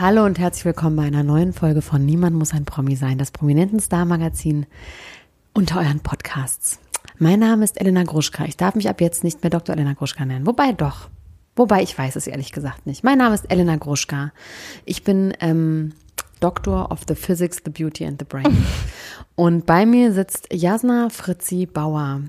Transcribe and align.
Hallo 0.00 0.24
und 0.24 0.38
herzlich 0.38 0.64
willkommen 0.64 0.94
bei 0.94 1.02
einer 1.02 1.24
neuen 1.24 1.52
Folge 1.52 1.82
von 1.82 2.06
Niemand 2.06 2.36
muss 2.36 2.52
ein 2.52 2.64
Promi 2.64 2.94
sein, 2.94 3.18
das 3.18 3.32
prominenten 3.32 3.80
Star-Magazin 3.80 4.64
unter 5.54 5.80
euren 5.80 5.98
Podcasts. 5.98 6.78
Mein 7.18 7.40
Name 7.40 7.64
ist 7.64 7.80
Elena 7.80 8.04
Gruschka. 8.04 8.44
Ich 8.44 8.56
darf 8.56 8.76
mich 8.76 8.88
ab 8.88 9.00
jetzt 9.00 9.24
nicht 9.24 9.42
mehr 9.42 9.50
Dr. 9.50 9.74
Elena 9.74 9.94
Gruschka 9.94 10.24
nennen. 10.24 10.46
Wobei 10.46 10.70
doch. 10.70 11.08
Wobei 11.56 11.82
ich 11.82 11.98
weiß 11.98 12.14
es 12.14 12.28
ehrlich 12.28 12.52
gesagt 12.52 12.86
nicht. 12.86 13.02
Mein 13.02 13.18
Name 13.18 13.34
ist 13.34 13.50
Elena 13.50 13.74
Gruschka. 13.74 14.30
Ich 14.84 15.02
bin 15.02 15.34
ähm, 15.40 15.94
Doctor 16.38 16.92
of 16.92 17.00
the 17.08 17.16
Physics, 17.16 17.60
the 17.64 17.70
Beauty 17.72 18.06
and 18.06 18.20
the 18.20 18.24
Brain. 18.24 18.56
Und 19.34 19.66
bei 19.66 19.84
mir 19.84 20.12
sitzt 20.12 20.46
Jasna 20.52 21.08
Fritzi 21.08 21.66
Bauer. 21.66 22.20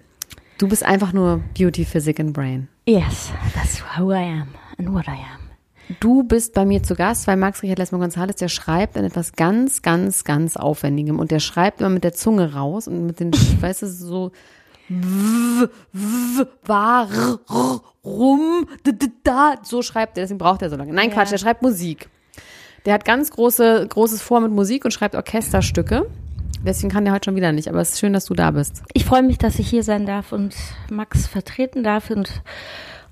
Du 0.58 0.68
bist 0.68 0.84
einfach 0.84 1.14
nur 1.14 1.44
Beauty, 1.56 1.86
Physics 1.86 2.20
and 2.20 2.34
Brain. 2.34 2.68
Yes, 2.88 3.32
that's 3.54 3.84
who 3.96 4.12
I 4.12 4.24
am 4.24 4.48
and 4.80 4.92
what 4.92 5.08
I 5.08 5.12
am. 5.12 5.49
Du 6.00 6.24
bist 6.24 6.54
bei 6.54 6.66
mir 6.66 6.84
zu 6.84 6.94
Gast, 6.94 7.26
weil 7.26 7.36
Max 7.36 7.64
Richard 7.64 7.80
Lesmer 7.80 7.98
González, 7.98 8.38
der 8.38 8.48
schreibt 8.48 8.96
an 8.96 9.06
etwas 9.06 9.34
ganz, 9.34 9.82
ganz, 9.82 10.24
ganz 10.24 10.56
Aufwendigem 10.56 11.20
und 11.20 11.32
der 11.32 11.40
schreibt 11.40 11.82
immer 11.82 11.90
mit 11.90 12.04
der 12.04 12.14
Zunge 12.14 12.54
raus 12.54 12.88
und 12.88 13.08
mit 13.08 13.20
den, 13.20 13.34
weißt 13.62 13.82
du, 13.82 13.88
so 13.88 14.32
warum 16.66 18.68
da 19.24 19.56
so 19.62 19.82
schreibt 19.82 20.18
er, 20.18 20.24
deswegen 20.24 20.40
braucht 20.40 20.62
er 20.62 20.70
so 20.70 20.76
lange. 20.76 20.94
Nein, 20.94 21.12
Quatsch, 21.12 21.32
der 21.32 21.38
schreibt 21.38 21.62
Musik. 21.62 22.10
Der 22.86 22.94
hat 22.94 23.06
ganz 23.06 23.32
große, 23.32 23.88
großes 23.88 24.22
Vor 24.22 24.42
mit 24.42 24.52
Musik 24.52 24.86
und 24.86 24.92
schreibt 24.92 25.16
Orchesterstücke. 25.16 26.10
Deswegen 26.66 26.92
kann 26.92 27.06
der 27.06 27.14
heute 27.14 27.26
schon 27.26 27.36
wieder 27.36 27.52
nicht, 27.52 27.70
aber 27.70 27.82
es 27.82 27.94
ist 27.94 28.00
schön, 28.00 28.14
dass 28.14 28.26
du 28.26 28.34
da 28.34 28.52
bist. 28.52 28.84
Ich 28.94 29.06
freue 29.06 29.24
mich, 29.24 29.38
dass 29.38 29.60
ich 29.60 29.70
hier 29.70 29.84
sein 29.84 30.06
darf 30.06 30.32
und 30.32 30.56
Max 30.90 31.28
vertreten 31.28 31.84
darf 31.84 32.10
und 32.10 32.42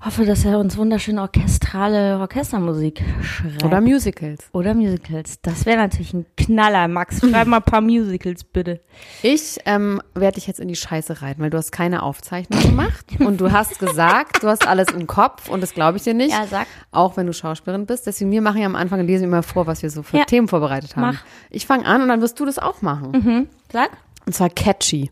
hoffe, 0.04 0.24
dass 0.24 0.44
er 0.44 0.58
uns 0.58 0.76
wunderschöne 0.76 1.20
orchestrale 1.22 2.18
Orchestermusik 2.18 3.02
schreibt. 3.22 3.64
Oder 3.64 3.80
Musicals. 3.80 4.48
Oder 4.52 4.74
Musicals. 4.74 5.40
Das 5.42 5.66
wäre 5.66 5.78
natürlich 5.78 6.14
ein 6.14 6.26
Knaller. 6.36 6.86
Max, 6.88 7.18
schreib 7.20 7.48
mal 7.48 7.56
ein 7.58 7.62
paar 7.64 7.80
Musicals, 7.80 8.44
bitte. 8.44 8.80
Ich 9.22 9.58
ähm, 9.66 10.00
werde 10.14 10.36
dich 10.36 10.46
jetzt 10.46 10.60
in 10.60 10.68
die 10.68 10.76
Scheiße 10.76 11.20
reiten, 11.20 11.42
weil 11.42 11.50
du 11.50 11.58
hast 11.58 11.72
keine 11.72 12.02
Aufzeichnung 12.02 12.60
gemacht 12.62 13.06
und 13.18 13.40
du 13.40 13.50
hast 13.50 13.78
gesagt, 13.80 14.42
du 14.42 14.48
hast 14.48 14.66
alles 14.66 14.88
im 14.92 15.06
Kopf 15.06 15.48
und 15.48 15.62
das 15.62 15.74
glaube 15.74 15.98
ich 15.98 16.04
dir 16.04 16.14
nicht. 16.14 16.30
Ja, 16.32 16.46
sag. 16.46 16.66
Auch 16.92 17.16
wenn 17.16 17.26
du 17.26 17.32
Schauspielerin 17.32 17.86
bist. 17.86 18.06
Deswegen, 18.06 18.30
wir 18.30 18.42
machen 18.42 18.60
ja 18.60 18.66
am 18.66 18.76
Anfang, 18.76 19.04
lesen 19.06 19.24
immer 19.24 19.42
vor, 19.42 19.66
was 19.66 19.82
wir 19.82 19.90
so 19.90 20.02
für 20.02 20.18
Ja. 20.18 20.24
Themen 20.24 20.48
vorbereitet 20.48 20.94
haben. 20.96 21.02
Mach. 21.14 21.24
Ich 21.50 21.66
fange 21.66 21.86
an 21.86 22.02
und 22.02 22.08
dann 22.08 22.20
wirst 22.20 22.38
du 22.38 22.44
das 22.44 22.58
auch 22.58 22.82
machen. 22.82 23.10
Mhm. 23.12 23.48
Sag. 23.72 23.90
Und 24.26 24.32
zwar 24.34 24.50
catchy. 24.50 25.10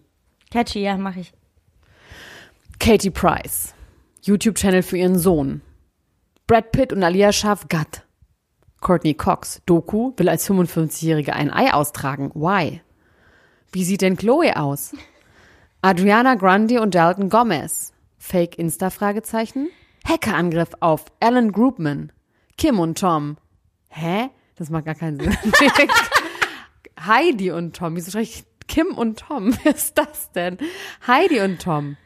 Catchy, 0.50 0.80
ja, 0.82 0.96
mach 0.96 1.16
ich. 1.16 1.32
Katie 2.78 3.10
Price. 3.10 3.72
YouTube-Channel 4.26 4.82
für 4.82 4.98
ihren 4.98 5.18
Sohn. 5.18 5.62
Brad 6.48 6.72
Pitt 6.72 6.92
und 6.92 7.02
Alia 7.02 7.32
Schaf 7.32 7.68
Gatt. 7.68 8.04
Courtney 8.80 9.14
Cox. 9.14 9.62
Doku 9.66 10.12
will 10.16 10.28
als 10.28 10.48
55-Jährige 10.48 11.32
ein 11.32 11.52
Ei 11.52 11.72
austragen. 11.72 12.32
Why? 12.34 12.82
Wie 13.72 13.84
sieht 13.84 14.02
denn 14.02 14.16
Chloe 14.16 14.56
aus? 14.56 14.94
Adriana 15.82 16.34
Grande 16.34 16.80
und 16.80 16.94
Dalton 16.94 17.30
Gomez. 17.30 17.92
Fake 18.18 18.58
Insta-Fragezeichen. 18.58 19.68
Hackerangriff 20.04 20.70
auf 20.80 21.04
Alan 21.20 21.52
Groupman. 21.52 22.10
Kim 22.58 22.80
und 22.80 22.98
Tom. 22.98 23.36
Hä? 23.88 24.28
Das 24.56 24.70
macht 24.70 24.86
gar 24.86 24.94
keinen 24.94 25.20
Sinn. 25.20 25.36
Heidi 27.06 27.52
und 27.52 27.76
Tom. 27.76 27.94
Wieso 27.94 28.10
schreibe 28.10 28.24
ich 28.24 28.44
Kim 28.66 28.88
und 28.88 29.20
Tom? 29.20 29.56
Wer 29.62 29.74
ist 29.74 29.96
das 29.96 30.32
denn? 30.32 30.58
Heidi 31.06 31.40
und 31.40 31.62
Tom. 31.62 31.96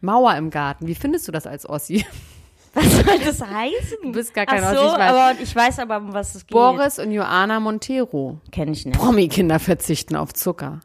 Mauer 0.00 0.36
im 0.36 0.50
Garten. 0.50 0.86
Wie 0.86 0.94
findest 0.94 1.26
du 1.28 1.32
das 1.32 1.46
als 1.46 1.68
Ossi? 1.68 2.04
Was 2.74 2.84
soll 2.84 3.18
das 3.24 3.40
heißen? 3.42 3.98
Du 4.02 4.12
bist 4.12 4.32
gar 4.34 4.46
kein 4.46 4.62
Ach 4.62 4.74
so, 4.74 4.80
Ossi, 4.80 4.86
ich 4.94 4.98
weiß. 4.98 5.10
aber 5.10 5.40
ich 5.40 5.56
weiß 5.56 5.78
aber, 5.80 5.96
um 5.96 6.12
was 6.12 6.34
es 6.34 6.46
geht. 6.46 6.52
Boris 6.52 6.98
und 6.98 7.10
Joana 7.12 7.58
Montero. 7.60 8.38
Kenn 8.52 8.70
ich 8.72 8.84
nicht. 8.86 8.98
Promi-Kinder 8.98 9.58
verzichten 9.58 10.14
auf 10.16 10.34
Zucker. 10.34 10.80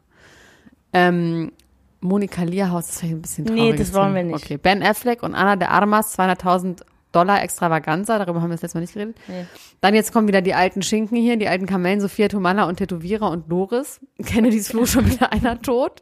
Ähm, 0.92 1.52
Monika 2.00 2.42
Lierhaus, 2.42 2.86
das 2.86 2.94
ist 2.96 3.00
vielleicht 3.00 3.14
ein 3.14 3.22
bisschen 3.22 3.44
Nee, 3.44 3.60
traurig. 3.70 3.76
das 3.78 3.92
wollen 3.94 4.14
wir 4.14 4.22
nicht. 4.24 4.44
Okay, 4.44 4.56
Ben 4.56 4.82
Affleck 4.82 5.22
und 5.22 5.34
Anna 5.34 5.56
de 5.56 5.68
Armas, 5.68 6.18
200.000 6.18 6.80
Dollar 7.14 7.42
Extravaganza, 7.42 8.18
darüber 8.18 8.40
haben 8.42 8.50
wir 8.50 8.54
das 8.54 8.62
letzte 8.62 8.78
Mal 8.78 8.82
nicht 8.82 8.94
geredet. 8.94 9.16
Nee. 9.28 9.46
Dann 9.80 9.94
jetzt 9.94 10.12
kommen 10.12 10.28
wieder 10.28 10.42
die 10.42 10.54
alten 10.54 10.82
Schinken 10.82 11.16
hier, 11.16 11.36
die 11.36 11.48
alten 11.48 11.66
Kamellen, 11.66 12.00
Sophia 12.00 12.28
Tomalla 12.28 12.64
und 12.64 12.76
Tätowierer 12.76 13.30
und 13.30 13.50
Doris. 13.50 14.00
Kennedys 14.24 14.68
Fluch 14.68 14.86
schon 14.86 15.10
wieder 15.10 15.32
einer 15.32 15.60
tot. 15.60 16.00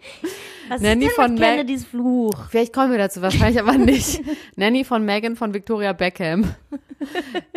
Was 0.68 0.80
Nanny 0.80 1.06
ist 1.06 1.18
denn 1.18 1.26
von 1.26 1.36
Kennedys 1.36 1.84
Fluch? 1.84 2.46
Vielleicht 2.48 2.72
kommen 2.72 2.90
wir 2.90 2.98
dazu, 2.98 3.20
wahrscheinlich 3.22 3.60
aber 3.60 3.72
nicht. 3.78 4.22
Nanny 4.56 4.84
von 4.84 5.04
Megan 5.04 5.36
von 5.36 5.52
Victoria 5.52 5.92
Beckham. 5.92 6.54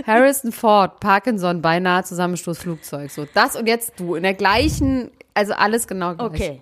Harrison 0.06 0.52
Ford, 0.52 1.00
Parkinson, 1.00 1.62
beinahe 1.62 2.04
Zusammenstoß 2.04 2.58
Flugzeug. 2.58 3.12
So, 3.12 3.26
das 3.34 3.56
und 3.56 3.68
jetzt 3.68 4.00
du. 4.00 4.16
In 4.16 4.24
der 4.24 4.34
gleichen, 4.34 5.12
also 5.34 5.54
alles 5.54 5.88
genau 5.88 6.16
gleich. 6.16 6.30
Okay. 6.30 6.62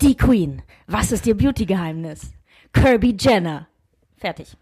Die 0.00 0.16
Queen. 0.16 0.62
Was 0.86 1.12
ist 1.12 1.26
ihr 1.26 1.36
Beauty-Geheimnis? 1.36 2.32
Kirby 2.72 3.16
Jenner. 3.18 3.68
Fertig. 4.16 4.56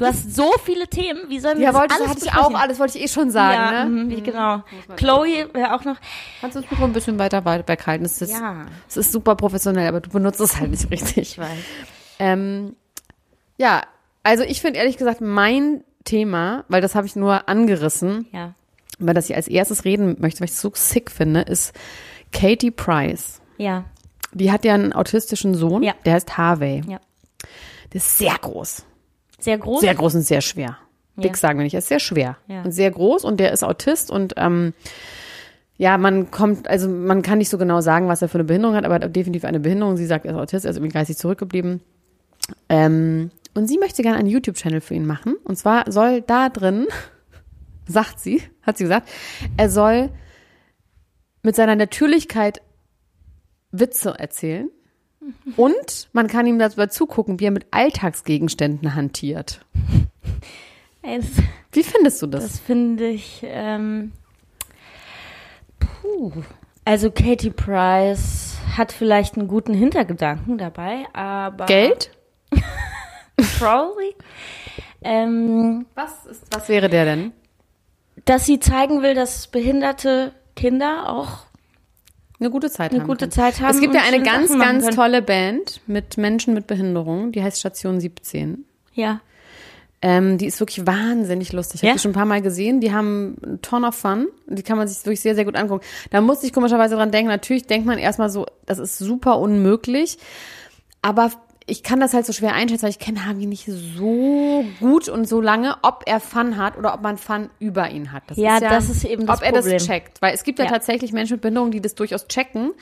Du 0.00 0.06
hast 0.06 0.34
so 0.34 0.50
viele 0.64 0.88
Themen. 0.88 1.20
Wie 1.28 1.38
sollen 1.40 1.58
wir 1.58 1.64
Ja, 1.66 1.72
das 1.72 1.80
wollte, 1.82 1.94
alles 1.94 2.08
hatte 2.08 2.18
ich 2.20 2.24
besprechen? 2.32 2.56
auch 2.56 2.58
alles, 2.58 2.78
wollte 2.78 2.96
ich 2.96 3.04
eh 3.04 3.08
schon 3.08 3.30
sagen, 3.30 3.54
ja, 3.74 3.84
ne? 3.84 3.90
mhm, 3.90 4.22
genau. 4.24 4.62
Chloe 4.96 5.48
wäre 5.52 5.74
auch 5.74 5.84
noch. 5.84 5.96
Kannst 6.40 6.56
du 6.56 6.62
das 6.62 6.70
Mikro 6.70 6.84
ein 6.86 6.94
bisschen 6.94 7.18
weiter 7.18 7.44
weit- 7.44 7.68
weghalten? 7.68 8.06
Es 8.06 8.22
ist, 8.22 8.30
Ja. 8.32 8.64
es 8.88 8.96
ist 8.96 9.12
super 9.12 9.36
professionell, 9.36 9.86
aber 9.86 10.00
du 10.00 10.08
benutzt 10.08 10.40
es 10.40 10.58
halt 10.58 10.70
nicht 10.70 10.90
richtig. 10.90 11.18
Ich 11.18 11.38
weiß. 11.38 11.58
Ähm, 12.18 12.76
ja, 13.58 13.82
also 14.22 14.42
ich 14.42 14.62
finde 14.62 14.78
ehrlich 14.78 14.96
gesagt 14.96 15.20
mein 15.20 15.84
Thema, 16.04 16.64
weil 16.68 16.80
das 16.80 16.94
habe 16.94 17.06
ich 17.06 17.14
nur 17.14 17.46
angerissen, 17.50 18.26
Ja. 18.32 18.54
über 18.98 19.12
das 19.12 19.28
ich 19.28 19.36
als 19.36 19.48
erstes 19.48 19.84
reden 19.84 20.16
möchte, 20.18 20.40
weil 20.40 20.46
ich 20.46 20.52
es 20.52 20.62
so 20.62 20.72
sick 20.74 21.10
finde, 21.10 21.42
ist 21.42 21.74
Katie 22.32 22.70
Price. 22.70 23.42
Ja. 23.58 23.84
Die 24.32 24.50
hat 24.50 24.64
ja 24.64 24.72
einen 24.72 24.94
autistischen 24.94 25.54
Sohn, 25.54 25.82
Ja. 25.82 25.92
der 26.06 26.14
heißt 26.14 26.38
Harvey. 26.38 26.80
Ja. 26.88 27.00
Der 27.92 27.96
ist 27.96 28.16
sehr 28.16 28.36
groß. 28.40 28.86
Sehr 29.40 29.58
groß. 29.58 29.80
Sehr 29.80 29.94
groß 29.94 30.14
und 30.16 30.22
sehr 30.22 30.40
schwer. 30.40 30.78
Ja. 31.16 31.22
Dick 31.22 31.36
sagen 31.36 31.58
wir 31.58 31.64
nicht, 31.64 31.74
er 31.74 31.78
ist 31.78 31.88
sehr 31.88 32.00
schwer. 32.00 32.36
Ja. 32.46 32.62
Und 32.62 32.72
sehr 32.72 32.90
groß 32.90 33.24
und 33.24 33.40
der 33.40 33.52
ist 33.52 33.62
Autist 33.62 34.10
und 34.10 34.34
ähm, 34.36 34.72
ja, 35.80 35.96
man 35.96 36.30
kommt, 36.30 36.68
also 36.68 36.90
man 36.90 37.22
kann 37.22 37.38
nicht 37.38 37.48
so 37.48 37.56
genau 37.56 37.80
sagen, 37.80 38.06
was 38.06 38.20
er 38.20 38.28
für 38.28 38.36
eine 38.36 38.44
Behinderung 38.44 38.76
hat, 38.76 38.84
aber 38.84 38.96
er 38.96 39.06
hat 39.06 39.16
definitiv 39.16 39.46
eine 39.46 39.60
Behinderung. 39.60 39.96
Sie 39.96 40.04
sagt, 40.04 40.26
er 40.26 40.32
ist 40.32 40.38
Autist, 40.38 40.66
er 40.66 40.72
ist 40.72 40.76
irgendwie 40.76 40.92
geistig 40.92 41.16
zurückgeblieben. 41.16 41.80
Ähm, 42.68 43.30
und 43.54 43.66
sie 43.66 43.78
möchte 43.78 44.02
gerne 44.02 44.18
einen 44.18 44.28
YouTube-Channel 44.28 44.82
für 44.82 44.92
ihn 44.92 45.06
machen. 45.06 45.36
Und 45.42 45.56
zwar 45.56 45.90
soll 45.90 46.20
da 46.20 46.50
drin, 46.50 46.86
sagt 47.86 48.20
sie, 48.20 48.42
hat 48.60 48.76
sie 48.76 48.84
gesagt, 48.84 49.08
er 49.56 49.70
soll 49.70 50.10
mit 51.42 51.56
seiner 51.56 51.76
Natürlichkeit 51.76 52.60
Witze 53.72 54.14
erzählen. 54.18 54.70
Und 55.56 56.08
man 56.12 56.26
kann 56.28 56.46
ihm 56.46 56.58
dabei 56.58 56.86
zugucken, 56.86 57.40
wie 57.40 57.44
er 57.46 57.50
mit 57.50 57.66
Alltagsgegenständen 57.70 58.94
hantiert. 58.94 59.64
Das, 61.02 61.24
Wie 61.72 61.82
findest 61.82 62.22
du 62.22 62.26
das? 62.26 62.42
das 62.44 62.58
finde 62.60 63.08
ich. 63.08 63.40
Ähm, 63.44 64.12
puh. 65.78 66.32
Also 66.84 67.10
Katie 67.10 67.50
Price 67.50 68.56
hat 68.76 68.92
vielleicht 68.92 69.36
einen 69.36 69.48
guten 69.48 69.74
Hintergedanken 69.74 70.58
dabei, 70.58 71.04
aber 71.12 71.66
Geld? 71.66 72.10
Probably. 73.58 74.14
Ähm, 75.02 75.86
Was, 75.94 76.26
ist, 76.26 76.44
was 76.54 76.68
wäre 76.68 76.88
der 76.88 77.04
denn? 77.04 77.32
dass 78.26 78.44
sie 78.44 78.60
zeigen 78.60 79.02
will, 79.02 79.14
dass 79.14 79.46
behinderte 79.46 80.34
Kinder 80.54 81.08
auch 81.08 81.46
Eine 82.40 82.50
gute 82.50 82.70
Zeit 82.70 82.90
Eine 82.92 83.00
haben. 83.00 83.06
gute 83.08 83.18
können. 83.26 83.32
Zeit 83.32 83.60
haben 83.60 83.74
Es 83.74 83.80
gibt 83.80 83.94
ja 83.94 84.00
eine 84.02 84.22
ganz, 84.22 84.50
ganz 84.58 84.84
können. 84.84 84.96
tolle 84.96 85.22
Band 85.22 85.80
mit 85.86 86.16
Menschen 86.16 86.54
mit 86.54 86.66
Behinderung, 86.66 87.32
die 87.32 87.42
heißt 87.42 87.58
Station 87.60 88.00
17. 88.00 88.64
ja 88.94 89.20
Ähm, 90.02 90.38
die 90.38 90.46
ist 90.46 90.58
wirklich 90.60 90.86
wahnsinnig 90.86 91.52
lustig. 91.52 91.74
Ich 91.74 91.82
habe 91.82 91.88
Ja? 91.88 91.92
die 91.96 91.98
schon 92.00 92.12
ein 92.12 92.14
paar 92.14 92.24
Mal 92.24 92.40
gesehen. 92.40 92.80
Die 92.80 92.90
haben 92.94 93.36
einen 93.44 93.60
Ton 93.60 93.84
of 93.84 93.94
Fun. 93.94 94.28
Die 94.46 94.62
kann 94.62 94.78
man 94.78 94.88
sich 94.88 95.04
wirklich 95.04 95.20
sehr, 95.20 95.34
sehr 95.34 95.44
gut 95.44 95.56
angucken. 95.56 95.84
Da 96.10 96.22
musste 96.22 96.46
ich 96.46 96.54
komischerweise 96.54 96.94
dran 96.96 97.10
denken. 97.10 97.28
Natürlich 97.28 97.66
denkt 97.66 97.86
man 97.86 97.98
erstmal 97.98 98.30
so, 98.30 98.46
das 98.64 98.78
ist 98.78 98.96
super 98.96 99.38
unmöglich. 99.38 100.16
Aber 101.02 101.30
ich 101.70 101.82
kann 101.82 102.00
das 102.00 102.12
halt 102.14 102.26
so 102.26 102.32
schwer 102.32 102.52
einschätzen, 102.54 102.82
weil 102.82 102.90
ich 102.90 102.98
kenne 102.98 103.24
Harvey 103.26 103.46
nicht 103.46 103.66
so 103.66 104.64
gut 104.80 105.08
und 105.08 105.28
so 105.28 105.40
lange, 105.40 105.76
ob 105.82 106.02
er 106.06 106.20
Fun 106.20 106.56
hat 106.56 106.76
oder 106.76 106.92
ob 106.94 107.02
man 107.02 107.16
Fun 107.16 107.48
über 107.58 107.88
ihn 107.90 108.12
hat. 108.12 108.24
Das 108.26 108.36
Ja, 108.36 108.58
das 108.60 108.90
ist 108.90 109.04
eben 109.04 109.26
das 109.26 109.38
Ob 109.38 109.44
er 109.44 109.52
Problem. 109.52 109.74
das 109.78 109.86
checkt. 109.86 110.20
Weil 110.20 110.34
es 110.34 110.42
gibt 110.44 110.58
ja, 110.58 110.64
Ja. 110.66 110.70
tatsächlich 110.72 111.12
Menschen 111.12 111.34
mit 111.34 111.42
Behinderung, 111.42 111.70
die 111.70 111.80
das 111.80 111.94
durchaus 111.94 112.26
checken. 112.28 112.72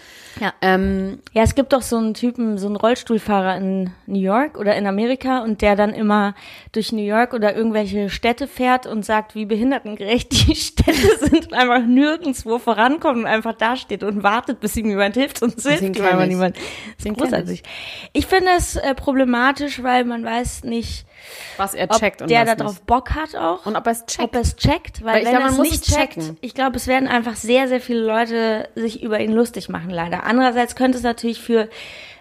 ja 0.41 0.53
Ähm, 0.63 1.21
Ja, 1.33 1.43
es 1.43 1.55
gibt 1.55 1.73
doch 1.73 1.83
so 1.83 1.97
einen 1.99 2.15
Typen, 2.15 2.59
so 2.59 2.67
einen 2.67 2.77
Rollstuhlfahrer 2.77 3.57
in 3.57 3.91
New 4.07 4.19
York 4.21 4.57
oder 4.59 4.75
in 4.77 4.87
Amerika 4.87 5.43
und 5.43 5.61
der 5.63 5.77
dann 5.77 5.93
immer 5.93 6.35
durch 6.73 6.91
New 6.93 7.03
York 7.05 7.35
oder 7.35 7.55
irgendwelche 7.55 8.09
Städte 8.11 8.49
fährt 8.49 8.87
und 8.87 9.05
sagt, 9.05 9.35
wie 9.35 9.45
behindertengerecht 9.45 10.33
die 10.49 10.55
Städte 10.57 11.19
sind 11.21 11.47
und 11.49 11.55
einfach 11.55 11.87
nirgendwo 11.87 12.59
vorankommt 12.59 13.19
und 13.19 13.27
einfach 13.27 13.55
dasteht 13.55 14.03
und 14.03 14.23
wartet, 14.23 14.61
bis 14.61 14.77
ihm 14.77 14.89
jemand 14.89 15.15
hilft 15.17 15.43
und 15.43 15.61
hilft 15.61 15.83
ihm 15.97 16.05
einfach 16.05 16.27
niemand. 16.27 16.57
Das 16.97 17.07
ist 17.07 17.17
großartig. 17.19 17.63
Ich 18.13 18.27
finde 18.27 18.51
es 18.57 18.78
äh, 18.79 18.95
problematisch, 18.95 19.83
weil 19.83 20.05
man 20.05 20.25
weiß 20.25 20.65
nicht, 20.65 21.05
was 21.57 21.75
er 21.75 21.91
ob 21.91 21.99
checkt 21.99 22.23
und 22.23 22.31
der 22.31 22.41
was 22.41 22.47
da 22.47 22.55
nicht. 22.55 22.65
drauf 22.65 22.81
Bock 22.83 23.11
hat 23.15 23.35
auch. 23.37 23.67
Und 23.67 23.77
ob 23.77 23.87
er 23.87 23.93
es 23.93 24.07
checkt. 24.07 24.25
ob 24.25 24.35
er 24.35 24.41
es 24.41 24.57
checkt, 24.57 25.05
weil, 25.05 25.15
Weil 25.15 25.23
ich 25.23 25.27
wenn 25.27 25.37
glaube, 25.37 25.47
er 25.47 25.53
es 25.53 25.59
nicht 25.59 25.89
es 25.89 25.95
checkt, 25.95 26.15
checken. 26.15 26.37
ich 26.41 26.55
glaube, 26.55 26.77
es 26.77 26.87
werden 26.87 27.09
einfach 27.09 27.37
sehr, 27.37 27.69
sehr 27.69 27.81
viele 27.81 28.01
Leute 28.01 28.69
sich 28.75 29.03
über 29.03 29.21
ihn 29.21 29.33
lustig 29.33 29.69
machen, 29.69 29.91
leider. 29.91 30.25
Andererseits 30.25 30.75
könnte 30.77 30.99
es 30.99 31.05
natürlich 31.05 31.41
für 31.41 31.69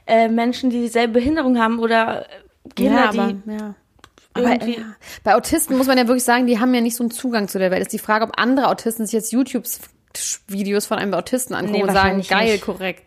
äh, 0.08 0.28
Menschen, 0.30 0.70
die 0.70 0.82
dieselbe 0.82 1.14
Behinderung 1.14 1.60
haben 1.60 1.80
oder 1.80 2.24
äh, 2.24 2.70
Kinder, 2.76 2.96
ja, 3.00 3.10
aber, 3.10 3.34
die 3.34 3.52
ja. 3.52 3.76
Aber 4.34 4.66
ja. 4.66 4.76
bei 5.24 5.36
Autisten 5.36 5.78
muss 5.78 5.88
man 5.88 5.98
ja 5.98 6.08
wirklich 6.08 6.24
sagen, 6.24 6.48
die 6.48 6.60
haben 6.60 6.74
ja 6.74 6.82
nicht 6.82 6.96
so 6.96 7.04
einen 7.04 7.12
Zugang 7.12 7.48
zu 7.48 7.58
der 7.60 7.72
Welt. 7.72 7.82
Ist 7.82 7.94
die 7.94 8.00
Frage, 8.00 8.26
ob 8.26 8.40
andere 8.40 8.68
Autisten 8.68 9.06
sich 9.06 9.14
jetzt 9.14 9.32
YouTube-Videos 9.32 10.86
von 10.86 10.98
einem 11.00 11.14
Autisten 11.14 11.56
angucken 11.56 11.78
Nee, 11.78 11.84
und 11.84 11.92
sagen, 11.92 12.22
geil, 12.28 12.52
nicht. 12.54 12.64
korrekt. 12.64 13.04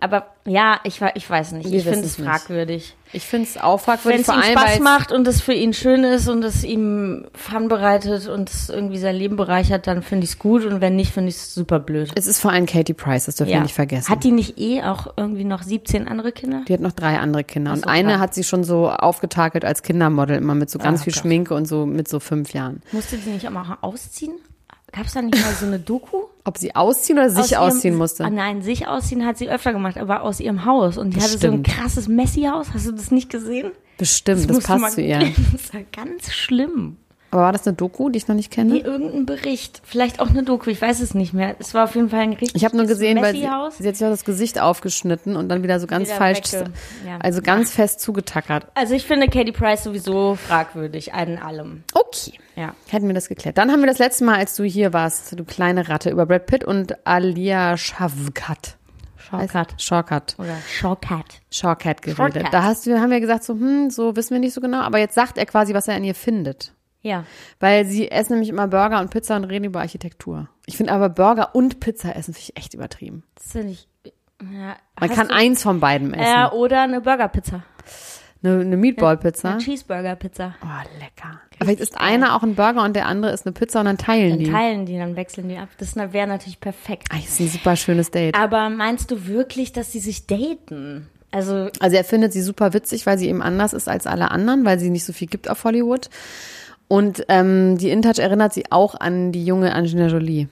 Aber 0.00 0.26
ja, 0.46 0.80
ich, 0.84 1.00
ich 1.14 1.28
weiß 1.30 1.52
nicht. 1.52 1.70
Wir 1.70 1.78
ich 1.78 1.84
finde 1.84 2.00
es 2.00 2.18
es 2.18 2.24
fragwürdig. 2.24 2.96
Ich 3.12 3.26
finde 3.26 3.48
es 3.48 3.56
auch 3.58 3.78
Wenn 3.86 3.96
fragwürdig, 3.96 4.20
es 4.20 4.26
vor 4.26 4.34
ihm 4.36 4.42
Spaß 4.58 4.78
macht 4.80 5.12
und 5.12 5.26
es 5.26 5.40
für 5.40 5.52
ihn 5.52 5.72
schön 5.74 6.04
ist 6.04 6.28
und 6.28 6.42
es 6.44 6.64
ihm 6.64 7.26
Fun 7.34 7.68
bereitet 7.68 8.28
und 8.28 8.48
es 8.48 8.68
irgendwie 8.70 8.98
sein 8.98 9.16
Leben 9.16 9.36
bereichert, 9.36 9.86
dann 9.86 10.02
finde 10.02 10.24
ich 10.24 10.30
es 10.32 10.38
gut 10.38 10.64
und 10.64 10.80
wenn 10.80 10.96
nicht, 10.96 11.12
finde 11.12 11.28
ich 11.30 11.36
es 11.36 11.54
super 11.54 11.80
blöd. 11.80 12.10
es 12.14 12.26
ist 12.26 12.40
vor 12.40 12.52
allem 12.52 12.66
Katie 12.66 12.94
Price, 12.94 13.26
das 13.26 13.36
dürfen 13.36 13.52
wir 13.52 13.60
nicht 13.60 13.74
vergessen. 13.74 14.08
Hat 14.08 14.24
die 14.24 14.32
nicht 14.32 14.58
eh 14.58 14.82
auch 14.82 15.12
irgendwie 15.16 15.44
noch 15.44 15.62
17 15.62 16.08
andere 16.08 16.32
Kinder? 16.32 16.62
die 16.68 16.72
hat 16.72 16.80
noch 16.80 16.92
drei 16.92 17.18
andere 17.18 17.44
Kinder. 17.44 17.72
Und 17.72 17.86
eine 17.86 18.08
klar. 18.10 18.20
hat 18.20 18.34
sie 18.34 18.44
schon 18.44 18.64
so 18.64 18.88
aufgetakelt 18.90 19.64
als 19.64 19.82
Kindermodel, 19.82 20.36
immer 20.36 20.54
mit 20.54 20.70
so 20.70 20.78
ganz 20.78 21.00
Ah, 21.00 21.04
viel 21.04 21.12
krass. 21.12 21.20
Schminke 21.22 21.54
und 21.54 21.66
so 21.66 21.86
mit 21.86 22.08
so 22.08 22.20
fünf 22.20 22.52
Jahren. 22.52 22.82
Musste 22.92 23.16
sie 23.18 23.30
nicht 23.30 23.46
auch 23.46 23.52
mal 23.52 23.78
ausziehen? 23.80 24.32
Gab 24.92 25.06
es 25.06 25.12
da 25.12 25.22
nicht 25.22 25.40
mal 25.40 25.54
so 25.54 25.66
eine 25.66 25.78
Doku? 25.78 26.24
Ob 26.44 26.58
sie 26.58 26.74
ausziehen 26.74 27.18
oder 27.18 27.30
sich 27.30 27.56
Aus 27.56 27.74
ausziehen 27.74 27.94
ihrem, 27.94 27.98
musste. 27.98 28.24
Ah, 28.24 28.30
nein, 28.30 28.62
sich 28.62 28.88
ausziehen 28.88 29.24
hat 29.24 29.38
sie 29.38 29.48
öfter 29.48 29.72
gemacht, 29.72 29.98
aber 29.98 30.22
aus 30.22 30.40
ihrem 30.40 30.64
Haus. 30.64 30.98
Und 30.98 31.14
die 31.14 31.20
hatte 31.20 31.38
so 31.38 31.48
ein 31.48 31.62
krasses 31.62 32.08
Messi-Haus. 32.08 32.68
Hast 32.74 32.86
du 32.86 32.92
das 32.92 33.10
nicht 33.10 33.30
gesehen? 33.30 33.70
Bestimmt, 33.98 34.48
das, 34.50 34.66
mal 34.68 34.78
passt 34.80 34.94
zu 34.96 35.02
ihr. 35.02 35.20
Das 35.52 35.72
war 35.74 35.82
ganz 35.92 36.32
schlimm. 36.32 36.96
Aber 37.30 37.42
war 37.42 37.52
das 37.52 37.66
eine 37.66 37.76
Doku, 37.76 38.10
die 38.10 38.16
ich 38.16 38.26
noch 38.26 38.34
nicht 38.34 38.50
kenne? 38.50 38.74
Nee, 38.74 38.80
irgendein 38.80 39.24
Bericht. 39.24 39.80
Vielleicht 39.84 40.18
auch 40.20 40.30
eine 40.30 40.42
Doku, 40.42 40.68
ich 40.70 40.82
weiß 40.82 41.00
es 41.00 41.14
nicht 41.14 41.32
mehr. 41.32 41.54
Es 41.60 41.74
war 41.74 41.84
auf 41.84 41.94
jeden 41.94 42.08
Fall 42.08 42.20
ein 42.20 42.32
richtig 42.32 42.56
Ich 42.56 42.64
habe 42.64 42.76
nur 42.76 42.86
gesehen, 42.86 43.20
weil 43.22 43.34
sie, 43.34 43.42
sie 43.78 43.88
hat 43.88 43.96
sich 43.96 44.04
auch 44.04 44.10
das 44.10 44.24
Gesicht 44.24 44.60
aufgeschnitten 44.60 45.36
und 45.36 45.48
dann 45.48 45.62
wieder 45.62 45.78
so 45.78 45.86
ganz 45.86 46.08
Wieder 46.08 46.18
falsch, 46.18 46.52
ja. 47.06 47.18
also 47.20 47.40
ganz 47.40 47.70
fest 47.72 48.00
zugetackert. 48.00 48.66
Also 48.74 48.94
ich 48.94 49.06
finde 49.06 49.28
Katie 49.28 49.52
Price 49.52 49.84
sowieso 49.84 50.34
fragwürdig, 50.34 51.14
an 51.14 51.38
allem. 51.38 51.84
Okay. 51.94 52.32
Ja. 52.56 52.74
Hätten 52.88 53.06
wir 53.06 53.14
das 53.14 53.28
geklärt. 53.28 53.58
Dann 53.58 53.70
haben 53.70 53.80
wir 53.80 53.86
das 53.86 53.98
letzte 53.98 54.24
Mal, 54.24 54.36
als 54.36 54.56
du 54.56 54.64
hier 54.64 54.92
warst, 54.92 55.38
du 55.38 55.44
kleine 55.44 55.88
Ratte, 55.88 56.10
über 56.10 56.26
Brad 56.26 56.46
Pitt 56.46 56.64
und 56.64 57.06
Alia 57.06 57.76
Shavkat. 57.76 58.76
Shortcut. 59.30 59.80
Shortcut. 59.80 60.34
Oder 60.38 60.56
Shortcut. 60.68 61.40
Shortcut 61.52 62.02
geredet. 62.02 62.16
Shortcut. 62.16 62.52
Da 62.52 62.64
hast 62.64 62.86
du, 62.86 62.98
haben 62.98 63.10
wir 63.10 63.20
gesagt, 63.20 63.44
so, 63.44 63.54
hm, 63.54 63.90
so 63.90 64.16
wissen 64.16 64.34
wir 64.34 64.40
nicht 64.40 64.54
so 64.54 64.60
genau, 64.60 64.80
aber 64.80 64.98
jetzt 64.98 65.14
sagt 65.14 65.38
er 65.38 65.46
quasi, 65.46 65.72
was 65.72 65.86
er 65.86 65.94
an 65.94 66.02
ihr 66.02 66.16
findet. 66.16 66.72
Ja. 67.02 67.24
Weil 67.60 67.86
sie 67.86 68.10
essen 68.10 68.34
nämlich 68.34 68.48
immer 68.50 68.68
Burger 68.68 69.00
und 69.00 69.10
Pizza 69.10 69.36
und 69.36 69.44
reden 69.44 69.64
über 69.64 69.80
Architektur. 69.80 70.48
Ich 70.66 70.76
finde 70.76 70.92
aber 70.92 71.08
Burger 71.08 71.54
und 71.54 71.80
Pizza 71.80 72.14
essen 72.14 72.34
finde 72.34 72.50
ich 72.50 72.56
echt 72.56 72.74
übertrieben. 72.74 73.22
Das 73.36 73.52
finde 73.52 73.72
ich. 73.72 73.88
Ja, 74.42 74.76
Man 74.98 75.10
kann 75.10 75.30
eins 75.30 75.62
von 75.62 75.80
beiden 75.80 76.14
essen. 76.14 76.24
Ja, 76.32 76.52
oder 76.52 76.82
eine 76.82 77.00
Burgerpizza. 77.00 77.62
Eine, 78.42 78.60
eine 78.60 78.76
Meatball-Pizza. 78.78 79.50
Eine 79.50 79.58
Cheeseburger-Pizza. 79.58 80.54
Oh, 80.62 80.98
lecker. 80.98 81.40
Vielleicht 81.58 81.80
ist 81.80 82.00
einer 82.00 82.34
auch 82.34 82.42
ein 82.42 82.54
Burger 82.54 82.82
und 82.84 82.96
der 82.96 83.04
andere 83.06 83.32
ist 83.32 83.44
eine 83.44 83.52
Pizza 83.52 83.80
und 83.80 83.84
dann 83.86 83.98
teilen 83.98 84.30
Dann 84.30 84.38
die. 84.38 84.50
teilen 84.50 84.86
die, 84.86 84.96
dann 84.96 85.14
wechseln 85.16 85.48
die 85.50 85.58
ab. 85.58 85.68
Das 85.78 85.94
wäre 85.96 86.26
natürlich 86.26 86.58
perfekt. 86.58 87.08
Das 87.12 87.20
ist 87.20 87.40
ein 87.40 87.48
super 87.48 87.76
schönes 87.76 88.10
Date. 88.10 88.34
Aber 88.34 88.70
meinst 88.70 89.10
du 89.10 89.26
wirklich, 89.26 89.72
dass 89.72 89.92
sie 89.92 90.00
sich 90.00 90.26
daten? 90.26 91.08
Also, 91.32 91.68
Also 91.80 91.96
er 91.96 92.04
findet 92.04 92.32
sie 92.32 92.40
super 92.40 92.72
witzig, 92.72 93.04
weil 93.04 93.18
sie 93.18 93.28
eben 93.28 93.42
anders 93.42 93.74
ist 93.74 93.88
als 93.90 94.06
alle 94.06 94.30
anderen, 94.30 94.64
weil 94.64 94.78
sie 94.78 94.88
nicht 94.88 95.04
so 95.04 95.12
viel 95.12 95.28
gibt 95.28 95.50
auf 95.50 95.62
Hollywood. 95.64 96.08
Und 96.90 97.24
ähm, 97.28 97.78
die 97.78 97.88
InTouch 97.90 98.18
erinnert 98.18 98.52
sie 98.52 98.64
auch 98.72 98.96
an 98.96 99.30
die 99.30 99.44
junge 99.44 99.72
Angelina 99.76 100.08
Jolie. 100.08 100.48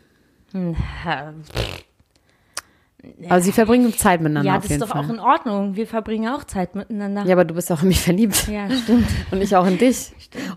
Aber 3.29 3.40
sie 3.40 3.50
verbringen 3.50 3.93
Zeit 3.93 4.20
miteinander 4.20 4.52
ja, 4.52 4.58
das 4.61 4.70
ist 4.70 4.81
doch 4.81 4.87
Fall. 4.87 5.05
auch 5.05 5.08
in 5.11 5.19
Ordnung. 5.19 5.75
Wir 5.75 5.88
verbringen 5.88 6.29
auch 6.29 6.44
Zeit 6.44 6.76
miteinander. 6.76 7.25
ja, 7.25 7.32
aber 7.32 7.44
du 7.44 7.55
bist 7.55 7.73
auch 7.73 7.82
in 7.82 7.88
mich 7.88 8.00
verliebt. 8.00 8.46
Ja, 8.46 8.70
stimmt. 8.70 9.08
Und 9.32 9.43
ich 9.43 9.56
auch 9.56 9.67
in 9.67 9.79
dich. 9.79 10.12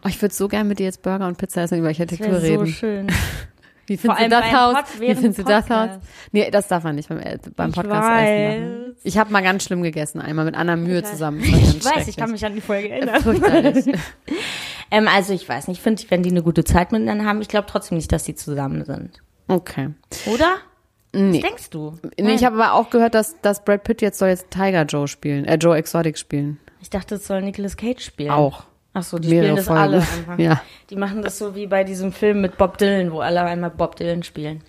Oh, 0.05 0.07
ich 0.07 0.21
würde 0.21 0.35
so 0.35 0.47
gerne 0.47 0.69
mit 0.69 0.77
dir 0.77 0.83
jetzt 0.83 1.01
Burger 1.01 1.25
und 1.25 1.39
Pizza 1.39 1.63
essen 1.63 1.75
und 1.75 1.79
über 1.79 1.89
Das 1.89 1.99
Architektur 1.99 2.31
wäre 2.31 2.41
so 2.41 2.59
reden. 2.59 2.67
schön. 2.67 3.07
Wie 3.87 3.97
findest 3.97 4.21
du 4.23 4.29
das 4.29 4.51
Haus? 4.53 4.73
Pod- 4.75 4.99
Wie 5.01 5.15
findest 5.15 5.39
du 5.39 5.43
das 5.43 5.69
Haus? 5.69 5.89
Nee, 6.31 6.49
das 6.51 6.67
darf 6.67 6.83
man 6.83 6.95
nicht 6.95 7.09
beim, 7.09 7.19
äh, 7.19 7.37
beim 7.55 7.69
Ich 7.71 7.75
Podcast 7.75 8.07
weiß. 8.07 8.29
essen. 8.29 8.69
Machen. 8.81 8.95
Ich 9.03 9.17
habe 9.17 9.31
mal 9.33 9.41
ganz 9.43 9.63
schlimm 9.63 9.81
gegessen, 9.83 10.21
einmal 10.21 10.45
mit 10.45 10.55
Anna 10.55 10.75
Mühe 10.75 11.03
zusammen. 11.03 11.41
Ich 11.43 11.83
weiß, 11.85 12.07
ich 12.07 12.15
kann 12.15 12.31
mich 12.31 12.45
an 12.45 12.53
die 12.55 12.61
Folge 12.61 12.89
erinnern. 12.89 13.21
Ähm, 14.93 15.07
also 15.07 15.31
ich 15.33 15.47
weiß 15.47 15.69
nicht, 15.69 15.77
ich 15.77 15.83
finde, 15.83 16.03
wenn 16.09 16.21
die 16.21 16.31
eine 16.31 16.43
gute 16.43 16.65
Zeit 16.65 16.91
miteinander 16.91 17.23
haben, 17.23 17.41
ich 17.41 17.47
glaube 17.47 17.65
trotzdem 17.65 17.95
nicht, 17.97 18.11
dass 18.11 18.23
die 18.25 18.35
zusammen 18.35 18.83
sind. 18.83 19.21
Okay. 19.47 19.91
Oder? 20.25 20.55
Nee. 21.13 21.35
Was 21.41 21.49
denkst 21.49 21.69
du? 21.69 21.97
Nee, 22.19 22.33
ich 22.33 22.43
habe 22.43 22.61
aber 22.61 22.73
auch 22.73 22.89
gehört, 22.89 23.15
dass, 23.15 23.39
dass 23.41 23.63
Brad 23.63 23.83
Pitt 23.85 24.01
jetzt 24.01 24.19
soll 24.19 24.27
jetzt 24.29 24.51
Tiger 24.51 24.83
Joe 24.83 25.07
spielen, 25.07 25.45
äh, 25.45 25.55
Joe 25.55 25.77
Exotic 25.77 26.17
spielen. 26.17 26.59
Ich 26.81 26.89
dachte, 26.89 27.15
es 27.15 27.25
soll 27.25 27.41
Nicolas 27.41 27.77
Cage 27.77 28.03
spielen. 28.03 28.31
Auch. 28.31 28.63
Ach 28.93 29.03
so, 29.03 29.19
die 29.19 29.29
spielen 29.29 29.55
das 29.55 29.65
Folgen. 29.65 29.81
alle 29.81 29.97
einfach. 30.01 30.39
Ja. 30.39 30.61
Die 30.89 30.95
machen 30.95 31.21
das 31.21 31.37
so 31.37 31.55
wie 31.55 31.67
bei 31.67 31.83
diesem 31.83 32.11
Film 32.11 32.41
mit 32.41 32.57
Bob 32.57 32.77
Dylan, 32.77 33.11
wo 33.11 33.19
alle 33.21 33.41
einmal 33.43 33.69
Bob 33.71 33.95
Dylan 33.95 34.23
spielen. 34.23 34.61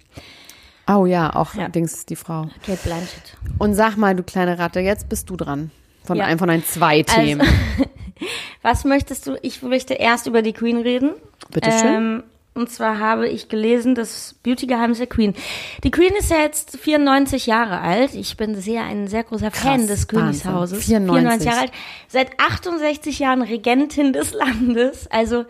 Oh 0.88 1.06
ja, 1.06 1.34
auch 1.34 1.54
Ja. 1.54 1.68
Dings 1.68 1.92
ist 1.94 2.10
die 2.10 2.16
Frau. 2.16 2.46
Kate 2.64 2.78
Blanchett. 2.84 3.36
Und 3.58 3.74
sag 3.74 3.96
mal, 3.96 4.14
du 4.14 4.22
kleine 4.22 4.58
Ratte, 4.58 4.80
jetzt 4.80 5.08
bist 5.08 5.30
du 5.30 5.36
dran. 5.36 5.70
Von 6.04 6.16
Ja. 6.16 6.24
einem 6.24 6.38
von 6.38 6.48
den 6.48 6.64
zwei 6.64 7.02
Themen. 7.02 7.46
Was 8.62 8.84
möchtest 8.84 9.26
du? 9.26 9.36
Ich 9.42 9.62
möchte 9.62 9.94
erst 9.94 10.26
über 10.26 10.42
die 10.42 10.52
Queen 10.52 10.78
reden. 10.78 11.10
Bitte 11.50 11.70
schön. 11.72 11.94
Ähm, 11.94 12.22
und 12.54 12.70
zwar 12.70 12.98
habe 12.98 13.28
ich 13.28 13.48
gelesen, 13.48 13.94
das 13.94 14.34
Beauty-Geheimnis 14.42 14.98
der 14.98 15.06
Queen. 15.06 15.34
Die 15.84 15.90
Queen 15.90 16.12
ist 16.18 16.30
ja 16.30 16.38
jetzt 16.38 16.76
94 16.78 17.46
Jahre 17.46 17.80
alt. 17.80 18.14
Ich 18.14 18.36
bin 18.36 18.54
sehr 18.54 18.82
ein 18.84 19.08
sehr 19.08 19.24
großer 19.24 19.50
Fan 19.50 19.78
Krass, 19.80 19.86
des 19.88 20.08
Königshauses. 20.08 20.78
Wahnsinn. 20.90 21.06
94. 21.06 21.46
Jahre 21.46 21.60
alt. 21.62 21.72
Seit 22.08 22.38
68 22.38 23.18
Jahren 23.18 23.42
Regentin 23.42 24.12
des 24.12 24.32
Landes. 24.34 25.06
Also 25.10 25.44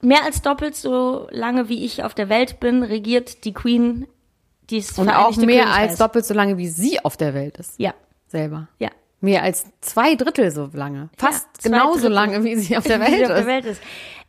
mehr 0.00 0.24
als 0.24 0.42
doppelt 0.42 0.74
so 0.76 1.28
lange 1.30 1.68
wie 1.68 1.84
ich 1.84 2.02
auf 2.02 2.14
der 2.14 2.28
Welt 2.28 2.58
bin, 2.60 2.82
regiert 2.82 3.44
die 3.44 3.52
Queen 3.52 4.06
dies 4.70 4.98
Und 4.98 5.08
auch 5.10 5.36
mehr 5.36 5.46
Königreich. 5.64 5.76
als 5.90 5.98
doppelt 5.98 6.24
so 6.24 6.32
lange, 6.34 6.56
wie 6.56 6.68
sie 6.68 7.04
auf 7.04 7.16
der 7.16 7.34
Welt 7.34 7.58
ist. 7.58 7.74
Ja, 7.78 7.94
Selber. 8.28 8.68
ja. 8.78 8.88
Mehr 9.22 9.42
als 9.42 9.66
zwei 9.82 10.14
Drittel 10.14 10.50
so 10.50 10.70
lange. 10.72 11.10
Fast 11.18 11.46
Ja, 11.62 11.70
genauso 11.70 11.94
Drittel. 11.94 12.12
lange, 12.12 12.44
wie 12.44 12.56
sie 12.56 12.76
auf 12.78 12.84
der 12.84 13.00
Welt 13.00 13.24
auf 13.24 13.30
ist. 13.30 13.36
der 13.36 13.46
Welt 13.46 13.64
ist. 13.66 13.82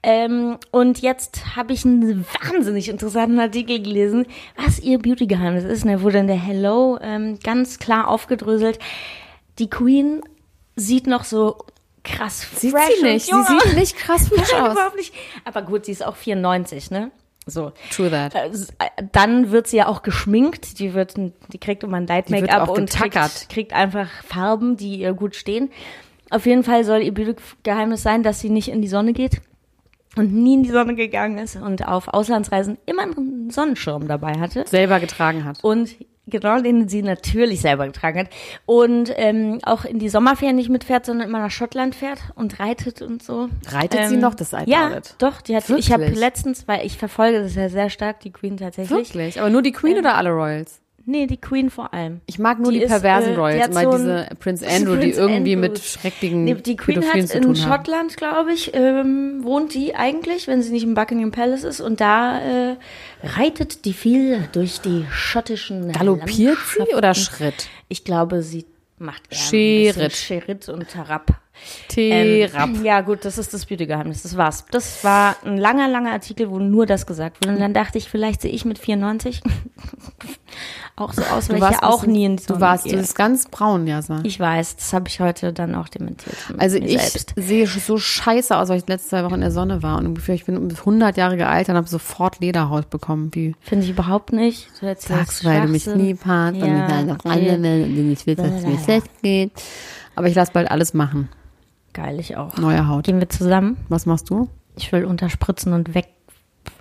Ähm, 0.04 0.58
und 0.72 1.00
jetzt 1.02 1.56
habe 1.56 1.74
ich 1.74 1.86
einen 1.86 2.26
wahnsinnig 2.44 2.90
interessanten 2.90 3.40
Artikel 3.40 3.82
gelesen, 3.82 4.26
was 4.56 4.80
ihr 4.80 5.00
Beauty-Geheimnis 5.00 5.64
ist. 5.64 5.84
Und 5.86 5.92
da 5.92 6.02
wurde 6.02 6.20
in 6.20 6.28
der 6.28 6.38
Hello 6.38 6.98
ähm, 7.02 7.38
ganz 7.44 7.78
klar 7.78 8.08
aufgedröselt. 8.08 8.80
Die 9.60 9.70
Queen 9.70 10.22
sieht 10.76 11.06
noch 11.06 11.24
so 11.24 11.58
krass 12.04 12.48
Sieht 12.56 12.72
fresh 12.72 12.96
sie 13.00 13.04
nicht. 13.04 13.26
Sie 13.28 13.44
sieht 13.44 13.76
nicht 13.78 13.96
krass 13.96 14.28
frisch 14.30 14.54
aus. 14.54 14.74
überhaupt 14.74 14.96
nicht. 14.96 15.14
Aber 15.46 15.62
gut, 15.62 15.86
sie 15.86 15.92
ist 15.92 16.04
auch 16.04 16.16
94, 16.16 16.90
ne? 16.90 17.12
So. 17.46 17.72
True 17.92 18.10
that. 18.10 18.34
Äh, 18.34 18.48
äh, 18.48 19.04
Dann 19.12 19.52
wird 19.52 19.68
sie 19.68 19.78
ja 19.78 19.88
auch 19.88 20.02
geschminkt. 20.02 20.80
Die 20.80 20.96
wird, 20.96 21.16
die 21.18 21.58
kriegt 21.60 21.84
immer 21.84 21.98
ein 21.98 22.08
Light 22.08 22.32
Make-up 22.32 22.70
und 22.70 22.90
kriegt, 22.90 23.50
kriegt 23.50 23.74
einfach 23.74 24.10
Farben, 24.24 24.78
die 24.78 24.96
ihr 24.98 25.14
gut 25.14 25.36
stehen. 25.36 25.70
Auf 26.32 26.48
jeden 26.48 26.64
Fall 26.64 26.86
soll 26.86 27.02
ihr 27.02 27.14
Beauty-Geheimnis 27.14 28.02
sein, 28.02 28.24
dass 28.24 28.40
sie 28.40 28.50
nicht 28.50 28.70
in 28.70 28.82
die 28.82 28.88
Sonne 28.88 29.14
geht 29.14 29.42
und 30.16 30.34
nie 30.34 30.56
in 30.56 30.64
die 30.64 30.72
Sonne 30.72 30.96
gegangen 30.96 31.38
ist 31.38 31.56
und 31.56 31.88
auf 31.88 32.08
Auslandsreisen 32.10 32.78
immer 32.86 33.04
einen 33.04 33.50
Sonnenschirm 33.50 34.08
dabei 34.08 34.34
hatte. 34.40 34.66
Selber 34.68 35.00
getragen 35.00 35.46
hat. 35.46 35.64
Und 35.64 35.96
genau 36.28 36.62
den 36.62 36.88
sie 36.88 37.02
natürlich 37.02 37.62
selber 37.62 37.86
getragen 37.86 38.20
hat. 38.20 38.30
Und 38.66 39.12
ähm, 39.16 39.60
auch 39.64 39.86
in 39.86 40.00
die 40.00 40.10
Sommerferien 40.10 40.56
nicht 40.56 40.70
mitfährt, 40.70 41.06
sondern 41.06 41.28
immer 41.28 41.40
nach 41.40 41.52
Schottland 41.52 41.96
fährt 41.96 42.20
und 42.36 42.60
reitet 42.60 43.02
und 43.02 43.24
so. 43.24 43.50
Reitet 43.68 44.10
sie 44.10 44.18
noch, 44.18 44.34
das 44.34 44.54
alte 44.54 44.70
Ja, 44.70 45.02
doch. 45.18 45.42
Die 45.42 45.56
hat, 45.56 45.70
ich 45.70 45.92
habe 45.92 46.04
Wirklich? 46.04 46.20
letztens, 46.20 46.68
weil 46.68 46.86
ich 46.86 46.98
verfolge 46.98 47.44
das 47.44 47.56
ja 47.56 47.70
sehr 47.70 47.90
stark, 47.90 48.20
die 48.22 48.32
Queen 48.32 48.58
tatsächlich. 48.58 49.14
Wirklich? 49.14 49.40
Aber 49.40 49.50
nur 49.50 49.62
die 49.62 49.72
Queen 49.72 49.98
oder 49.98 50.16
alle 50.16 50.32
Royals? 50.32 50.82
Nee, 51.12 51.28
die 51.28 51.36
Queen 51.36 51.70
vor 51.70 51.94
allem. 51.94 52.22
Ich 52.26 52.40
mag 52.40 52.58
nur 52.60 52.72
die, 52.72 52.78
Die 52.78 52.86
ist, 52.86 52.90
perversen 52.90 53.32
äh, 53.32 53.34
die 53.34 53.40
Royals, 53.40 53.64
hat 53.64 53.72
immer 53.72 53.92
so 53.92 53.98
diese 53.98 54.30
Prince 54.40 54.66
Andrew, 54.66 54.96
die 54.96 55.02
Prince 55.02 55.20
irgendwie 55.20 55.56
Andrew. 55.56 55.70
mit 55.70 55.80
schrecklichen 55.84 56.44
Nee, 56.46 56.54
die 56.54 56.78
Queen 56.78 57.02
Pädophilen 57.02 57.28
hat 57.30 57.36
in. 57.36 57.56
Schottland, 57.58 58.16
glaube 58.16 58.54
ich, 58.54 58.74
ähm, 58.74 59.44
wohnt 59.44 59.74
die 59.74 59.94
eigentlich, 59.94 60.48
wenn 60.48 60.62
sie 60.62 60.72
nicht 60.72 60.84
im 60.84 60.94
Buckingham 60.94 61.32
Palace 61.32 61.66
ist. 61.66 61.82
Und 61.82 62.00
da 62.00 62.40
äh, 62.40 62.78
reitet 63.24 63.84
die 63.84 63.92
viel 63.92 64.48
durch 64.54 64.80
die 64.80 65.06
schottischen 65.12 65.92
Galoppiert 65.92 66.58
sie 66.78 66.96
oder 66.96 67.14
Schritt? 67.14 67.68
Ich 67.90 68.06
glaube, 68.06 68.42
sie 68.42 68.66
macht 68.98 69.24
ein 69.24 69.52
bisschen 69.52 70.12
Schritt 70.12 70.70
und 70.70 70.88
Tarab. 70.90 71.42
Terab. 71.88 72.70
Ähm, 72.70 72.84
ja, 72.86 73.02
gut, 73.02 73.26
das 73.26 73.38
ist 73.38 73.54
das 73.54 73.66
Beauty-Geheimnis. 73.66 74.24
Das 74.24 74.36
war's. 74.38 74.66
Das 74.72 75.04
war 75.04 75.36
ein 75.46 75.58
langer, 75.58 75.88
langer 75.88 76.12
Artikel, 76.12 76.50
wo 76.50 76.60
nur 76.60 76.86
das 76.86 77.06
gesagt 77.06 77.42
wurde. 77.44 77.54
Und 77.56 77.60
dann 77.62 77.74
dachte 77.74 77.98
ich, 77.98 78.10
vielleicht 78.10 78.42
sehe 78.42 78.52
ich 78.52 78.66
mit 78.66 78.80
94 78.80 79.42
auch 80.96 81.14
so 81.14 81.22
aus, 81.24 81.50
weil 81.50 81.58
ich 81.58 81.62
ja 81.62 81.84
auch 81.84 82.06
nie 82.06 82.26
in 82.26 82.36
Du 82.38 82.60
warst, 82.60 82.84
gehe. 82.84 82.94
du 82.94 83.00
bist 83.00 83.16
ganz 83.16 83.48
braun, 83.48 83.88
Jasa. 83.88 84.20
Ich 84.24 84.40
weiß, 84.40 84.76
das 84.78 84.94
habe 84.94 85.08
ich 85.08 85.20
heute 85.20 85.54
dann 85.54 85.76
auch 85.76 85.90
dementiert. 85.90 86.36
Also 86.58 86.78
ich 86.78 87.00
selbst. 87.00 87.34
sehe 87.36 87.66
so 87.68 87.98
scheiße 87.98 88.56
aus, 88.56 88.70
weil 88.70 88.78
ich 88.78 88.86
die 88.86 88.92
letzten 88.92 89.10
zwei 89.10 89.24
Wochen 89.24 89.36
in 89.36 89.42
der 89.42 89.52
Sonne 89.52 89.84
war 89.84 89.98
und 89.98 90.08
ungefähr 90.08 90.36
ich 90.36 90.46
bin 90.46 90.58
um 90.58 90.70
100 90.70 91.18
Jahre 91.18 91.38
gealtert 91.38 91.70
und 91.70 91.78
habe 91.78 91.88
sofort 91.88 92.40
Lederhaut 92.40 92.90
bekommen. 92.90 93.30
Wie 93.34 93.56
Finde 93.62 93.86
ich 93.86 93.92
überhaupt 93.92 94.34
nicht. 94.34 94.70
Du 94.80 94.94
sagst, 94.96 95.44
weil 95.46 95.62
du 95.62 95.68
mich 95.68 95.84
Schwachsinn. 95.84 96.06
lieb 96.06 96.20
hast 96.26 96.54
und 96.56 96.60
Ja, 96.68 97.02
ich 97.04 97.12
okay. 97.12 97.62
will 97.62 97.84
und 97.84 97.96
du 97.96 98.02
nicht 98.02 98.28
willst, 98.28 98.44
dass 98.44 98.52
es 98.52 98.66
mir 98.66 98.80
schlecht 98.80 99.08
geht. 99.22 99.52
Aber 100.16 100.28
ich 100.28 100.36
lasse 100.36 100.52
bald 100.52 100.70
alles 100.70 100.94
machen. 100.94 101.30
Geil, 101.94 102.20
ich 102.20 102.38
auch. 102.38 102.56
Neue 102.58 102.88
Haut. 102.88 103.06
Gehen 103.06 103.20
wir 103.20 103.30
zusammen. 103.30 103.78
Was 103.90 104.06
machst 104.06 104.30
du? 104.30 104.50
Ich 104.76 104.92
will 104.92 105.06
unterspritzen 105.06 105.74
und 105.74 105.94
weg 105.94 106.08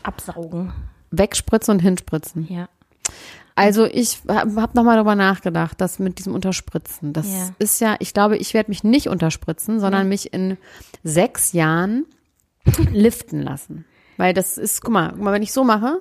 absaugen. 0.02 0.72
Wegspritzen 1.10 1.72
und 1.74 1.80
hinspritzen. 1.80 2.46
Ja. 2.48 2.68
Also 3.56 3.84
ich 3.84 4.20
habe 4.28 4.60
hab 4.60 4.74
nochmal 4.74 4.94
darüber 4.96 5.16
nachgedacht, 5.16 5.80
dass 5.80 5.98
mit 5.98 6.18
diesem 6.18 6.34
Unterspritzen, 6.34 7.12
das 7.12 7.26
Ja. 7.30 7.48
ist 7.58 7.80
ja, 7.80 7.96
ich 7.98 8.14
glaube, 8.14 8.36
ich 8.36 8.54
werde 8.54 8.70
mich 8.70 8.84
nicht 8.84 9.08
unterspritzen, 9.08 9.80
sondern 9.80 10.08
mich 10.08 10.32
in 10.32 10.56
sechs 11.02 11.52
Jahren 11.52 12.06
liften 12.92 13.42
lassen. 13.42 13.84
Weil 14.16 14.32
das 14.34 14.56
ist, 14.56 14.80
guck 14.82 14.92
mal, 14.92 15.10
guck 15.10 15.20
mal, 15.20 15.32
wenn 15.32 15.42
ich 15.42 15.52
so 15.52 15.64
mache, 15.64 16.00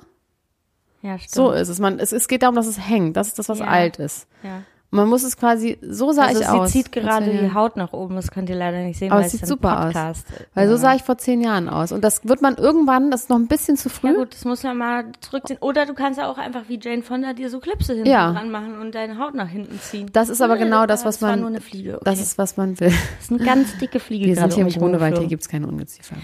Ja, 1.02 1.18
so 1.28 1.52
ist 1.52 1.70
es. 1.70 1.80
Man, 1.80 1.98
es, 2.00 2.12
es 2.12 2.28
geht 2.28 2.44
darum, 2.44 2.56
dass 2.56 2.68
es 2.68 2.80
hängt. 2.80 3.18
Das 3.18 3.28
ist 3.30 3.40
das, 3.40 3.50
was 3.50 3.60
Ja. 3.60 3.66
alt 3.68 3.98
ist. 3.98 4.28
Ja. 4.44 4.62
Man 4.92 5.08
muss 5.08 5.24
es 5.24 5.38
quasi, 5.38 5.78
so 5.88 6.12
sah 6.12 6.24
Also 6.24 6.42
ich 6.42 6.48
sie 6.48 6.52
aus. 6.52 6.72
zieht 6.72 6.92
gerade 6.92 7.30
die. 7.30 7.54
Haut 7.54 7.78
nach 7.78 7.94
oben, 7.94 8.16
das 8.16 8.32
könnt 8.32 8.50
ihr 8.50 8.56
leider 8.56 8.82
nicht 8.82 8.98
sehen, 8.98 9.12
Aber 9.12 9.20
weil 9.22 9.28
es 9.28 9.34
sieht 9.34 9.46
super 9.46 9.78
aus. 9.82 9.86
Podcast. 9.94 10.26
Weil 10.56 10.68
so 10.68 10.78
sah 10.78 10.96
ich 10.96 11.04
vor 11.04 11.20
zehn 11.20 11.42
Jahren 11.42 11.70
aus. 11.70 11.92
Und 11.92 12.04
das 12.04 12.28
wird 12.28 12.42
man 12.42 12.56
irgendwann, 12.56 13.12
das 13.12 13.22
ist 13.22 13.30
noch 13.30 13.38
ein 13.38 13.46
bisschen 13.48 13.78
zu 13.78 13.90
früh. 13.90 14.08
Ja 14.08 14.14
gut, 14.16 14.34
das 14.34 14.46
muss 14.46 14.64
man 14.64 14.78
mal 14.78 15.06
zurückziehen. 15.22 15.60
Oder 15.62 15.86
du 15.86 15.94
kannst 15.94 16.18
ja 16.20 16.28
auch 16.28 16.40
einfach 16.40 16.64
wie 16.70 16.80
Jane 16.82 17.04
Fonda 17.04 17.34
dir 17.34 17.52
so 17.52 17.60
Klipse 17.60 17.94
hinten 17.94 18.10
Ja. 18.10 18.32
dran 18.32 18.50
machen 18.50 18.80
und 18.80 18.96
deine 18.96 19.20
Haut 19.20 19.36
nach 19.36 19.48
hinten 19.50 19.80
ziehen. 19.80 20.10
Das 20.12 20.28
ist 20.28 20.42
aber 20.42 20.54
Oder- 20.54 20.64
genau 20.66 20.86
das, 20.88 21.06
was 21.06 21.18
das 21.18 21.22
war 21.22 21.30
man, 21.32 21.42
nur 21.42 21.50
eine 21.50 21.62
Fliege. 21.62 21.96
Okay. 21.98 22.06
das 22.06 22.20
ist, 22.20 22.40
was 22.40 22.58
man 22.58 22.80
will. 22.80 22.88
das 22.90 23.26
ist 23.26 23.32
eine 23.32 23.44
ganz 23.46 23.78
dicke 23.78 24.00
Fliege 24.00 24.26
Wir 24.26 24.36
sind 24.38 24.54
hier 24.54 24.64
im 24.66 24.70
Grunewald, 24.70 24.80
hier 24.94 25.02
rumgeflogen. 25.04 25.30
gibt's 25.30 25.50
keine 25.50 25.68
Ungeziefer. 25.68 26.16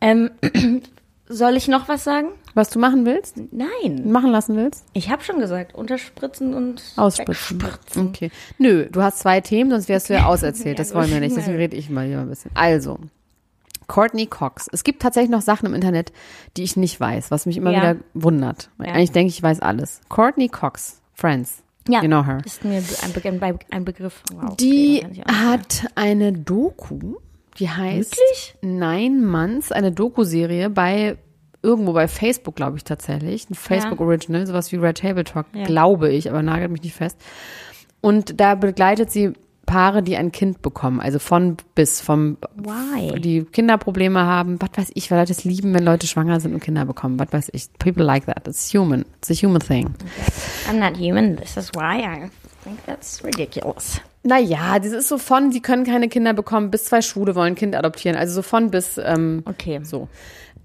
Ähm, 0.00 0.30
soll 1.28 1.56
ich 1.56 1.68
noch 1.68 1.88
was 1.88 2.04
sagen? 2.04 2.28
Was 2.54 2.70
du 2.70 2.78
machen 2.78 3.04
willst? 3.06 3.36
Nein. 3.52 4.10
Machen 4.10 4.30
lassen 4.30 4.56
willst? 4.56 4.84
Ich 4.92 5.10
habe 5.10 5.24
schon 5.24 5.38
gesagt, 5.40 5.74
unterspritzen 5.74 6.54
und 6.54 6.82
Ausspritzen. 6.96 7.60
wegspritzen. 7.62 8.08
Okay. 8.08 8.30
Nö, 8.58 8.86
du 8.90 9.02
hast 9.02 9.18
zwei 9.20 9.40
Themen, 9.40 9.70
sonst 9.70 9.88
wärst 9.88 10.08
du 10.08 10.14
ja 10.14 10.26
auserzählt. 10.26 10.78
Das 10.78 10.94
wollen 10.94 11.10
wir 11.10 11.20
nicht. 11.20 11.36
Deswegen 11.36 11.56
rede 11.56 11.76
ich 11.76 11.90
mal 11.90 12.06
hier 12.06 12.20
ein 12.20 12.28
bisschen. 12.28 12.50
Also, 12.54 12.98
Courtney 13.86 14.26
Cox. 14.26 14.68
Es 14.72 14.84
gibt 14.84 15.02
tatsächlich 15.02 15.30
noch 15.30 15.42
Sachen 15.42 15.66
im 15.66 15.74
Internet, 15.74 16.12
die 16.56 16.62
ich 16.62 16.76
nicht 16.76 16.98
weiß, 17.00 17.30
was 17.30 17.44
mich 17.46 17.56
immer 17.56 17.70
Ja. 17.72 17.78
wieder 17.80 17.96
wundert. 18.14 18.70
Ja. 18.78 18.92
Eigentlich 18.92 19.12
denke 19.12 19.30
ich, 19.30 19.38
ich 19.38 19.42
weiß 19.42 19.60
alles. 19.60 20.00
Courtney 20.08 20.48
Cox, 20.48 21.00
Friends. 21.12 21.62
Ja, 21.86 22.00
You 22.00 22.08
know 22.08 22.24
her. 22.24 22.38
ist 22.46 22.64
mir 22.64 22.78
ein, 22.78 23.12
Be 23.12 23.28
ein, 23.28 23.40
Be 23.40 23.58
ein 23.70 23.84
Begriff. 23.84 24.22
Wow, 24.34 24.56
Die 24.56 25.04
okay, 25.04 25.22
hat 25.30 25.84
eine 25.96 26.32
Doku, 26.32 27.16
die 27.58 27.68
heißt 27.70 28.16
Wirklich? 28.16 28.54
Nine 28.62 29.26
Months, 29.26 29.72
eine 29.72 29.92
Doku-Serie 29.92 30.70
bei 30.70 31.16
irgendwo 31.62 31.92
bei 31.94 32.08
Facebook, 32.08 32.56
glaube 32.56 32.76
ich 32.76 32.84
tatsächlich. 32.84 33.48
Ein 33.48 33.54
Facebook 33.54 34.00
Original, 34.00 34.46
sowas 34.46 34.70
wie 34.72 34.76
Red 34.76 34.98
Table 34.98 35.24
Talk, 35.24 35.46
Ja. 35.54 35.64
glaube 35.64 36.10
ich, 36.12 36.28
aber 36.28 36.42
nagelt 36.42 36.70
mich 36.70 36.82
nicht 36.82 36.94
fest. 36.94 37.18
Und 38.00 38.38
da 38.38 38.54
begleitet 38.54 39.10
sie 39.10 39.32
Paare, 39.64 40.02
die 40.02 40.18
ein 40.18 40.30
Kind 40.30 40.60
bekommen, 40.60 41.00
also 41.00 41.18
von 41.18 41.56
bis, 41.74 42.02
vom, 42.02 42.36
Why? 42.54 43.18
die 43.18 43.44
Kinderprobleme 43.44 44.20
haben, 44.20 44.60
was 44.60 44.68
weiß 44.76 44.90
ich, 44.94 45.10
weil 45.10 45.18
Leute 45.20 45.32
es 45.32 45.44
lieben, 45.44 45.72
wenn 45.72 45.84
Leute 45.84 46.06
schwanger 46.06 46.38
sind 46.38 46.52
und 46.52 46.60
Kinder 46.60 46.84
bekommen, 46.84 47.18
was 47.18 47.32
weiß 47.32 47.48
ich. 47.54 47.72
People 47.78 48.04
like 48.04 48.26
that. 48.26 48.46
It's 48.46 48.74
human. 48.74 49.06
It's 49.22 49.30
a 49.30 49.34
human 49.34 49.62
thing. 49.62 49.94
I'm 50.68 50.78
not 50.78 50.98
human, 50.98 51.36
this 51.36 51.56
is 51.56 51.70
why 51.74 52.00
I 52.04 52.28
think 52.62 52.84
that's 52.84 53.24
ridiculous. 53.24 54.02
Naja, 54.24 54.78
das 54.78 54.92
ist 54.92 55.08
so 55.08 55.18
von, 55.18 55.50
die 55.50 55.60
können 55.60 55.84
keine 55.84 56.08
Kinder 56.08 56.32
bekommen, 56.32 56.70
bis 56.70 56.86
zwei 56.86 57.02
Schwule 57.02 57.34
wollen 57.34 57.54
Kind 57.54 57.76
adoptieren. 57.76 58.16
Also 58.16 58.34
so 58.34 58.42
von 58.42 58.70
bis, 58.70 58.98
ähm, 58.98 59.42
Okay. 59.44 59.80
so. 59.84 60.08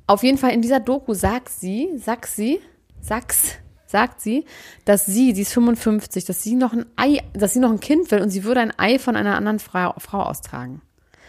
Auf 0.07 0.23
jeden 0.23 0.37
Fall 0.37 0.51
in 0.51 0.61
dieser 0.61 0.79
Doku 0.79 1.13
sagt 1.13 1.49
sie, 1.49 1.89
sagt 1.97 2.27
sie, 2.27 2.59
sag's, 3.01 3.55
sagt 3.85 4.21
sie, 4.21 4.45
dass 4.85 5.05
sie, 5.05 5.35
sie 5.35 5.41
ist 5.41 5.53
55, 5.53 6.25
dass 6.25 6.41
sie 6.41 6.55
noch 6.55 6.73
ein 6.73 6.85
Ei, 6.95 7.19
dass 7.33 7.53
sie 7.53 7.59
noch 7.59 7.69
ein 7.71 7.79
Kind 7.79 8.09
will 8.11 8.21
und 8.21 8.29
sie 8.29 8.43
würde 8.43 8.61
ein 8.61 8.73
Ei 8.79 8.97
von 8.97 9.15
einer 9.15 9.35
anderen 9.35 9.59
Frau, 9.59 9.93
Frau 9.97 10.21
austragen. 10.23 10.81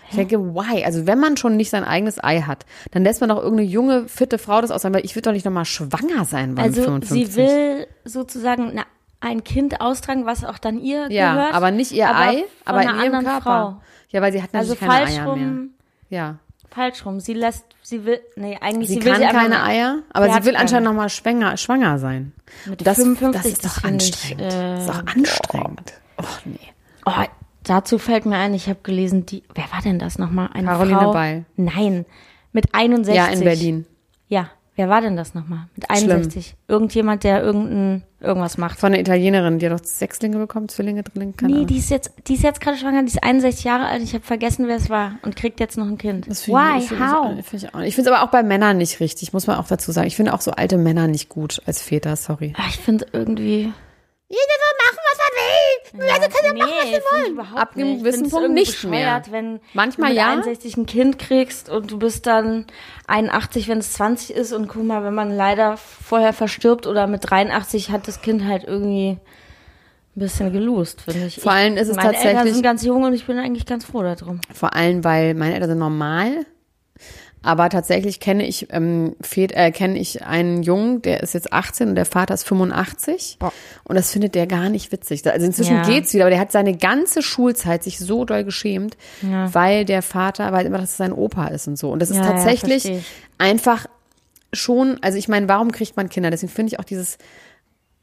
Ich 0.08 0.16
denke, 0.16 0.40
why? 0.54 0.82
Also 0.84 1.06
wenn 1.06 1.20
man 1.20 1.36
schon 1.36 1.56
nicht 1.56 1.70
sein 1.70 1.84
eigenes 1.84 2.22
Ei 2.22 2.40
hat, 2.40 2.66
dann 2.90 3.04
lässt 3.04 3.20
man 3.20 3.28
doch 3.30 3.36
irgendeine 3.40 3.68
junge, 3.68 4.08
fitte 4.08 4.38
Frau 4.38 4.60
das 4.60 4.72
austragen, 4.72 4.94
weil 4.96 5.04
ich 5.04 5.14
würde 5.14 5.28
doch 5.28 5.32
nicht 5.32 5.44
nochmal 5.44 5.64
schwanger 5.66 6.24
sein 6.24 6.56
bei 6.56 6.62
Also 6.64 6.82
55. 6.82 7.28
sie 7.28 7.36
will 7.36 7.86
sozusagen 8.04 8.72
na, 8.74 8.82
ein 9.20 9.44
Kind 9.44 9.80
austragen, 9.80 10.26
was 10.26 10.44
auch 10.44 10.58
dann 10.58 10.78
ihr 10.78 11.10
ja, 11.10 11.34
gehört. 11.34 11.54
aber 11.54 11.70
nicht 11.70 11.92
ihr 11.92 12.08
aber 12.08 12.18
Ei, 12.18 12.44
aber 12.64 12.82
in 12.82 12.88
ihrem 13.12 13.24
Körper. 13.24 13.40
Frau. 13.40 13.82
Ja, 14.10 14.22
weil 14.22 14.32
sie 14.32 14.42
hat 14.42 14.50
Also 14.54 14.74
natürlich 14.74 14.80
keine 14.88 15.06
falsch 15.06 15.18
Eier 15.18 15.24
mehr. 15.36 15.46
rum, 15.46 15.70
Ja. 16.08 16.38
falsch 16.70 17.04
rum. 17.06 17.20
Sie 17.20 17.34
lässt, 17.34 17.64
sie 17.82 18.04
will, 18.04 18.20
nee, 18.36 18.58
eigentlich 18.60 18.88
Sie, 18.88 18.94
sie, 18.94 19.04
will 19.04 19.12
kann 19.12 19.20
sie 19.20 19.26
einfach 19.26 19.42
keine 19.42 19.62
Eier, 19.62 19.98
aber 20.12 20.26
Sie 20.26 20.32
sie 20.32 20.44
will 20.44 20.52
keine. 20.52 20.58
anscheinend 20.62 20.86
nochmal 20.88 21.08
schwanger, 21.10 21.56
schwanger 21.56 21.98
sein. 21.98 22.32
Mit 22.66 22.86
das, 22.86 22.96
55, 22.96 23.42
das 23.42 23.52
ist 23.52 23.64
das 23.64 23.74
doch 23.74 23.78
ich, 23.84 23.84
anstrengend. 23.90 24.40
äh, 24.42 24.48
das 24.48 24.80
ist 24.80 24.88
doch 24.90 25.06
anstrengend. 25.06 25.92
Och 26.18 26.40
nee. 26.46 26.58
Oh, 27.06 27.12
dazu 27.64 27.98
fällt 27.98 28.26
mir 28.26 28.36
ein, 28.36 28.54
ich 28.54 28.68
habe 28.68 28.80
gelesen, 28.82 29.26
die, 29.26 29.42
wer 29.54 29.64
war 29.72 29.80
denn 29.82 29.98
das 29.98 30.18
nochmal? 30.18 30.48
Eine 30.54 30.66
Caroline 30.66 30.98
Frau? 30.98 31.12
Beil. 31.12 31.44
Nein, 31.56 32.04
mit 32.52 32.74
61. 32.74 33.14
Ja, 33.16 33.26
in 33.26 33.40
Berlin. 33.44 33.86
Ja, 34.28 34.50
wer 34.80 34.88
war 34.88 35.02
denn 35.02 35.14
das 35.16 35.34
nochmal? 35.34 35.66
Mit 35.76 35.90
61. 35.90 36.54
Irgendjemand, 36.68 37.22
der 37.24 37.42
irgendein, 37.42 38.02
irgendwas 38.18 38.56
macht. 38.56 38.78
Von 38.80 38.92
einer 38.92 39.00
Italienerin, 39.00 39.58
die 39.58 39.68
hat 39.68 39.78
doch 39.78 39.84
Sechslinge 39.84 40.38
bekommen, 40.38 40.68
Zwillinge, 40.70 41.02
Drillinge, 41.02 41.34
keine 41.34 41.52
Nee, 41.52 41.56
Ahnung. 41.58 41.66
die 41.66 41.76
ist 41.76 41.90
jetzt, 41.90 42.12
die 42.26 42.34
ist 42.34 42.42
jetzt 42.42 42.60
gerade 42.62 42.78
schwanger, 42.78 43.02
die 43.02 43.08
ist 43.08 43.22
61 43.22 43.64
Jahre 43.64 43.86
alt, 43.86 44.02
ich 44.02 44.14
habe 44.14 44.24
vergessen, 44.24 44.66
wer 44.68 44.76
es 44.76 44.88
war 44.88 45.12
und 45.22 45.36
kriegt 45.36 45.60
jetzt 45.60 45.76
noch 45.76 45.86
ein 45.86 45.98
Kind. 45.98 46.28
Das 46.30 46.48
Why? 46.48 46.78
ich, 46.78 46.84
ich 46.84 46.88
finde 46.88 47.04
es 47.04 47.12
How? 47.12 47.52
ich 47.52 47.74
auch 47.74 47.78
nicht. 47.80 47.88
Ich 47.88 47.94
finde 47.94 48.10
es 48.10 48.16
aber 48.16 48.24
auch 48.26 48.30
bei 48.30 48.42
Männern 48.42 48.78
nicht 48.78 49.00
richtig, 49.00 49.32
muss 49.34 49.46
man 49.46 49.58
auch 49.58 49.66
dazu 49.66 49.92
sagen. 49.92 50.06
Ich 50.06 50.16
finde 50.16 50.32
auch 50.32 50.40
so 50.40 50.52
alte 50.52 50.78
Männer 50.78 51.06
nicht 51.08 51.28
gut 51.28 51.60
als 51.66 51.82
Väter, 51.82 52.16
sorry. 52.16 52.54
Ah, 52.56 52.62
Ich 52.70 52.78
finde 52.78 53.06
irgendwie. 53.12 53.72
Jeder 54.32 54.56
soll 54.62 54.76
machen, 54.86 54.98
was 55.10 55.18
er 55.18 55.32
will. 55.34 56.06
Ja, 56.06 56.14
nee, 56.52 57.00
find 57.00 57.26
ich 57.26 57.32
überhaupt 57.32 57.60
Ab 57.60 57.70
einem 57.74 57.98
gewissen 57.98 58.30
Punkt 58.30 58.50
nicht 58.52 58.84
mehr. 58.84 59.22
Wenn 59.28 59.58
Manchmal 59.74 60.10
du 60.10 60.14
mit 60.14 60.22
ja. 60.22 60.30
61 60.30 60.76
ein 60.76 60.86
Kind 60.86 61.18
kriegst 61.18 61.68
und 61.68 61.90
du 61.90 61.98
bist 61.98 62.26
dann 62.26 62.66
81, 63.08 63.66
wenn 63.66 63.78
es 63.78 63.92
20 63.94 64.36
ist 64.36 64.52
und 64.52 64.68
guck 64.68 64.84
mal, 64.84 65.02
wenn 65.02 65.14
man 65.14 65.36
leider 65.36 65.76
vorher 65.76 66.32
verstirbt 66.32 66.86
oder 66.86 67.08
mit 67.08 67.28
83 67.28 67.90
hat 67.90 68.06
das 68.06 68.22
Kind 68.22 68.44
halt 68.44 68.62
irgendwie 68.62 69.18
ein 69.18 70.20
bisschen 70.20 70.52
gelost, 70.52 71.00
finde 71.00 71.26
ich. 71.26 71.40
Vor 71.40 71.50
allem 71.50 71.76
ist 71.76 71.88
es 71.88 71.96
meine 71.96 72.10
Eltern 72.10 72.22
tatsächlich- 72.22 72.54
sind 72.54 72.62
ganz 72.62 72.84
jung 72.84 73.02
und 73.02 73.14
ich 73.14 73.26
bin 73.26 73.36
eigentlich 73.36 73.66
ganz 73.66 73.84
froh 73.84 74.02
darum. 74.02 74.40
Vor 74.54 74.74
allem, 74.76 75.02
weil 75.02 75.34
meine 75.34 75.54
Eltern 75.54 75.70
sind 75.70 75.78
normal. 75.80 76.46
Aber 77.42 77.70
tatsächlich 77.70 78.20
kenne 78.20 78.46
ich, 78.46 78.68
ähm, 78.70 79.16
äh, 79.36 79.70
kenne 79.70 79.98
ich 79.98 80.24
einen 80.26 80.62
Jungen, 80.62 81.00
der 81.00 81.22
ist 81.22 81.32
jetzt 81.32 81.52
18 81.54 81.88
und 81.88 81.94
der 81.94 82.04
Vater 82.04 82.34
ist 82.34 82.44
85. 82.46 83.36
Boah. 83.38 83.52
Und 83.84 83.94
das 83.96 84.12
findet 84.12 84.34
der 84.34 84.46
gar 84.46 84.68
nicht 84.68 84.92
witzig. 84.92 85.26
Also 85.26 85.46
inzwischen 85.46 85.76
Ja. 85.76 85.82
geht's 85.84 86.12
wieder, 86.12 86.24
aber 86.24 86.30
der 86.30 86.38
hat 86.40 86.52
seine 86.52 86.76
ganze 86.76 87.22
Schulzeit 87.22 87.82
sich 87.82 87.98
so 87.98 88.24
doll 88.26 88.44
geschämt, 88.44 88.98
Ja. 89.22 89.52
weil 89.54 89.86
der 89.86 90.02
Vater, 90.02 90.52
weil 90.52 90.66
immer 90.66 90.78
das 90.78 90.98
sein 90.98 91.12
Opa 91.12 91.46
ist 91.48 91.66
und 91.66 91.76
so. 91.78 91.90
Und 91.90 92.00
das 92.02 92.10
ist 92.10 92.18
Ja, 92.18 92.24
tatsächlich 92.24 92.92
einfach 93.38 93.86
schon, 94.52 94.98
also 95.00 95.16
ich 95.16 95.28
meine, 95.28 95.48
warum 95.48 95.72
kriegt 95.72 95.96
man 95.96 96.08
Kinder? 96.08 96.30
Deswegen 96.30 96.52
finde 96.52 96.72
ich 96.74 96.78
auch 96.78 96.84
dieses 96.84 97.16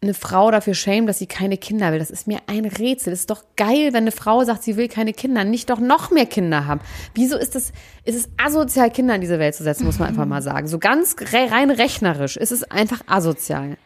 eine 0.01 0.13
Frau 0.13 0.51
dafür 0.51 0.75
schämen, 0.75 1.07
dass 1.07 1.17
sie 1.17 1.25
keine 1.25 1.57
Kinder 1.57 1.91
will. 1.91 1.99
Das 1.99 2.11
ist 2.11 2.27
mir 2.27 2.39
ein 2.45 2.65
Rätsel. 2.65 3.11
Das 3.11 3.21
ist 3.21 3.29
doch 3.31 3.43
geil, 3.55 3.93
wenn 3.93 4.03
eine 4.03 4.11
Frau 4.11 4.43
sagt, 4.43 4.63
sie 4.63 4.77
will 4.77 4.87
keine 4.87 5.11
Kinder, 5.11 5.43
nicht 5.43 5.69
doch 5.69 5.79
noch 5.79 6.11
mehr 6.11 6.27
Kinder 6.27 6.67
haben. 6.67 6.81
Wieso 7.15 7.35
ist 7.37 7.55
es, 7.55 7.71
ist 8.05 8.15
es 8.15 8.29
asozial, 8.37 8.91
Kinder 8.91 9.15
in 9.15 9.21
diese 9.21 9.39
Welt 9.39 9.55
zu 9.55 9.63
setzen, 9.63 9.85
muss 9.85 9.97
man 9.97 10.09
einfach 10.09 10.25
mal 10.25 10.43
sagen. 10.43 10.67
So 10.67 10.77
ganz 10.77 11.15
re 11.33 11.51
rein 11.51 11.71
rechnerisch 11.71 12.37
ist 12.37 12.51
es 12.51 12.63
einfach 12.63 13.01
asozial. 13.07 13.77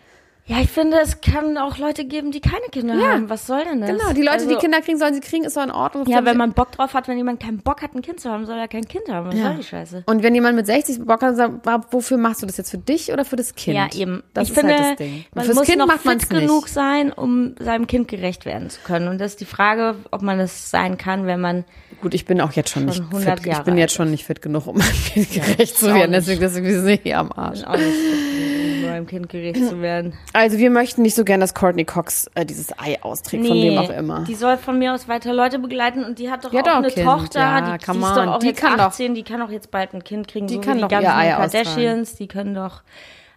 Ja, 0.47 0.59
ich 0.59 0.69
finde, 0.69 0.97
es 0.99 1.21
kann 1.21 1.57
auch 1.57 1.77
Leute 1.77 2.03
geben, 2.03 2.31
die 2.31 2.41
keine 2.41 2.65
Kinder 2.71 2.95
Ja. 2.95 3.11
haben. 3.13 3.29
Was 3.29 3.47
soll 3.47 3.63
denn 3.63 3.79
das? 3.79 3.91
Genau, 3.91 4.11
die 4.11 4.21
Leute, 4.21 4.31
Also, 4.33 4.49
die 4.49 4.55
Kinder 4.55 4.81
kriegen, 4.81 4.97
sollen 4.97 5.13
sie 5.13 5.19
kriegen, 5.21 5.45
ist 5.45 5.55
doch 5.55 5.63
in 5.63 5.71
Ordnung. 5.71 6.05
Ja, 6.07 6.25
wenn 6.25 6.35
man 6.35 6.51
Bock 6.53 6.71
drauf 6.73 6.93
hat, 6.93 7.07
wenn 7.07 7.15
jemand 7.15 7.39
keinen 7.41 7.59
Bock 7.59 7.81
hat, 7.81 7.93
ein 7.95 8.01
Kind 8.01 8.19
zu 8.19 8.29
haben, 8.29 8.45
soll 8.45 8.57
er 8.57 8.67
kein 8.67 8.83
Kind 8.85 9.07
haben. 9.07 9.27
Was 9.27 9.35
Ja. 9.35 9.43
soll 9.49 9.55
die 9.57 9.63
Scheiße? 9.63 10.03
Und 10.07 10.23
wenn 10.23 10.33
jemand 10.35 10.55
mit 10.57 10.65
60 10.65 11.05
Bock 11.05 11.21
hat, 11.21 11.35
sagt, 11.37 11.65
wofür 11.91 12.17
machst 12.17 12.41
du 12.41 12.47
das 12.47 12.57
jetzt 12.57 12.71
für 12.71 12.79
dich 12.79 13.13
oder 13.13 13.23
für 13.23 13.35
das 13.37 13.55
Kind? 13.55 13.77
Ja, 13.77 13.87
eben. 13.93 14.23
Das 14.33 14.45
ich 14.49 14.49
ist 14.49 14.59
finde, 14.59 14.73
halt 14.77 14.89
das 14.89 14.97
Ding. 14.97 15.25
Man 15.33 15.45
fürs 15.45 15.55
muss 15.57 15.67
Kind 15.67 15.77
noch 15.77 15.87
macht 15.87 16.03
man 16.05 16.19
fit 16.19 16.31
nicht. 16.31 16.41
genug 16.41 16.67
sein, 16.67 17.13
um 17.13 17.55
seinem 17.59 17.87
Kind 17.87 18.07
gerecht 18.09 18.45
werden 18.45 18.69
zu 18.69 18.81
können. 18.81 19.07
Und 19.07 19.19
das 19.21 19.33
ist 19.33 19.41
die 19.41 19.45
Frage, 19.45 19.95
ob 20.09 20.21
man 20.23 20.39
es 20.39 20.69
sein 20.71 20.97
kann, 20.97 21.27
wenn 21.27 21.39
man 21.39 21.65
Gut, 22.01 22.13
ich 22.15 22.25
bin 22.25 22.41
auch 22.41 22.51
jetzt 22.53 22.71
schon, 22.71 22.91
Schon 22.91 23.03
nicht 23.05 23.13
100 23.13 23.39
fit. 23.39 23.45
Ich 23.47 23.51
Jahre 23.53 23.63
bin 23.63 23.77
jetzt 23.77 23.93
schon 23.93 24.09
nicht 24.09 24.25
fit 24.25 24.41
genug, 24.41 24.65
um 24.65 24.77
meinem 24.79 24.91
Kind 25.05 25.31
gerecht 25.31 25.77
zu 25.77 25.85
werden. 25.93 26.11
Deswegen, 26.11 26.41
deswegen 26.41 26.67
sind 26.71 26.87
wir 26.87 26.95
hier 26.95 27.19
am 27.19 27.31
Arsch. 27.31 27.63
auch 27.63 27.77
nicht 27.77 27.85
fit, 27.85 28.60
seinem 28.91 29.07
Kind 29.07 29.29
gerecht 29.29 29.65
zu 29.67 29.81
werden. 29.81 30.13
Also 30.33 30.57
wir 30.57 30.69
möchten 30.69 31.01
nicht 31.01 31.15
so 31.15 31.23
gern, 31.25 31.39
dass 31.39 31.53
Courtney 31.53 31.85
Cox 31.85 32.29
äh, 32.35 32.45
dieses 32.45 32.77
Ei 32.79 33.01
austrägt, 33.01 33.45
von 33.47 33.55
wem 33.57 33.77
auch 33.77 33.89
immer. 33.89 34.23
Die 34.27 34.35
soll 34.35 34.57
von 34.57 34.77
mir 34.79 34.93
aus 34.93 35.07
weiter 35.07 35.33
Leute 35.33 35.59
begleiten 35.59 36.03
und 36.03 36.19
die 36.19 36.29
hat 36.31 36.43
doch 36.45 36.51
Die 36.51 36.57
auch 36.59 36.61
auch 36.67 36.75
eine 36.77 36.87
ein 36.87 36.93
Kind. 36.93 37.05
Tochter, 37.07 37.39
Ja, 37.39 37.61
die, 37.61 37.85
die 37.85 37.91
ist 37.97 38.01
doch 38.15 38.27
auch 38.27 38.39
Die 38.39 38.47
jetzt 38.47 38.61
kann 38.61 38.77
doch- 38.77 38.85
18, 38.85 39.15
die 39.15 39.23
kann 39.23 39.41
auch 39.41 39.49
jetzt 39.51 39.71
bald 39.71 39.93
ein 39.93 40.03
Kind 40.03 40.27
kriegen, 40.27 40.47
Die 40.47 40.55
so 40.55 40.61
kann 40.61 40.79
doch 40.79 40.87
die 40.87 40.95
ganzen 40.95 41.09
Ei 41.11 41.35
austragen. 41.35 41.51
Kardashians, 41.51 42.15
die 42.15 42.27
können 42.27 42.53
doch, 42.55 42.83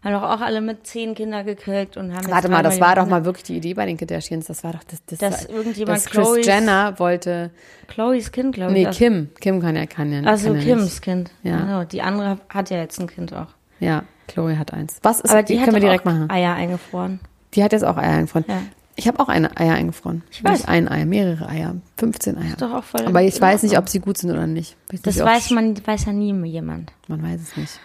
haben 0.03 0.13
doch 0.13 0.23
auch 0.23 0.41
alle 0.43 0.61
mit 0.61 0.87
zehn 0.87 1.15
Kinder 1.15 1.45
gekriegt 1.45 1.97
und 1.97 2.15
haben 2.15 2.31
Warte 2.31 2.49
mal, 2.51 2.63
das 2.63 2.79
war 2.79 2.95
doch 2.95 3.07
mal 3.07 3.25
wirklich 3.25 3.45
die 3.45 3.57
Idee 3.57 3.73
bei 3.75 3.87
den 3.87 3.97
Kardashians. 3.97 4.47
Das 4.47 4.63
war 4.63 4.73
doch 4.75 4.85
das, 4.85 5.03
das 5.07 5.19
Dass 5.19 5.49
war, 5.49 5.57
irgendjemand 5.57 5.97
dass 5.97 6.05
Chris 6.07 6.25
Chloes- 6.27 6.47
Jenner 6.47 6.99
wollte. 6.99 7.51
Chloes 7.89 8.31
Kind, 8.31 8.55
glaube 8.55 8.77
ich. 8.79 8.85
Nee, 8.87 8.91
Kim. 8.93 9.31
Kim 9.41 9.61
kann 9.63 9.77
ja, 9.77 9.87
kann 9.87 10.13
ja, 10.13 10.21
Also 10.29 10.49
kann 10.49 10.57
ja 10.59 10.63
Kims 10.63 10.83
Nicht. 10.85 11.03
Kind. 11.03 11.31
Ja. 11.43 11.57
Genau, 11.59 11.85
die 11.85 12.03
andere 12.03 12.39
hat 12.51 12.69
ja 12.71 12.77
jetzt 12.79 13.01
ein 13.01 13.07
Kind 13.07 13.33
auch. 13.33 13.47
Ja, 13.81 14.05
Chloe 14.29 14.59
hat 14.59 14.73
eins. 14.73 14.99
Was 15.03 15.21
ist? 15.21 15.31
Aber 15.31 15.43
die, 15.43 15.55
die, 15.57 15.61
können 15.61 15.75
wir 15.75 15.81
direkt 15.81 16.05
machen. 16.05 16.31
Eier 16.31 16.55
eingefroren. 16.55 17.21
Die 17.55 17.63
hat 17.63 17.73
jetzt 17.73 17.85
auch 17.85 17.97
Eier 17.97 18.15
eingefroren. 18.19 18.45
Ja. 18.49 18.63
Ich 18.97 19.09
habe 19.09 19.19
auch 19.21 19.29
eine 19.29 19.57
Eier 19.57 19.75
eingefroren. 19.75 20.23
Ich 20.31 20.45
weiß. 20.45 20.53
Nicht 20.53 20.69
ein 20.69 20.89
Ei, 20.89 21.05
mehrere 21.05 21.49
Eier, 21.49 21.75
15 21.99 22.39
Eier. 22.39 22.55
doch 22.59 22.73
auch 22.73 22.85
voll 22.85 23.05
Aber 23.07 23.23
ich 23.23 23.41
weiß 23.41 23.65
nicht, 23.65 23.77
ob 23.77 23.89
sie 23.89 23.99
gut 23.99 24.19
sind 24.19 24.31
oder 24.31 24.47
nicht. 24.47 24.77
Das 24.91 25.05
nicht, 25.05 25.21
ob- 25.21 25.27
weiß 25.27 25.51
man, 25.51 25.85
weiß 25.85 26.05
ja 26.05 26.13
nie 26.13 26.33
jemand. 26.49 26.93
Man 27.09 27.23
weiß 27.23 27.41
es 27.41 27.57
nicht. 27.57 27.81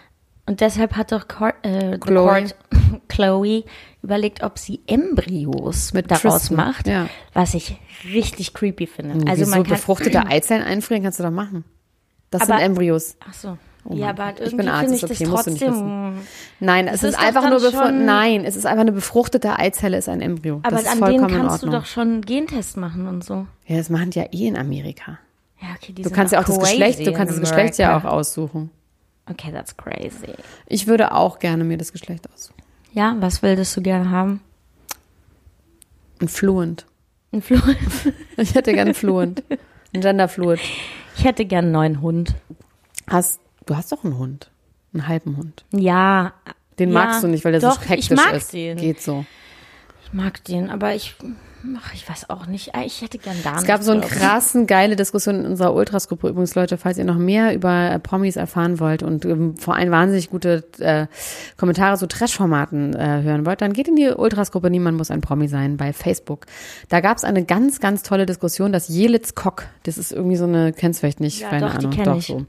Und 0.45 0.61
deshalb 0.61 0.95
hat 0.95 1.11
doch 1.11 1.27
Cor 1.27 1.53
äh, 1.63 1.97
Chloe. 1.97 2.45
Chloe 3.07 3.63
überlegt, 4.01 4.43
ob 4.43 4.57
sie 4.59 4.81
Embryos 4.87 5.93
Mit 5.93 6.09
daraus 6.11 6.21
Tristan, 6.47 6.57
macht, 6.57 6.87
ja. 6.87 7.07
was 7.33 7.53
ich 7.53 7.77
richtig 8.05 8.53
creepy 8.53 8.87
finde. 8.87 9.13
Also 9.27 9.43
Also 9.43 9.45
man 9.51 9.63
kann, 9.63 9.73
befruchtete 9.73 10.25
Eizellen 10.27 10.63
einfrieren 10.63 11.03
kannst 11.03 11.19
du 11.19 11.23
doch 11.23 11.31
machen. 11.31 11.65
Das 12.31 12.43
Aber- 12.43 12.53
sind 12.57 12.61
Embryos. 12.65 13.15
Ach 13.27 13.33
so. 13.33 13.57
Oh 13.85 13.95
ja, 13.95 14.09
aber 14.09 14.27
Gott. 14.27 14.35
Ich 14.35 14.41
irgendwie 14.47 14.57
bin 14.57 14.67
Arzt, 14.67 14.93
ich 14.93 15.03
okay, 15.03 15.15
das 15.19 15.29
musst 15.29 15.47
du 15.47 15.51
nicht 15.51 15.63
trotzdem. 15.63 16.13
Nein, 16.59 16.87
es 16.87 17.03
ist, 17.03 17.11
ist 17.11 17.19
einfach 17.19 17.49
nur 17.49 17.91
Nein, 17.91 18.45
es 18.45 18.55
ist 18.55 18.65
einfach 18.65 18.81
eine 18.81 18.91
befruchtete 18.91 19.57
Eizelle, 19.57 19.97
ist 19.97 20.09
ein 20.09 20.21
Embryo. 20.21 20.59
Aber 20.63 20.77
das 20.77 20.81
ist 20.83 21.01
an 21.01 21.11
denen 21.11 21.27
kannst 21.27 21.63
du 21.63 21.69
doch 21.69 21.85
schon 21.85 22.07
einen 22.07 22.21
Gentest 22.21 22.77
machen 22.77 23.07
und 23.07 23.23
so. 23.23 23.47
Ja, 23.65 23.77
das 23.77 23.89
machen 23.89 24.11
die 24.11 24.19
ja 24.19 24.25
eh 24.31 24.47
in 24.47 24.57
Amerika. 24.57 25.19
Ja, 25.61 25.69
okay, 25.75 25.93
die 25.93 26.01
Du 26.01 26.09
kannst 26.09 26.33
ja 26.33 26.39
auch 26.39 26.45
das 26.45 26.59
Geschlecht, 26.59 27.05
du 27.05 27.13
kannst 27.13 27.33
das 27.33 27.41
Geschlecht 27.41 27.77
ja 27.77 27.97
auch 27.97 28.05
aussuchen. 28.05 28.69
Okay, 29.29 29.51
that's 29.51 29.75
crazy. 29.77 30.33
Ich 30.65 30.87
würde 30.87 31.13
auch 31.13 31.39
gerne 31.39 31.63
mir 31.63 31.77
das 31.77 31.91
Geschlecht 31.91 32.27
aussuchen. 32.33 32.61
Ja, 32.93 33.15
was 33.19 33.43
würdest 33.43 33.75
du 33.77 33.81
gerne 33.81 34.09
haben? 34.09 34.41
Ein 36.19 36.27
Fluent. 36.27 36.85
Ein 37.31 37.41
Flo 37.41 37.57
Ich 38.37 38.55
hätte 38.55 38.73
gerne 38.73 38.93
Fluent. 38.93 39.43
Ein 39.93 40.01
Genderfluid. 40.01 40.59
Ich 41.15 41.23
hätte 41.23 41.45
gern 41.45 41.65
einen 41.65 41.71
neuen 41.71 42.01
Hund. 42.01 42.35
Hast, 43.07 43.39
du 43.69 43.75
hast 43.75 43.91
doch 43.91 44.03
einen 44.03 44.17
Hund. 44.17 44.49
Einen 44.93 45.07
halben 45.07 45.37
Hund. 45.37 45.63
Ja. 45.71 46.33
Den 46.79 46.89
ja, 46.89 46.93
magst 46.93 47.23
du 47.23 47.27
nicht, 47.27 47.45
weil 47.45 47.51
der 47.51 47.61
doch, 47.61 47.81
so 47.81 47.87
hektisch 47.87 48.11
ich 48.11 48.17
mag 48.17 48.33
ist. 48.33 48.53
Den. 48.53 48.77
Geht 48.77 49.01
so. 49.01 49.25
Ich 50.03 50.13
mag 50.13 50.43
den, 50.45 50.69
aber 50.69 50.95
ich, 50.95 51.15
ach, 51.77 51.93
ich 51.93 52.09
weiß 52.09 52.29
auch 52.29 52.45
nicht. 52.45 52.71
Ich 52.85 53.01
hätte 53.01 53.17
gern 53.17 53.35
gar 53.43 53.57
Es 53.57 53.65
gab 53.65 53.81
so 53.83 53.91
eine 53.91 54.01
eine 54.01 54.09
krassen, 54.09 54.67
geile 54.67 54.95
Diskussion 54.95 55.39
in 55.39 55.45
unserer 55.45 55.73
Ultras-Gruppe. 55.73 56.29
Übrigens, 56.29 56.55
Leute, 56.55 56.77
falls 56.77 56.97
ihr 56.97 57.03
noch 57.05 57.17
mehr 57.17 57.53
über 57.53 57.91
äh, 57.91 57.99
Promis 57.99 58.35
erfahren 58.35 58.79
wollt 58.79 59.03
und 59.03 59.25
ähm, 59.25 59.55
vor 59.57 59.75
allem 59.75 59.91
wahnsinnig 59.91 60.29
gute 60.29 60.63
äh, 60.79 61.07
Kommentare 61.57 61.97
zu 61.97 62.07
Trash-Formaten 62.07 62.95
äh, 62.95 63.21
hören 63.23 63.45
wollt, 63.45 63.61
dann 63.61 63.73
geht 63.73 63.87
in 63.87 63.95
die 63.95 64.09
Ultras-Gruppe 64.09 64.69
Niemand 64.69 64.97
muss 64.97 65.11
ein 65.11 65.21
Promi 65.21 65.47
sein 65.47 65.77
bei 65.77 65.93
Facebook. 65.93 66.45
Da 66.89 67.01
gab 67.01 67.17
es 67.17 67.23
eine 67.23 67.43
ganz, 67.43 67.79
ganz 67.79 68.03
tolle 68.03 68.25
Diskussion, 68.25 68.71
dass 68.71 68.87
Jelitz 68.87 69.35
Kock, 69.35 69.65
das 69.83 69.97
ist 69.97 70.11
irgendwie 70.11 70.37
so 70.37 70.45
eine, 70.45 70.73
kennst 70.73 70.99
du 70.99 71.01
vielleicht 71.01 71.19
nicht, 71.19 71.41
Ja, 71.41 71.49
keine 71.49 71.65
doch, 71.67 71.71
die 71.71 71.77
Ahnung, 71.77 71.91
kenn 71.91 72.05
doch 72.05 72.17
ich. 72.17 72.27
so, 72.27 72.45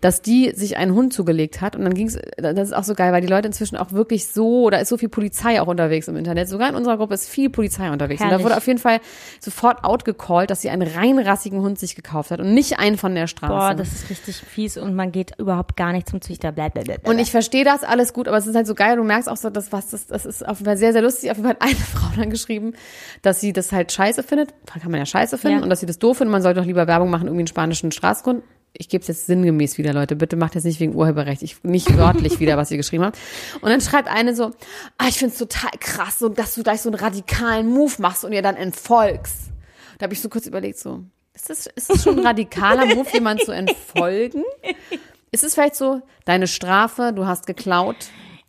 dass 0.00 0.22
die 0.22 0.52
sich 0.54 0.76
einen 0.76 0.94
Hund 0.94 1.12
zugelegt 1.12 1.60
hat 1.60 1.76
und 1.76 1.84
dann 1.84 1.94
ging 1.94 2.08
es, 2.08 2.18
das 2.36 2.68
ist 2.68 2.72
auch 2.74 2.84
so 2.84 2.94
geil, 2.94 3.12
weil 3.12 3.20
die 3.20 3.28
Leute 3.28 3.48
inzwischen 3.48 3.76
auch 3.76 3.92
wirklich 3.92 4.26
so, 4.28 4.70
da 4.70 4.78
ist 4.78 4.88
so 4.88 4.96
viel 4.96 5.08
Polizei 5.08 5.60
auch 5.60 5.66
unterwegs 5.66 6.08
im 6.08 6.16
Internet, 6.16 6.48
sogar 6.48 6.68
in 6.68 6.74
unserer 6.74 6.96
Gruppe 6.96 7.14
ist 7.14 7.28
viel 7.28 7.50
Polizei 7.50 7.90
unterwegs 7.90 8.20
und 8.20 8.26
da 8.28 8.32
Herrlich. 8.32 8.44
Wurde 8.52 8.58
auf 8.58 8.66
jeden 8.66 8.78
Fall 8.78 9.00
sofort 9.40 9.84
outgecallt, 9.84 10.50
dass 10.50 10.62
sie 10.62 10.70
einen 10.70 10.86
reinrassigen 10.88 11.60
Hund 11.60 11.78
sich 11.78 11.94
gekauft 11.96 12.30
hat 12.30 12.40
und 12.40 12.54
nicht 12.54 12.78
einen 12.78 12.96
von 12.98 13.14
der 13.14 13.26
Straße. 13.26 13.52
Boah, 13.52 13.74
das 13.74 13.92
ist 13.92 14.10
richtig 14.10 14.36
fies 14.36 14.76
und 14.76 14.94
man 14.94 15.12
geht 15.12 15.38
überhaupt 15.38 15.76
gar 15.76 15.92
nicht 15.92 16.08
zum 16.08 16.20
Züchter. 16.20 16.52
Blablabla. 16.52 16.96
und 17.04 17.18
ich 17.18 17.30
verstehe 17.30 17.64
das 17.64 17.82
alles 17.84 18.12
gut, 18.12 18.28
aber 18.28 18.36
es 18.36 18.46
ist 18.46 18.54
halt 18.54 18.66
so 18.66 18.74
geil. 18.74 18.96
Du 18.96 19.04
merkst 19.04 19.28
auch 19.28 19.36
so, 19.36 19.50
dass 19.50 19.72
was 19.72 19.90
das, 19.90 20.06
das 20.06 20.26
ist 20.26 20.46
auf 20.46 20.58
jeden 20.58 20.66
Fall 20.66 20.76
sehr, 20.76 20.92
sehr 20.92 21.02
lustig. 21.02 21.30
Auf 21.30 21.36
jeden 21.38 21.48
Fall 21.48 21.56
hat 21.56 21.62
eine 21.62 21.74
Frau 21.76 22.08
dann 22.16 22.30
geschrieben, 22.30 22.74
dass 23.22 23.40
sie 23.40 23.52
das 23.52 23.72
halt 23.72 23.92
scheiße 23.92 24.22
findet. 24.22 24.54
Kann 24.66 24.90
man 24.90 24.98
ja 25.00 25.06
scheiße 25.06 25.38
finden 25.38 25.58
Ja. 25.58 25.62
und 25.64 25.70
dass 25.70 25.80
sie 25.80 25.86
das 25.86 25.98
doof 25.98 26.18
findet. 26.18 26.32
Man 26.32 26.42
sollte 26.42 26.60
doch 26.60 26.66
lieber 26.66 26.86
Werbung 26.86 27.10
machen, 27.10 27.26
irgendwie 27.26 27.40
einen 27.42 27.46
spanischen 27.48 27.92
Straßengrund. 27.92 28.42
Ich 28.76 28.88
gebe 28.88 29.02
es 29.02 29.08
jetzt 29.08 29.26
sinngemäß 29.26 29.78
wieder, 29.78 29.92
Leute. 29.92 30.16
Bitte 30.16 30.36
macht 30.36 30.54
jetzt 30.54 30.64
nicht 30.64 30.80
wegen 30.80 30.94
Urheberrecht. 30.94 31.42
Ich 31.42 31.62
nicht 31.62 31.96
wörtlich 31.96 32.40
wieder, 32.40 32.56
was 32.56 32.70
sie 32.70 32.76
geschrieben 32.76 33.04
hat. 33.04 33.18
Und 33.60 33.68
dann 33.68 33.80
schreibt 33.80 34.08
eine 34.08 34.34
so, 34.34 34.52
ah, 34.98 35.08
ich 35.08 35.18
finde 35.18 35.32
es 35.32 35.38
total 35.38 35.70
krass, 35.78 36.18
so, 36.18 36.28
dass 36.28 36.54
du 36.54 36.62
gleich 36.62 36.80
so 36.80 36.88
einen 36.88 36.98
radikalen 36.98 37.68
Move 37.68 37.92
machst 37.98 38.24
und 38.24 38.32
ihr 38.32 38.42
dann 38.42 38.56
entfolgst. 38.56 39.50
Da 39.98 40.04
habe 40.04 40.14
ich 40.14 40.20
so 40.20 40.28
kurz 40.28 40.46
überlegt, 40.46 40.78
so, 40.78 41.04
ist 41.34 41.50
das, 41.50 41.66
ist 41.66 41.90
das 41.90 42.02
schon 42.02 42.18
ein 42.18 42.26
radikaler 42.26 42.86
Move, 42.94 43.08
jemand 43.12 43.42
zu 43.42 43.52
entfolgen? 43.52 44.42
Ist 45.30 45.44
es 45.44 45.54
vielleicht 45.54 45.76
so, 45.76 46.02
deine 46.24 46.46
Strafe, 46.46 47.12
du 47.14 47.26
hast 47.26 47.46
geklaut, 47.46 47.96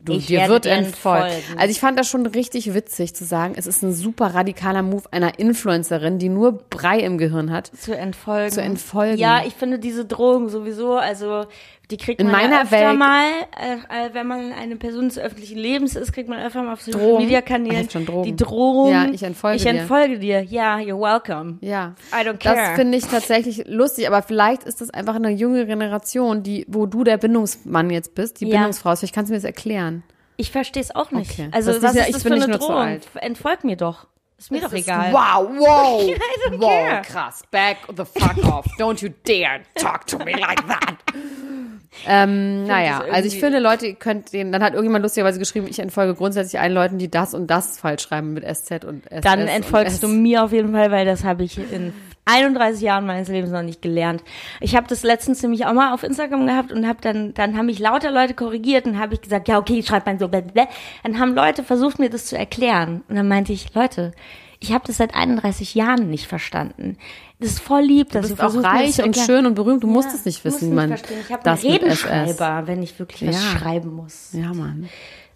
du, 0.05 0.13
Ich 0.13 0.27
dir 0.27 0.39
werde 0.39 0.53
wird 0.53 0.65
entfolgt. 0.65 1.35
Also 1.57 1.71
ich 1.71 1.79
fand 1.79 1.97
das 1.97 2.07
schon 2.07 2.25
richtig 2.25 2.73
witzig 2.73 3.15
zu 3.15 3.25
sagen, 3.25 3.53
es 3.57 3.67
ist 3.67 3.83
ein 3.83 3.93
super 3.93 4.33
radikaler 4.33 4.81
Move 4.81 5.03
einer 5.11 5.39
Influencerin, 5.39 6.19
die 6.19 6.29
nur 6.29 6.53
Brei 6.69 6.99
im 6.99 7.17
Gehirn 7.17 7.51
hat. 7.51 7.67
zu 7.67 7.95
entfolgen. 7.95 8.51
Zu 8.51 8.61
entfolgen. 8.61 9.17
Ja, 9.17 9.43
ich 9.45 9.53
finde 9.53 9.79
diese 9.79 10.05
Drohung 10.05 10.49
sowieso, 10.49 10.95
also 10.95 11.45
die 11.91 11.97
kriegt 11.97 12.21
In 12.21 12.27
man 12.31 12.41
ja 12.41 12.47
meiner 12.47 12.63
öfter 12.63 12.77
Welt- 12.89 12.97
mal, 12.97 13.25
äh, 13.59 14.07
äh, 14.07 14.13
wenn 14.13 14.25
man 14.25 14.53
eine 14.53 14.77
Person 14.77 15.09
des 15.09 15.19
öffentlichen 15.19 15.57
Lebens 15.57 15.95
ist, 15.95 16.13
kriegt 16.13 16.29
man 16.29 16.39
öfter 16.39 16.63
mal 16.63 16.73
auf 16.73 16.81
Social 16.81 16.99
Drohung? 17.01 17.21
Media 17.21 17.41
Kanälen 17.41 17.87
die 18.23 18.35
Drohung. 18.35 18.91
Ja, 18.91 19.05
ich 19.11 19.21
entfolge 19.21 19.57
ich 19.57 19.63
dir. 19.63 19.69
entfolge 19.69 20.17
dir. 20.17 20.41
Ja, 20.43 20.77
you're 20.77 20.99
welcome. 20.99 21.57
Ja. 21.61 21.93
I 22.11 22.25
don't 22.25 22.37
care. 22.37 22.55
Das 22.55 22.69
finde 22.75 22.97
ich 22.97 23.05
tatsächlich 23.05 23.63
lustig, 23.67 24.07
aber 24.07 24.21
vielleicht 24.21 24.63
ist 24.63 24.79
das 24.81 24.89
einfach 24.91 25.15
eine 25.15 25.29
junge 25.31 25.65
Generation, 25.65 26.41
die, 26.41 26.65
wo 26.69 26.85
du 26.85 27.03
der 27.03 27.17
Bindungsmann 27.17 27.89
jetzt 27.89 28.15
bist, 28.15 28.39
die 28.39 28.47
Ja. 28.47 28.57
Bindungsfrau. 28.57 28.95
Vielleicht 28.95 29.13
kannst 29.13 29.29
du 29.29 29.33
mir 29.33 29.37
das 29.37 29.45
erklären. 29.45 30.03
Ich 30.37 30.51
verstehe 30.51 30.81
es 30.81 30.95
auch 30.95 31.11
nicht. 31.11 31.31
Okay. 31.31 31.49
Also 31.51 31.67
Das 31.69 31.77
ist 31.77 31.83
was 31.83 31.95
ja- 31.95 32.03
ist 32.05 32.15
das 32.15 32.23
für 32.23 32.33
eine 32.33 32.47
Drohung? 32.47 32.99
Entfolg 33.15 33.63
mir 33.65 33.75
doch. 33.75 34.07
Ist 34.39 34.51
mir 34.51 34.61
doch 34.61 34.71
Das 34.71 34.79
ist- 34.79 34.87
egal. 34.87 35.13
Wow, 35.13 35.47
wow. 35.57 36.11
wow, 36.59 36.69
care. 36.69 37.01
krass. 37.03 37.43
Back 37.51 37.77
the 37.95 38.03
fuck 38.03 38.37
off. 38.51 38.65
Don't 38.79 39.01
you 39.03 39.09
dare 39.25 39.61
talk 39.75 40.07
to 40.07 40.17
me 40.17 40.31
like 40.31 40.65
that. 40.67 40.95
ähm, 42.07 42.65
naja, 42.65 43.03
also 43.11 43.27
ich 43.27 43.39
finde, 43.39 43.59
Leute, 43.59 43.87
ihr 43.87 43.95
könnt 43.95 44.33
den, 44.33 44.51
dann 44.51 44.63
hat 44.63 44.73
irgendjemand 44.73 45.03
lustigerweise 45.03 45.39
geschrieben, 45.39 45.67
ich 45.69 45.79
entfolge 45.79 46.15
grundsätzlich 46.15 46.59
allen 46.59 46.73
Leuten, 46.73 46.97
die 46.97 47.09
das 47.09 47.33
und 47.33 47.47
das 47.47 47.77
falsch 47.77 48.03
schreiben 48.03 48.33
mit 48.33 48.43
SZ 48.43 48.83
und 48.83 49.09
SS. 49.11 49.21
Dann 49.21 49.47
entfolgst 49.47 50.03
du 50.03 50.07
mir 50.07 50.43
auf 50.43 50.51
jeden 50.51 50.71
Fall, 50.71 50.91
weil 50.91 51.05
das 51.05 51.23
habe 51.23 51.43
ich 51.43 51.57
in 51.57 51.93
31 52.25 52.81
Jahren 52.81 53.05
meines 53.05 53.27
Lebens 53.27 53.51
noch 53.51 53.61
nicht 53.61 53.81
gelernt. 53.81 54.23
Ich 54.61 54.75
habe 54.75 54.87
das 54.87 55.03
letztens 55.03 55.41
nämlich 55.41 55.65
auch 55.65 55.73
mal 55.73 55.93
auf 55.93 56.03
Instagram 56.03 56.47
gehabt 56.47 56.71
und 56.71 56.87
habe 56.87 56.99
dann, 57.01 57.33
dann 57.33 57.57
haben 57.57 57.65
mich 57.65 57.79
lauter 57.79 58.11
Leute 58.11 58.33
korrigiert 58.33 58.85
und 58.85 58.97
habe 58.99 59.15
ich 59.15 59.21
gesagt, 59.21 59.47
ja 59.47 59.57
okay, 59.57 59.83
schreibt 59.83 60.05
man 60.05 60.19
so, 60.19 60.27
blablabla. 60.27 60.67
Dann 61.03 61.19
haben 61.19 61.35
Leute 61.35 61.63
versucht 61.63 61.99
mir 61.99 62.09
das 62.09 62.25
zu 62.25 62.37
erklären 62.37 63.03
und 63.09 63.15
dann 63.15 63.27
meinte 63.27 63.51
ich, 63.51 63.73
Leute, 63.73 64.13
ich 64.59 64.71
habe 64.71 64.85
das 64.87 64.97
seit 64.97 65.13
31 65.13 65.75
Jahren 65.75 66.09
nicht 66.09 66.27
verstanden. 66.27 66.97
Das 67.43 67.51
ist 67.51 67.59
voll 67.59 67.81
lieb, 67.81 68.09
dass 68.11 68.27
Du 68.29 68.33
auch 68.35 68.53
das 68.53 68.63
reich 68.63 68.99
und 68.99 69.05
erklären. 69.07 69.25
schön 69.25 69.45
und 69.45 69.55
berühmt, 69.55 69.83
du 69.83 69.87
musst 69.87 70.09
Ja, 70.09 70.15
es 70.15 70.25
nicht 70.25 70.43
wissen, 70.45 70.71
wie 70.71 70.73
man 70.75 70.89
verstehen. 70.89 71.17
Ich 71.25 71.31
habe 71.31 71.43
das 71.43 71.63
einen. 71.63 71.73
Redenschreiber, 71.73 72.63
wenn 72.67 72.81
ich 72.83 72.97
wirklich 72.97 73.27
was 73.29 73.35
Ja. 73.35 73.59
schreiben 73.59 73.93
muss. 73.93 74.29
Ja, 74.33 74.53
Mann. 74.53 74.89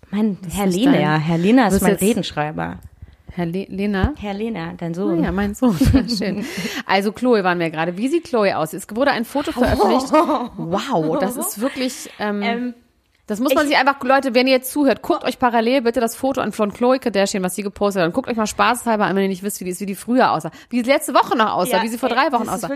Mein 0.10 0.38
Herr 0.54 0.68
ist 0.68 0.76
Lehner, 0.76 0.92
dein- 0.94 1.20
Herr 1.22 1.38
Du 1.70 1.76
ist 1.76 1.82
mein 1.82 1.96
Redenschreiber. 1.96 2.80
Herr 3.34 3.46
Le 3.46 3.66
Lena? 3.70 4.14
Herr 4.18 4.34
Lehner, 4.34 4.74
dein 4.78 4.94
Sohn. 4.96 5.24
Ja, 5.24 5.32
mein 5.32 5.54
Sohn. 5.54 5.78
Schön. 6.18 6.44
Also 6.88 7.12
Chloe 7.12 7.44
waren 7.44 7.60
wir 7.60 7.70
gerade. 7.70 7.96
Wie 7.98 8.08
sieht 8.08 8.24
Chloe 8.24 8.58
aus? 8.58 8.74
Es 8.74 8.88
wurde 8.96 9.12
ein 9.12 9.26
Foto 9.26 9.52
veröffentlicht. 9.52 10.12
Wow, 10.58 11.20
das 11.20 11.36
ist 11.38 11.60
wirklich. 11.62 12.10
Ähm, 12.20 12.42
Ähm, 12.42 12.74
Das 13.28 13.40
muss 13.42 13.54
man 13.54 13.66
Ich- 13.66 13.72
sich 13.72 13.78
einfach, 13.78 14.02
Leute, 14.04 14.34
wenn 14.34 14.48
ihr 14.48 14.54
jetzt 14.54 14.72
zuhört, 14.72 15.02
guckt 15.02 15.24
euch 15.26 15.38
parallel 15.38 15.82
bitte 15.82 16.00
das 16.00 16.16
Foto 16.16 16.40
an 16.42 16.54
von 16.54 16.72
Chloe 16.74 16.98
Kardashian, 16.98 17.44
was 17.44 17.56
sie 17.56 17.62
gepostet 17.64 18.02
hat. 18.02 18.08
Und 18.08 18.14
guckt 18.14 18.30
euch 18.30 18.38
mal 18.38 18.48
spaßhalber 18.48 19.06
an, 19.06 19.16
wenn 19.16 19.24
ihr 19.24 19.30
nicht 19.30 19.44
wisst, 19.44 19.60
wie 19.60 19.66
die 19.66 19.72
ist, 19.72 19.82
wie 19.82 19.86
die 19.86 19.96
früher 19.96 20.32
aussah. 20.32 20.50
Wie 20.70 20.82
sie 20.82 20.90
letzte 20.90 21.14
Woche 21.14 21.36
noch 21.38 21.52
aussah, 21.54 21.78
Ja, 21.78 21.84
wie 21.84 21.90
sie 21.90 21.98
vor 21.98 22.10
drei 22.10 22.32
Wochen 22.32 22.46
das 22.46 22.58
ist 22.60 22.64
aussah. 22.66 22.76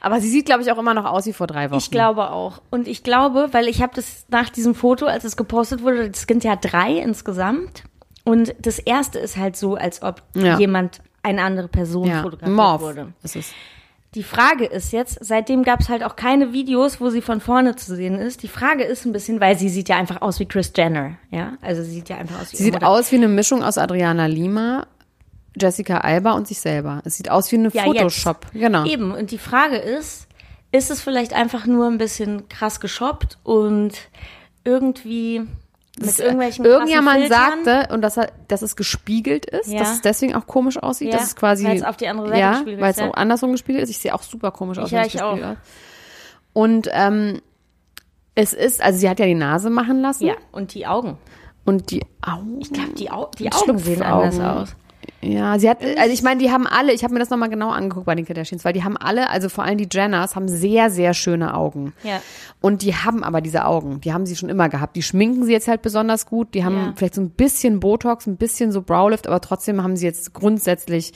Aber 0.00 0.20
sie 0.20 0.28
sieht, 0.28 0.46
glaube 0.46 0.62
ich, 0.62 0.70
auch 0.72 0.78
immer 0.78 0.92
noch 0.94 1.04
aus 1.06 1.26
wie 1.26 1.32
vor 1.32 1.46
drei 1.46 1.70
Wochen. 1.70 1.78
Ich 1.78 1.90
glaube 1.90 2.30
auch. 2.30 2.60
Und 2.70 2.88
ich 2.88 3.02
glaube, 3.04 3.48
weil 3.52 3.68
ich 3.68 3.80
habe 3.82 3.92
das 3.94 4.26
nach 4.28 4.50
diesem 4.50 4.74
Foto, 4.74 5.06
als 5.06 5.24
es 5.24 5.36
gepostet 5.36 5.82
wurde, 5.82 6.10
es 6.12 6.22
sind 6.22 6.44
ja 6.44 6.56
drei 6.56 6.92
insgesamt. 6.98 7.84
Und 8.24 8.54
das 8.58 8.78
erste 8.80 9.18
ist 9.20 9.36
halt 9.36 9.56
so, 9.56 9.76
als 9.76 10.02
ob 10.02 10.22
Ja. 10.34 10.58
jemand, 10.58 11.00
eine 11.22 11.42
andere 11.42 11.68
Person 11.68 12.08
ja. 12.08 12.22
fotografiert 12.22 12.54
Morph 12.56 12.80
wurde. 12.82 13.12
ist 13.22 13.36
es. 13.36 13.52
Die 14.14 14.22
Frage 14.22 14.64
ist 14.66 14.92
jetzt, 14.92 15.18
seitdem 15.20 15.64
gab 15.64 15.80
es 15.80 15.88
halt 15.88 16.04
auch 16.04 16.14
keine 16.14 16.52
Videos, 16.52 17.00
wo 17.00 17.10
sie 17.10 17.20
von 17.20 17.40
vorne 17.40 17.74
zu 17.74 17.96
sehen 17.96 18.18
ist. 18.18 18.42
Die 18.44 18.48
Frage 18.48 18.84
ist 18.84 19.04
ein 19.04 19.12
bisschen, 19.12 19.40
weil 19.40 19.58
sie 19.58 19.68
sieht 19.68 19.88
ja 19.88 19.96
einfach 19.96 20.22
aus 20.22 20.38
wie 20.38 20.46
Chris 20.46 20.72
Jenner, 20.76 21.16
ja? 21.30 21.54
Also 21.60 21.82
sie 21.82 21.90
sieht 21.90 22.08
ja 22.08 22.16
einfach 22.18 22.40
aus 22.40 22.52
wie 22.52 22.56
Sie 22.56 22.62
sieht 22.64 22.74
Mutter. 22.74 22.88
aus 22.88 23.10
wie 23.10 23.16
eine 23.16 23.26
Mischung 23.28 23.64
aus 23.64 23.76
Adriana 23.76 24.26
Lima, 24.26 24.86
Jessica 25.56 25.98
Alba 25.98 26.32
und 26.32 26.46
sich 26.46 26.60
selber. 26.60 27.02
Es 27.04 27.16
sieht 27.16 27.28
aus 27.30 27.50
wie 27.50 27.56
eine 27.56 27.70
Ja, 27.72 27.82
Photoshop. 27.84 28.44
jetzt. 28.52 28.60
Genau. 28.62 28.84
Eben. 28.84 29.12
Und 29.12 29.32
die 29.32 29.38
Frage 29.38 29.76
ist, 29.76 30.28
ist 30.70 30.90
es 30.92 31.00
vielleicht 31.00 31.32
einfach 31.32 31.66
nur 31.66 31.86
ein 31.88 31.98
bisschen 31.98 32.48
krass 32.48 32.78
geshoppt 32.80 33.38
und 33.42 33.92
irgendwie 34.64 35.42
mit 36.00 36.18
irgendwelchen 36.18 36.64
Irgendjemand 36.64 37.28
sagte, 37.28 37.88
und 37.92 38.02
dass, 38.02 38.16
er, 38.16 38.32
dass 38.48 38.62
es 38.62 38.74
gespiegelt 38.76 39.46
ist, 39.46 39.68
Ja. 39.68 39.78
dass 39.80 39.92
es 39.92 40.00
deswegen 40.02 40.34
auch 40.34 40.46
komisch 40.46 40.76
aussieht, 40.76 41.12
Ja, 41.12 41.18
dass 41.18 41.28
es 41.28 41.36
quasi, 41.36 41.64
weil 41.64 41.76
es 41.76 41.82
auf 41.84 41.96
die 41.96 42.08
andere 42.08 42.28
Seite 42.28 42.40
ja, 42.40 42.52
gespiegelt 42.52 42.80
weil 42.80 42.90
es 42.90 42.96
ja. 42.98 43.08
auch 43.08 43.14
andersrum 43.14 43.52
gespiegelt 43.52 43.84
ist. 43.84 43.90
Ich 43.90 43.98
sehe 43.98 44.14
auch 44.14 44.22
super 44.22 44.50
komisch 44.50 44.78
aus. 44.78 44.90
ja, 44.90 45.00
wenn 45.00 45.06
es 45.06 45.14
ich 45.14 45.22
auch. 45.22 45.38
Und 46.52 46.88
ähm, 46.92 47.40
es 48.34 48.52
ist, 48.52 48.80
also 48.82 48.98
sie 48.98 49.08
hat 49.08 49.20
ja 49.20 49.26
die 49.26 49.34
Nase 49.34 49.70
machen 49.70 50.00
lassen 50.00 50.26
Ja, 50.26 50.34
und 50.52 50.74
die 50.74 50.86
Augen. 50.86 51.16
und 51.64 51.90
die 51.90 52.02
Augen. 52.22 52.60
Ich 52.60 52.72
glaube, 52.72 52.92
die, 52.94 53.10
Au 53.10 53.30
die 53.38 53.52
Augen 53.52 53.78
sehen 53.78 54.02
anders 54.02 54.40
aus. 54.40 54.76
Ja, 55.24 55.58
sie 55.58 55.68
hat, 55.70 55.78
also 55.98 56.12
ich 56.12 56.22
meine, 56.22 56.40
die 56.42 56.50
haben 56.50 56.66
alle, 56.66 56.92
ich 56.92 57.02
habe 57.04 57.14
mir 57.14 57.20
das 57.20 57.30
nochmal 57.30 57.48
genau 57.50 57.70
angeguckt 57.70 58.06
bei 58.06 58.14
den 58.14 58.24
Kardashians, 58.26 58.64
weil 58.64 58.72
die 58.72 58.84
haben 58.84 58.96
alle, 58.96 59.30
also 59.30 59.48
vor 59.48 59.64
allem 59.64 59.78
die 59.78 59.88
Jenners, 59.90 60.36
haben 60.36 60.48
sehr, 60.48 60.90
sehr 60.90 61.14
schöne 61.14 61.54
Augen. 61.54 61.92
Ja. 62.02 62.20
Und 62.60 62.82
die 62.82 62.94
haben 62.94 63.24
aber 63.24 63.40
diese 63.40 63.64
Augen, 63.64 64.00
die 64.00 64.12
haben 64.12 64.26
sie 64.26 64.36
schon 64.36 64.48
immer 64.48 64.68
gehabt. 64.68 64.96
Die 64.96 65.02
schminken 65.02 65.44
sie 65.44 65.52
jetzt 65.52 65.68
halt 65.68 65.82
besonders 65.82 66.26
gut. 66.26 66.54
Die 66.54 66.64
haben 66.64 66.76
Ja. 66.76 66.92
vielleicht 66.96 67.14
so 67.14 67.20
ein 67.20 67.30
bisschen 67.30 67.80
Botox, 67.80 68.26
ein 68.26 68.36
bisschen 68.36 68.72
so 68.72 68.82
Browlift, 68.82 69.26
aber 69.26 69.40
trotzdem 69.40 69.82
haben 69.82 69.96
sie 69.96 70.06
jetzt 70.06 70.32
grundsätzlich 70.34 71.12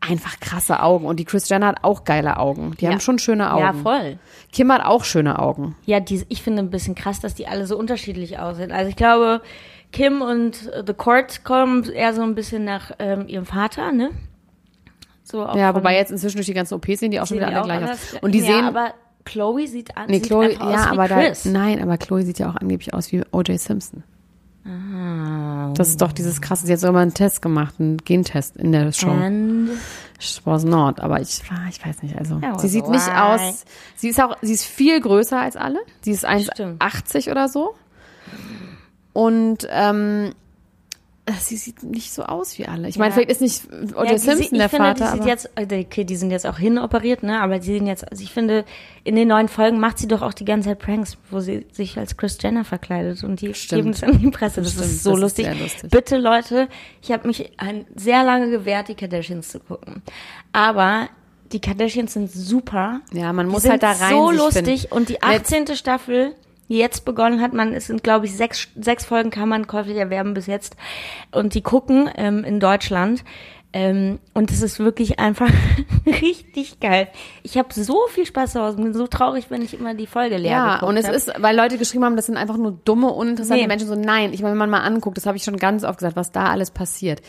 einfach 0.00 0.40
krasse 0.40 0.82
Augen. 0.82 1.06
Und 1.06 1.20
die 1.20 1.24
Chris 1.24 1.48
Jenner 1.48 1.68
hat 1.68 1.76
auch 1.82 2.02
geile 2.04 2.38
Augen. 2.38 2.74
Die 2.80 2.84
Ja. 2.86 2.90
haben 2.90 2.98
schon 3.00 3.18
schöne 3.20 3.52
Augen. 3.52 3.62
Ja, 3.62 3.72
voll. 3.72 4.18
Kim 4.52 4.72
hat 4.72 4.84
auch 4.84 5.04
schöne 5.04 5.38
Augen. 5.38 5.76
Ja, 5.86 6.00
die, 6.00 6.24
ich 6.28 6.42
finde 6.42 6.60
ein 6.62 6.70
bisschen 6.70 6.94
krass, 6.96 7.20
dass 7.20 7.34
die 7.34 7.46
alle 7.46 7.66
so 7.68 7.78
unterschiedlich 7.78 8.38
aussehen. 8.40 8.72
Also 8.72 8.88
ich 8.90 8.96
glaube, 8.96 9.42
Kim 9.92 10.22
und 10.22 10.70
The 10.86 10.94
Court 10.94 11.44
kommen 11.44 11.84
eher 11.84 12.14
so 12.14 12.22
ein 12.22 12.34
bisschen 12.34 12.64
nach 12.64 12.92
ähm, 12.98 13.28
ihrem 13.28 13.44
Vater, 13.44 13.92
ne? 13.92 14.10
So 15.22 15.46
Ja, 15.54 15.74
wobei 15.74 15.94
jetzt 15.96 16.10
inzwischen 16.10 16.38
durch 16.38 16.46
die 16.46 16.54
ganzen 16.54 16.74
OPs 16.74 17.00
sehen 17.00 17.10
die 17.10 17.20
auch 17.20 17.26
schon 17.26 17.36
wieder 17.36 17.48
alle 17.48 17.62
gleich 17.62 17.90
aus. 17.90 17.98
Und 18.20 18.32
die 18.32 18.40
ja, 18.40 18.46
sehen, 18.46 18.64
aber 18.64 18.94
Chloe 19.24 19.66
sieht 19.68 19.96
an, 19.96 20.06
nee, 20.08 20.14
sieht 20.14 20.26
Chloe, 20.26 20.52
ja, 20.52 20.58
wie 20.58 20.98
aber 20.98 21.08
da, 21.08 21.22
nein, 21.44 21.80
aber 21.80 21.96
Chloe 21.98 22.22
sieht 22.22 22.38
ja 22.38 22.50
auch 22.50 22.56
angeblich 22.56 22.92
aus 22.92 23.12
wie 23.12 23.22
O.J. 23.30 23.58
Simpson. 23.60 24.02
Ah. 24.64 25.72
Das 25.74 25.88
ist 25.88 26.00
doch 26.00 26.12
dieses 26.12 26.40
krasse, 26.40 26.66
sie 26.66 26.72
hat 26.72 26.80
sogar 26.80 26.92
mal 26.92 27.00
einen 27.00 27.14
Test 27.14 27.42
gemacht, 27.42 27.74
einen 27.78 27.98
Gentest 27.98 28.56
in 28.56 28.72
der 28.72 28.92
Show. 28.92 29.10
And 29.10 29.70
It 30.18 30.40
was 30.44 30.64
not, 30.64 31.00
aber 31.00 31.20
ich, 31.20 31.40
ich 31.70 31.86
weiß 31.86 32.02
nicht, 32.02 32.16
also 32.16 32.40
sie 32.58 32.68
sieht 32.68 32.88
nicht 32.88 33.06
why? 33.06 33.12
aus, 33.12 33.64
sie 33.96 34.08
ist 34.08 34.20
auch, 34.20 34.36
sie 34.40 34.52
ist 34.52 34.64
viel 34.64 35.00
größer 35.00 35.38
als 35.38 35.56
alle, 35.56 35.80
sie 36.00 36.12
ist 36.12 36.24
Stimmt. 36.52 36.80
1,80 36.80 37.30
oder 37.30 37.48
so 37.48 37.74
und 39.12 39.66
ähm, 39.70 40.32
sie 41.38 41.56
sieht 41.56 41.82
nicht 41.84 42.12
so 42.12 42.24
aus 42.24 42.58
wie 42.58 42.66
alle. 42.66 42.88
Ich 42.88 42.98
meine, 42.98 43.10
Ja. 43.10 43.14
vielleicht 43.14 43.30
ist 43.30 43.40
nicht 43.40 43.62
O.J. 43.96 44.10
Ja, 44.10 44.18
Simpson 44.18 44.36
sie- 44.36 44.42
ich 44.42 44.50
der 44.50 44.68
finde, 44.68 44.88
Vater, 44.88 45.12
die 45.12 45.18
sieht 45.18 45.26
jetzt, 45.26 45.50
äh, 45.54 45.84
okay, 45.86 46.04
die 46.04 46.16
sind 46.16 46.30
jetzt 46.32 46.46
auch 46.46 46.58
hinoperiert, 46.58 47.22
ne? 47.22 47.40
Aber 47.40 47.60
die 47.60 47.74
sind 47.74 47.86
jetzt, 47.86 48.10
also 48.10 48.22
ich 48.24 48.32
finde, 48.32 48.64
in 49.04 49.14
den 49.14 49.28
neuen 49.28 49.46
Folgen 49.48 49.78
macht 49.78 49.98
sie 49.98 50.08
doch 50.08 50.20
auch 50.20 50.34
die 50.34 50.44
ganze 50.44 50.70
Zeit 50.70 50.80
Pranks, 50.80 51.16
wo 51.30 51.38
sie 51.38 51.64
sich 51.70 51.96
als 51.96 52.16
Chris 52.16 52.38
Jenner 52.40 52.64
verkleidet 52.64 53.22
und 53.22 53.40
die 53.40 53.54
Stimmt. 53.54 53.78
geben 53.82 53.90
es 53.90 54.02
an 54.02 54.18
die 54.18 54.30
Presse. 54.30 54.62
Das 54.62 54.72
Stimmt, 54.72 54.86
ist 54.86 55.02
so 55.04 55.10
das 55.10 55.16
ist 55.18 55.22
lustig. 55.22 55.44
sehr 55.46 55.54
lustig. 55.54 55.90
Bitte, 55.90 56.18
Leute, 56.18 56.68
ich 57.00 57.12
habe 57.12 57.28
mich 57.28 57.52
ein, 57.58 57.86
sehr 57.94 58.24
lange 58.24 58.50
gewehrt, 58.50 58.88
die 58.88 58.94
Kardashians 58.96 59.48
zu 59.48 59.60
gucken. 59.60 60.02
Aber 60.52 61.08
die 61.52 61.60
Kardashians 61.60 62.14
sind 62.14 62.32
super. 62.32 63.00
ja, 63.12 63.32
man 63.32 63.46
muss 63.46 63.68
halt 63.68 63.82
da 63.84 63.92
rein 63.92 64.10
so 64.10 64.30
lustig 64.32 64.80
finden. 64.82 64.96
und 64.96 65.08
die 65.08 65.12
Jetzt- 65.14 65.52
18. 65.52 65.76
Staffel, 65.76 66.34
die 66.34 66.51
jetzt 66.68 67.04
begonnen 67.04 67.40
hat, 67.40 67.52
man 67.52 67.72
es 67.74 67.86
sind 67.88 68.02
glaube 68.02 68.26
ich 68.26 68.36
sechs, 68.36 68.68
sechs 68.80 69.04
Folgen 69.04 69.30
kann 69.30 69.48
man 69.48 69.66
käuflich 69.66 69.96
erwerben 69.96 70.34
bis 70.34 70.46
jetzt 70.46 70.76
und 71.32 71.54
die 71.54 71.62
gucken 71.62 72.08
ähm, 72.16 72.44
in 72.44 72.60
Deutschland 72.60 73.24
ähm, 73.74 74.18
und 74.34 74.50
es 74.50 74.60
ist 74.60 74.78
wirklich 74.80 75.18
einfach 75.18 75.48
richtig 76.06 76.78
geil. 76.80 77.08
Ich 77.42 77.56
habe 77.56 77.72
so 77.72 78.06
viel 78.10 78.26
Spaß 78.26 78.52
zu 78.52 78.60
Hause, 78.60 78.76
bin 78.76 78.92
so 78.92 79.06
traurig, 79.06 79.46
wenn 79.48 79.62
ich 79.62 79.72
immer 79.78 79.94
die 79.94 80.06
Folge 80.06 80.36
leer 80.36 80.50
Ja, 80.50 80.80
und 80.80 80.98
es 80.98 81.06
hab. 81.08 81.14
ist, 81.14 81.32
weil 81.38 81.56
Leute 81.56 81.78
geschrieben 81.78 82.04
haben, 82.04 82.16
das 82.16 82.26
sind 82.26 82.36
einfach 82.36 82.58
nur 82.58 82.72
dumme, 82.84 83.08
uninteressante 83.10 83.62
Nee. 83.62 83.68
Menschen. 83.68 83.88
So, 83.88 83.94
nein, 83.94 84.34
ich 84.34 84.42
meine, 84.42 84.52
wenn 84.52 84.58
man 84.58 84.70
mal 84.70 84.80
anguckt, 84.82 85.16
das 85.16 85.24
habe 85.24 85.38
ich 85.38 85.44
schon 85.44 85.56
ganz 85.56 85.84
oft 85.84 85.98
gesagt, 85.98 86.16
was 86.16 86.32
da 86.32 86.46
alles 86.50 86.70
passiert. 86.70 87.22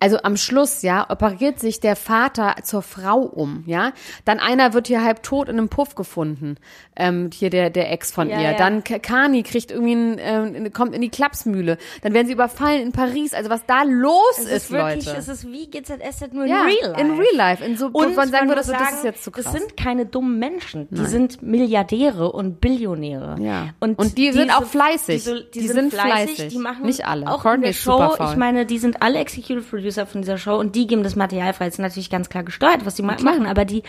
Also 0.00 0.18
am 0.22 0.36
Schluss, 0.36 0.82
ja, 0.82 1.08
operiert 1.10 1.60
sich 1.60 1.78
der 1.80 1.94
Vater 1.94 2.56
zur 2.64 2.82
Frau 2.82 3.18
um, 3.20 3.64
ja. 3.66 3.92
Dann 4.24 4.38
einer 4.40 4.72
wird 4.72 4.86
hier 4.88 5.04
halb 5.04 5.22
tot 5.22 5.48
in 5.48 5.58
einem 5.58 5.68
Puff 5.68 5.94
gefunden, 5.94 6.56
ähm, 6.96 7.30
hier 7.32 7.50
der 7.50 7.70
der 7.70 7.92
Ex 7.92 8.10
von 8.10 8.28
Ja, 8.30 8.38
ihr. 8.38 8.50
ja. 8.52 8.56
Dann 8.56 8.82
Kani 8.82 9.42
kriegt 9.42 9.70
irgendwie, 9.70 9.92
ein, 9.94 10.16
ähm, 10.18 10.72
kommt 10.72 10.94
in 10.94 11.02
die 11.02 11.10
Klapsmühle. 11.10 11.76
Dann 12.02 12.14
werden 12.14 12.26
sie 12.26 12.32
überfallen 12.32 12.80
in 12.82 12.92
Paris. 12.92 13.34
Also 13.34 13.50
was 13.50 13.66
da 13.66 13.82
los 13.82 14.20
es 14.38 14.44
ist, 14.46 14.52
ist 14.52 14.70
wirklich, 14.70 15.04
Leute. 15.06 15.18
es 15.18 15.28
ist 15.28 15.46
wie 15.52 15.66
GZSZ 15.70 16.32
nur 16.32 16.46
ja, 16.46 16.62
in 16.62 16.66
Real 16.66 16.90
Life. 16.92 17.00
in 17.02 17.10
Real 17.12 17.36
Life, 17.36 17.64
in 17.64 17.76
so, 17.76 17.86
Und 17.92 18.16
man 18.16 18.30
sagen 18.30 18.48
würde, 18.48 18.62
so, 18.62 18.72
das 18.72 18.92
ist 18.94 19.04
jetzt 19.04 19.22
zu 19.22 19.30
krass. 19.30 19.44
Das 19.44 19.52
sind 19.52 19.76
keine 19.76 20.06
dummen 20.06 20.38
Menschen. 20.38 20.88
Die 20.90 21.04
sind 21.04 21.42
Milliardäre 21.42 22.32
und 22.32 22.60
Billionäre. 22.60 23.36
Ja. 23.40 23.68
Und 23.80 24.16
die 24.16 24.32
sind 24.32 24.50
auch 24.50 24.64
fleißig. 24.64 25.24
Die, 25.24 25.44
die 25.52 25.60
Die 25.60 25.66
sind, 25.68 25.90
sind 25.90 25.94
fleißig. 26.00 26.48
Die 26.48 26.58
machen 26.58 26.86
Nicht 26.86 27.04
alle. 27.06 27.26
Auch 27.28 27.42
Courtney 27.42 27.66
in 27.66 27.72
der 27.72 27.72
Show. 27.74 28.14
Ich 28.30 28.36
meine, 28.36 28.64
die 28.64 28.78
sind 28.78 29.02
alle 29.02 29.18
Executive 29.18 29.89
Producer 29.90 30.06
von 30.06 30.22
dieser 30.22 30.38
Show 30.38 30.56
und 30.56 30.76
die 30.76 30.86
geben 30.86 31.02
das 31.02 31.16
Material 31.16 31.52
frei. 31.52 31.66
Das 31.66 31.74
ist 31.74 31.80
natürlich 31.80 32.10
ganz 32.10 32.28
klar 32.28 32.44
gesteuert, 32.44 32.86
was 32.86 32.94
die 32.94 33.02
ma 33.02 33.16
machen. 33.22 33.46
Aber 33.46 33.64
die 33.64 33.82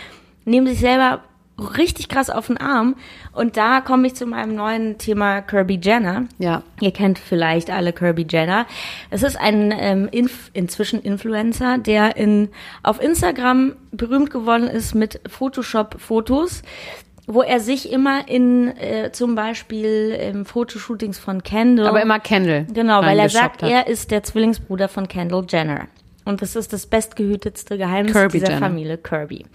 nehmen 0.46 0.68
sich 0.68 0.80
selber 0.80 1.22
richtig 1.78 2.10
krass 2.10 2.32
auf 2.32 2.48
den 2.48 2.58
Arm. 2.58 2.96
Und 3.34 3.56
da 3.56 3.82
komme 3.82 4.08
ich 4.08 4.16
zu 4.16 4.26
meinem 4.26 4.56
neuen 4.56 4.98
Thema 4.98 5.42
Kirby 5.42 5.80
Jenner. 5.82 6.26
ja. 6.40 6.64
Ihr 6.80 6.92
kennt 6.92 7.20
vielleicht 7.20 7.70
alle 7.70 7.94
Kirby 7.94 8.26
Jenner. 8.28 8.66
Es 9.12 9.22
ist 9.22 9.40
ein 9.40 9.72
ähm, 9.78 10.10
Inf 10.12 10.50
inzwischen 10.54 11.02
Influencer, 11.02 11.78
der 11.78 12.18
in, 12.18 12.50
auf 12.82 13.02
Instagram 13.02 13.74
berühmt 13.92 14.32
geworden 14.32 14.68
ist 14.68 14.96
mit 14.96 15.22
Photoshop-Fotos, 15.30 16.64
wo 17.28 17.42
er 17.42 17.60
sich 17.60 17.92
immer 17.92 18.28
in 18.28 18.76
äh, 18.78 19.12
zum 19.12 19.36
Beispiel 19.36 20.16
ähm, 20.20 20.46
Fotoshootings 20.46 21.20
von 21.20 21.44
Kendall. 21.44 21.88
Aber 21.88 22.02
immer 22.02 22.20
Kendall. 22.20 22.66
Genau, 22.74 23.02
weil 23.02 23.20
er 23.20 23.30
sagt, 23.30 23.64
hat. 23.64 23.70
er 23.70 23.88
ist 23.88 24.12
der 24.12 24.24
Zwillingsbruder 24.24 24.88
von 24.88 25.08
Kendall 25.08 25.46
Jenner. 25.48 25.88
Und 26.26 26.42
das 26.42 26.56
ist 26.56 26.74
das 26.74 26.86
bestgehütetste 26.86 27.78
Geheimnis 27.78 28.14
Kirby 28.14 28.40
dieser 28.40 28.54
Jenner. 28.54 28.68
Familie, 28.68 28.98
Kirby. 28.98 29.46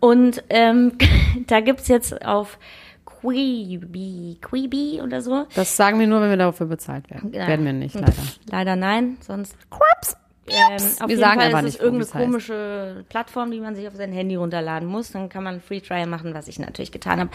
Und 0.00 0.42
ähm, 0.48 0.92
da 1.46 1.60
gibt's 1.60 1.88
jetzt 1.88 2.24
auf 2.24 2.58
Quibi, 3.04 4.38
Quibi 4.40 5.00
oder 5.02 5.20
so. 5.22 5.46
Das 5.54 5.76
sagen 5.76 5.98
wir 5.98 6.06
nur, 6.06 6.20
wenn 6.20 6.30
wir 6.30 6.36
dafür 6.36 6.66
bezahlt 6.66 7.10
werden. 7.10 7.32
Ja. 7.32 7.48
Werden 7.48 7.66
wir 7.66 7.72
nicht, 7.72 7.94
leider. 7.96 8.12
Pff, 8.12 8.38
Leider 8.50 8.76
nein, 8.76 9.18
sonst. 9.20 9.56
Craps. 9.70 10.16
Ähm, 10.50 10.76
auf 10.76 11.00
Wir 11.00 11.08
jeden 11.08 11.20
sagen 11.20 11.40
Fall 11.40 11.46
einfach 11.46 11.58
ist 11.60 11.64
nicht, 11.64 11.80
irgendeine 11.80 12.12
heißt. 12.12 12.24
komische 12.24 13.04
Plattform, 13.08 13.50
die 13.50 13.60
man 13.60 13.74
sich 13.74 13.86
auf 13.88 13.94
sein 13.94 14.12
Handy 14.12 14.36
runterladen 14.36 14.88
muss. 14.88 15.12
Dann 15.12 15.28
kann 15.28 15.44
man 15.44 15.54
einen 15.54 15.62
Free 15.62 15.80
Trial 15.80 16.06
machen, 16.06 16.34
was 16.34 16.48
ich 16.48 16.58
natürlich 16.58 16.92
getan 16.92 17.20
habe. 17.20 17.30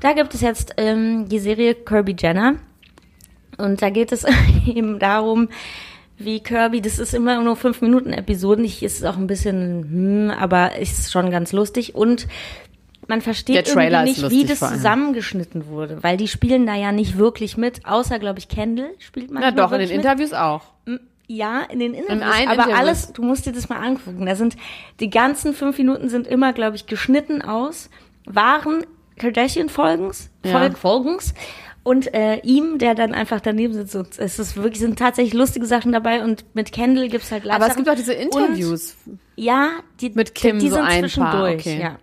Da 0.00 0.12
gibt 0.12 0.34
es 0.34 0.40
jetzt 0.40 0.74
ähm, 0.76 1.28
die 1.28 1.38
Serie 1.38 1.74
Kirby 1.74 2.16
Jenner. 2.18 2.56
Und 3.58 3.82
da 3.82 3.90
geht 3.90 4.12
es 4.12 4.24
eben 4.66 4.98
darum, 4.98 5.48
wie 6.18 6.40
Kirby, 6.40 6.80
das 6.80 6.98
ist 6.98 7.14
immer 7.14 7.42
nur 7.42 7.56
fünf 7.56 7.82
Minuten 7.82 8.12
Episoden. 8.12 8.64
Ich 8.64 8.82
ist 8.82 9.04
auch 9.04 9.16
ein 9.16 9.26
bisschen, 9.26 10.30
hm, 10.30 10.30
aber 10.30 10.76
ist 10.76 11.12
schon 11.12 11.30
ganz 11.30 11.52
lustig. 11.52 11.94
Und 11.94 12.26
man 13.08 13.20
versteht 13.20 13.68
irgendwie 13.68 14.02
nicht, 14.02 14.30
wie 14.30 14.44
das 14.44 14.58
zusammengeschnitten 14.60 15.68
wurde, 15.68 16.02
weil 16.02 16.16
die 16.16 16.28
spielen 16.28 16.66
da 16.66 16.74
ja 16.74 16.92
nicht 16.92 17.18
wirklich 17.18 17.56
mit, 17.56 17.86
außer 17.86 18.18
glaube 18.18 18.38
ich 18.38 18.48
Kendall 18.48 18.90
spielt 18.98 19.30
man. 19.30 19.42
Na 19.42 19.50
doch, 19.50 19.72
in 19.72 19.78
den 19.78 19.90
Interviews 19.90 20.32
auch. 20.32 20.62
Ja, 21.28 21.62
in 21.62 21.80
den 21.80 21.92
Interviews. 21.94 22.22
einen 22.22 22.48
aber 22.48 22.62
Interview. 22.64 22.76
alles, 22.76 23.12
du 23.12 23.22
musst 23.22 23.46
dir 23.46 23.52
das 23.52 23.68
mal 23.68 23.78
angucken. 23.78 24.26
Da 24.26 24.36
sind 24.36 24.56
die 25.00 25.10
ganzen 25.10 25.54
fünf 25.54 25.76
Minuten 25.78 26.08
sind 26.08 26.26
immer, 26.26 26.52
glaube 26.52 26.76
ich, 26.76 26.86
geschnitten 26.86 27.42
aus 27.42 27.90
wahren 28.26 28.84
Kardashian-Folgens, 29.18 30.30
Ja. 30.44 30.52
Folg 30.58 30.78
Folgens. 30.78 31.34
Und 31.82 32.12
äh, 32.14 32.40
ihm, 32.40 32.78
der 32.78 32.96
dann 32.96 33.14
einfach 33.14 33.40
daneben 33.40 33.72
sitzt. 33.72 33.94
Und 33.94 34.18
es 34.18 34.40
ist 34.40 34.56
wirklich, 34.56 34.80
sind 34.80 34.98
tatsächlich 34.98 35.34
lustige 35.34 35.66
Sachen 35.66 35.92
dabei. 35.92 36.22
Und 36.24 36.44
mit 36.52 36.72
Kendall 36.72 37.08
gibt's 37.08 37.30
halt 37.30 37.48
Aber 37.48 37.68
es 37.68 37.76
gibt 37.76 37.88
auch 37.88 37.94
diese 37.94 38.14
Und, 38.16 38.22
Interviews. 38.22 38.96
ja, 39.36 39.70
die, 40.00 40.10
Mit 40.10 40.34
Kim 40.34 40.58
die 40.58 40.68
so 40.68 40.74
sind 40.76 40.84
ein 40.84 41.00
zwischendurch, 41.00 41.60
okay. 41.60 41.80
ja. 41.80 41.96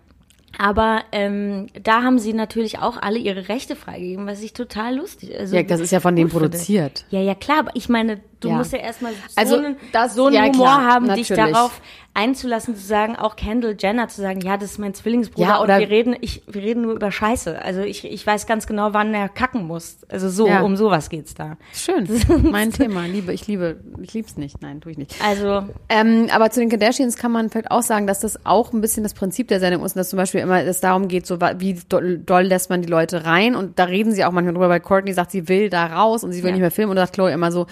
Aber 0.57 1.01
ähm, 1.12 1.67
da 1.81 2.03
haben 2.03 2.17
sie 2.19 2.31
natürlich 2.31 2.77
auch 2.79 2.95
alle 3.01 3.17
ihre 3.17 3.49
Rechte 3.49 3.75
freigegeben, 3.75 4.25
was 4.27 4.41
ich 4.41 4.53
total 4.53 4.95
lustig. 4.95 5.38
Also 5.38 5.55
Ja, 5.55 5.63
das 5.63 5.81
ist 5.81 5.91
ja 5.91 5.99
von 5.99 6.15
denen 6.15 6.29
gut 6.29 6.39
finde. 6.39 6.49
produziert. 6.51 7.05
Ja, 7.09 7.19
ja, 7.19 7.33
klar, 7.36 7.59
aber 7.59 7.71
ich 7.73 7.89
meine, 7.89 8.21
du 8.43 8.49
Ja. 8.49 8.56
musst 8.56 8.73
ja 8.73 8.79
erstmal 8.79 9.13
so 9.13 9.17
Also, 9.36 9.56
einen, 9.58 9.75
das- 9.91 10.15
so 10.15 10.25
einen 10.27 10.36
ja, 10.36 10.43
Humor 10.43 10.65
klar, 10.67 10.86
haben, 10.88 11.13
dich 11.15 11.29
natürlich. 11.29 11.53
darauf 11.53 11.82
einzulassen, 12.15 12.75
zu 12.75 12.82
sagen, 12.86 13.15
auch 13.15 13.36
Kendall 13.36 13.75
Jenner 13.79 14.08
zu 14.08 14.21
sagen, 14.21 14.39
ja, 14.41 14.56
das 14.58 14.73
ist 14.73 14.77
mein 14.77 14.93
Zwillingsbruder 14.93 15.47
Ja, 15.47 15.62
oder- 15.62 15.73
und 15.75 15.79
wir 15.79 15.89
reden, 15.89 16.15
ich, 16.21 16.43
wir 16.45 16.62
reden 16.62 16.84
nur 16.84 16.93
über 16.93 17.12
Scheiße. 17.12 17.60
Also 17.60 17.82
ich, 17.82 18.06
ich 18.06 18.27
weiß 18.27 18.45
ganz 18.45 18.67
genau, 18.67 18.93
wann 18.93 19.15
er 19.15 19.29
kacken 19.29 19.65
muss. 19.65 19.97
Also 20.10 20.29
so, 20.29 20.45
Ja. 20.47 20.62
um 20.62 20.75
sowas 20.77 21.10
geht's 21.10 21.34
da. 21.34 21.58
Schön. 21.73 22.08
Mein 22.51 22.71
Thema. 22.71 23.08
Liebe, 23.08 23.34
ich 23.34 23.47
liebe, 23.47 23.77
ich 23.99 24.13
lieb's 24.13 24.38
nicht. 24.38 24.62
Nein, 24.62 24.79
tue 24.79 24.91
ich 24.91 24.99
nicht. 24.99 25.15
Also, 25.25 25.63
Ähm, 25.89 26.27
aber 26.32 26.51
zu 26.51 26.60
den 26.60 26.69
Kardashians 26.69 27.17
kann 27.17 27.32
man 27.32 27.49
vielleicht 27.49 27.71
auch 27.71 27.82
sagen, 27.82 28.06
dass 28.06 28.19
das 28.19 28.45
auch 28.45 28.73
ein 28.73 28.82
bisschen 28.82 29.01
das 29.01 29.15
Prinzip 29.15 29.47
der 29.47 29.60
Sendung 29.60 29.84
ist 29.84 29.93
und 29.95 29.99
dass 29.99 30.10
zum 30.10 30.17
Beispiel 30.17 30.41
immer 30.41 30.62
es 30.63 30.82
darum 30.82 31.08
geht, 31.08 31.25
so 31.25 31.39
wie 31.58 31.79
doll, 31.89 32.43
lässt 32.43 32.69
man 32.69 32.84
die 32.84 32.89
Leute 32.89 33.25
rein 33.25 33.56
und 33.56 33.79
da 33.79 33.86
reden 33.86 34.12
sie 34.12 34.23
auch 34.23 34.32
manchmal 34.32 34.53
drüber, 34.53 34.69
weil 34.69 34.82
Courtney 34.82 35.13
sagt, 35.13 35.32
sie 35.32 35.47
will 35.49 35.71
da 35.71 35.88
raus 35.88 36.23
und 36.23 36.32
sie 36.32 36.43
will 36.43 36.49
Ja. 36.49 36.53
nicht 36.58 36.62
mehr 36.62 36.69
filmen 36.71 36.91
und 36.91 36.97
sagt 36.97 37.13
Chloe 37.13 37.32
immer 37.32 37.51
so, 37.51 37.65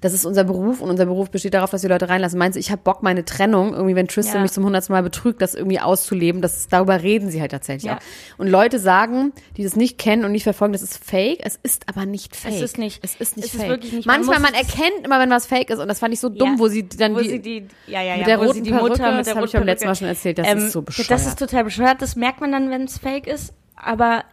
das 0.00 0.12
ist 0.12 0.24
unser 0.24 0.44
Beruf 0.44 0.80
und 0.80 0.90
unser 0.90 1.06
Beruf 1.06 1.30
besteht 1.30 1.54
darauf, 1.54 1.70
dass 1.70 1.82
wir 1.82 1.90
Leute 1.90 2.08
reinlassen. 2.08 2.38
Meinst 2.38 2.56
du, 2.56 2.60
ich 2.60 2.70
habe 2.70 2.80
Bock, 2.82 3.02
meine 3.02 3.24
Trennung, 3.24 3.74
irgendwie 3.74 3.94
wenn 3.96 4.08
Tristan 4.08 4.36
Ja. 4.36 4.42
mich 4.42 4.52
zum 4.52 4.64
hundertsten 4.64 4.92
Mal 4.94 5.02
betrügt, 5.02 5.42
das 5.42 5.54
irgendwie 5.54 5.80
auszuleben, 5.80 6.40
das, 6.42 6.68
darüber 6.68 7.02
reden 7.02 7.30
sie 7.30 7.40
halt 7.40 7.50
tatsächlich 7.50 7.90
Ja. 7.90 7.96
auch. 7.96 8.38
Und 8.38 8.48
Leute 8.48 8.78
sagen, 8.78 9.32
die 9.56 9.64
das 9.64 9.76
nicht 9.76 9.98
kennen 9.98 10.24
und 10.24 10.32
nicht 10.32 10.44
verfolgen, 10.44 10.72
das 10.72 10.82
ist 10.82 11.04
fake, 11.04 11.40
es 11.42 11.58
ist 11.62 11.88
aber 11.88 12.06
nicht 12.06 12.36
fake. 12.36 12.60
ist 12.62 12.78
nicht. 12.78 13.00
Es 13.04 13.14
ist 13.16 13.36
nicht 13.36 13.48
Es 13.48 13.54
ist 13.54 13.60
fake. 13.60 13.70
wirklich 13.70 13.92
nicht. 13.92 14.06
Man 14.06 14.20
Manchmal, 14.24 14.40
man 14.40 14.52
es- 14.54 14.68
erkennt 14.68 15.04
immer, 15.04 15.18
wenn 15.20 15.30
was 15.30 15.46
fake 15.46 15.70
ist 15.70 15.78
und 15.78 15.88
das 15.88 15.98
fand 15.98 16.14
ich 16.14 16.20
so 16.20 16.28
dumm, 16.28 16.52
Ja, 16.54 16.58
wo 16.58 16.68
sie 16.68 16.88
dann 16.88 17.14
wo 17.14 17.20
die, 17.20 17.28
sie 17.28 17.38
die, 17.40 17.66
ja, 17.86 18.00
ja, 18.02 18.12
ja, 18.12 18.16
mit 18.18 18.26
der 18.26 18.38
roten 18.38 18.62
die 18.64 18.70
Perücke, 18.70 18.88
Mutter 18.90 19.10
mit 19.10 19.18
das 19.20 19.26
der 19.26 19.34
hab 19.34 19.40
roten 19.42 19.48
ich 19.48 19.52
beim 19.54 19.64
letzten 19.64 19.86
Mal 19.86 19.94
schon 19.94 20.08
erzählt, 20.08 20.38
das 20.38 20.52
ist 20.54 20.72
so 20.72 20.82
bescheuert. 20.82 21.10
Das 21.10 21.26
ist 21.26 21.38
total 21.38 21.64
bescheuert, 21.64 22.00
das 22.02 22.16
merkt 22.16 22.40
man 22.40 22.52
dann, 22.52 22.70
wenn 22.70 22.84
es 22.84 22.98
fake 22.98 23.26
ist, 23.26 23.52
aber 23.76 24.24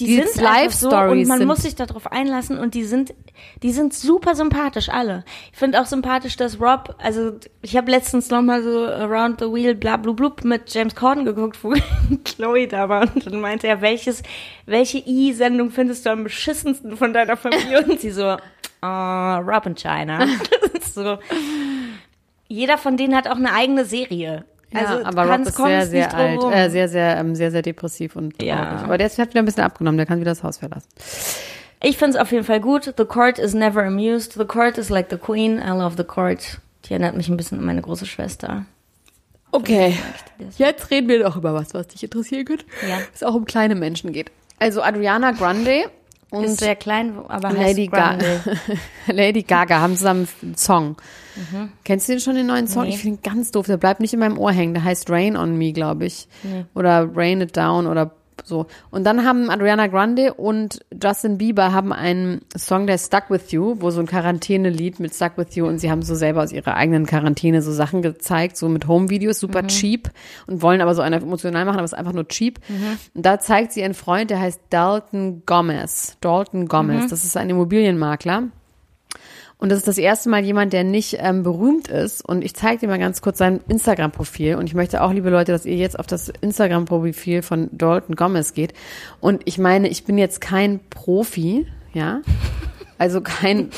die, 0.00 0.06
Die 0.06 0.22
sind 0.22 0.46
einfach 0.46 0.72
so 0.76 0.90
und 0.90 1.26
man 1.26 1.44
muss 1.46 1.62
sich 1.62 1.74
darauf 1.74 2.10
einlassen 2.10 2.58
und 2.58 2.74
die 2.74 2.84
sind, 2.84 3.14
die 3.62 3.72
sind 3.72 3.92
super 3.92 4.34
sympathisch 4.34 4.88
alle. 4.88 5.24
Ich 5.52 5.58
finde 5.58 5.80
auch 5.80 5.86
sympathisch, 5.86 6.36
dass 6.36 6.60
Rob, 6.60 6.94
also 6.98 7.32
ich 7.62 7.76
habe 7.76 7.90
letztens 7.90 8.30
noch 8.30 8.42
mal 8.42 8.62
so 8.62 8.86
Around 8.86 9.40
the 9.40 9.46
Wheel 9.46 9.74
bla 9.74 9.96
bla 9.96 10.12
blub 10.12 10.44
mit 10.44 10.72
James 10.72 10.94
Corden 10.94 11.24
geguckt, 11.24 11.58
wo 11.62 11.74
Chloe 12.24 12.68
da 12.68 12.88
war 12.88 13.02
und 13.14 13.26
dann 13.26 13.40
meinte 13.40 13.66
er, 13.66 13.80
welches, 13.80 14.22
welche 14.66 14.98
I-Sendung 14.98 15.70
findest 15.70 16.06
du 16.06 16.10
am 16.10 16.24
beschissensten 16.24 16.96
von 16.96 17.12
deiner 17.12 17.36
Familie? 17.36 17.84
Und 17.84 18.00
sie 18.00 18.10
so, 18.10 18.36
oh, 18.82 19.36
Rob 19.40 19.66
and 19.66 19.78
China. 19.80 20.26
So, 20.94 21.18
jeder 22.48 22.76
von 22.76 22.96
denen 22.96 23.14
hat 23.14 23.28
auch 23.28 23.36
eine 23.36 23.52
eigene 23.52 23.84
Serie. 23.84 24.44
Also 24.74 24.98
ja, 25.00 25.04
aber 25.06 25.24
Rob 25.30 25.40
ist 25.46 25.56
sehr, 25.56 25.86
sehr 25.86 26.14
alt, 26.14 26.40
äh, 26.52 26.68
sehr, 26.68 26.88
sehr, 26.88 27.16
ähm, 27.16 27.34
sehr, 27.34 27.50
sehr 27.50 27.62
depressiv 27.62 28.16
und 28.16 28.40
Ja. 28.42 28.56
traurig. 28.64 28.84
Aber 28.84 28.98
der 28.98 29.06
ist- 29.06 29.18
hat 29.18 29.30
wieder 29.30 29.40
ein 29.40 29.44
bisschen 29.46 29.62
abgenommen, 29.64 29.96
der 29.96 30.06
kann 30.06 30.20
wieder 30.20 30.30
das 30.32 30.42
Haus 30.42 30.58
verlassen. 30.58 30.88
Ich 31.82 31.96
finde 31.96 32.16
es 32.16 32.20
auf 32.22 32.32
jeden 32.32 32.44
Fall 32.44 32.60
gut. 32.60 32.92
The 32.96 33.04
court 33.04 33.38
is 33.38 33.54
never 33.54 33.84
amused. 33.84 34.32
The 34.34 34.44
court 34.44 34.76
is 34.78 34.88
like 34.90 35.06
the 35.10 35.16
queen. 35.16 35.58
I 35.58 35.68
love 35.70 35.94
the 35.96 36.04
court. 36.04 36.58
Die 36.84 36.90
erinnert 36.92 37.16
mich 37.16 37.28
ein 37.28 37.36
bisschen 37.36 37.58
an 37.60 37.64
meine 37.64 37.80
große 37.82 38.04
Schwester. 38.06 38.64
Okay, 39.52 39.96
jetzt 40.58 40.90
reden 40.90 41.08
wir 41.08 41.22
doch 41.22 41.36
über 41.36 41.54
was, 41.54 41.72
was 41.72 41.88
dich 41.88 42.02
interessieren 42.02 42.44
könnte. 42.44 42.66
Ja. 42.86 42.98
Es 43.14 43.22
auch 43.22 43.34
um 43.34 43.46
kleine 43.46 43.74
Menschen 43.74 44.12
geht. 44.12 44.30
Also 44.58 44.82
Adriana 44.82 45.30
Grande 45.32 45.84
und 46.30 46.44
Ist 46.44 46.60
sehr 46.60 46.76
klein, 46.76 47.18
aber 47.28 47.52
Lady, 47.52 47.86
heißt 47.86 47.92
Ga 47.92 47.98
Grande. 47.98 48.40
Lady 49.06 49.42
Gaga 49.42 49.80
haben 49.80 49.96
zusammen 49.96 50.28
einen 50.42 50.56
Song. 50.56 50.96
Kennst 51.84 52.08
du 52.08 52.12
den 52.12 52.20
schon, 52.20 52.34
den 52.34 52.46
neuen 52.46 52.66
Song? 52.66 52.82
Mhm. 52.82 52.88
Nee. 52.88 52.94
Ich 52.94 53.00
finde 53.00 53.18
ihn 53.18 53.22
ganz 53.22 53.50
doof. 53.50 53.66
Der 53.66 53.76
bleibt 53.76 54.00
nicht 54.00 54.12
in 54.12 54.20
meinem 54.20 54.38
Ohr 54.38 54.52
hängen. 54.52 54.74
Der 54.74 54.84
heißt 54.84 55.08
Rain 55.10 55.36
on 55.36 55.56
Me, 55.56 55.72
glaube 55.72 56.04
ich. 56.04 56.28
Oder 56.74 57.08
Rain 57.14 57.40
It 57.40 57.56
Down 57.56 57.86
oder 57.86 58.10
so. 58.44 58.66
Und 58.90 59.04
dann 59.04 59.24
haben 59.24 59.50
Adriana 59.50 59.86
Grande 59.86 60.34
und 60.34 60.80
Justin 61.02 61.38
Bieber 61.38 61.72
haben 61.72 61.92
einen 61.92 62.40
Song, 62.56 62.86
der 62.86 62.98
Stuck 62.98 63.30
With 63.30 63.50
You, 63.50 63.76
wo 63.80 63.90
so 63.90 64.00
ein 64.00 64.06
Quarantäne-Lied 64.06 65.00
mit 65.00 65.14
Stuck 65.14 65.36
With 65.36 65.54
You 65.54 65.66
und 65.66 65.78
sie 65.78 65.90
haben 65.90 66.02
so 66.02 66.14
selber 66.14 66.42
aus 66.42 66.52
ihrer 66.52 66.74
eigenen 66.74 67.06
Quarantäne 67.06 67.62
so 67.62 67.72
Sachen 67.72 68.02
gezeigt, 68.02 68.56
so 68.56 68.68
mit 68.68 68.86
Home-Videos, 68.86 69.40
super 69.40 69.66
cheap 69.66 70.10
und 70.46 70.62
wollen 70.62 70.80
aber 70.80 70.94
so 70.94 71.02
eine 71.02 71.16
emotional 71.16 71.64
machen, 71.64 71.76
aber 71.76 71.84
es 71.84 71.92
ist 71.92 71.98
einfach 71.98 72.12
nur 72.12 72.28
cheap. 72.28 72.60
Und 73.14 73.26
da 73.26 73.38
zeigt 73.40 73.72
sie 73.72 73.80
ihren 73.80 73.94
Freund, 73.94 74.30
der 74.30 74.40
heißt 74.40 74.60
Dalton 74.70 75.42
Gomez. 75.46 76.16
Dalton 76.20 76.68
Gomez. 76.68 77.10
Das 77.10 77.24
ist 77.24 77.36
ein 77.36 77.50
Immobilienmakler. 77.50 78.48
Und 79.60 79.70
das 79.70 79.78
ist 79.78 79.88
das 79.88 79.98
erste 79.98 80.28
Mal 80.28 80.44
jemand, 80.44 80.72
der 80.72 80.84
nicht 80.84 81.16
ähm, 81.18 81.42
berühmt 81.42 81.88
ist. 81.88 82.24
Und 82.24 82.44
ich 82.44 82.54
zeige 82.54 82.78
dir 82.78 82.86
mal 82.86 82.98
ganz 82.98 83.20
kurz 83.20 83.38
sein 83.38 83.60
Instagram-Profil. 83.68 84.54
Und 84.54 84.66
ich 84.66 84.74
möchte 84.74 85.02
auch, 85.02 85.12
liebe 85.12 85.30
Leute, 85.30 85.50
dass 85.50 85.66
ihr 85.66 85.74
jetzt 85.74 85.98
auf 85.98 86.06
das 86.06 86.28
Instagram-Profil 86.28 87.42
von 87.42 87.68
Dalton 87.72 88.14
Gomez 88.14 88.54
geht. 88.54 88.72
Und 89.20 89.42
ich 89.46 89.58
meine, 89.58 89.88
ich 89.88 90.04
bin 90.04 90.16
jetzt 90.16 90.40
kein 90.40 90.80
Profi, 90.90 91.66
ja. 91.92 92.20
Also 93.00 93.20
kein, 93.20 93.70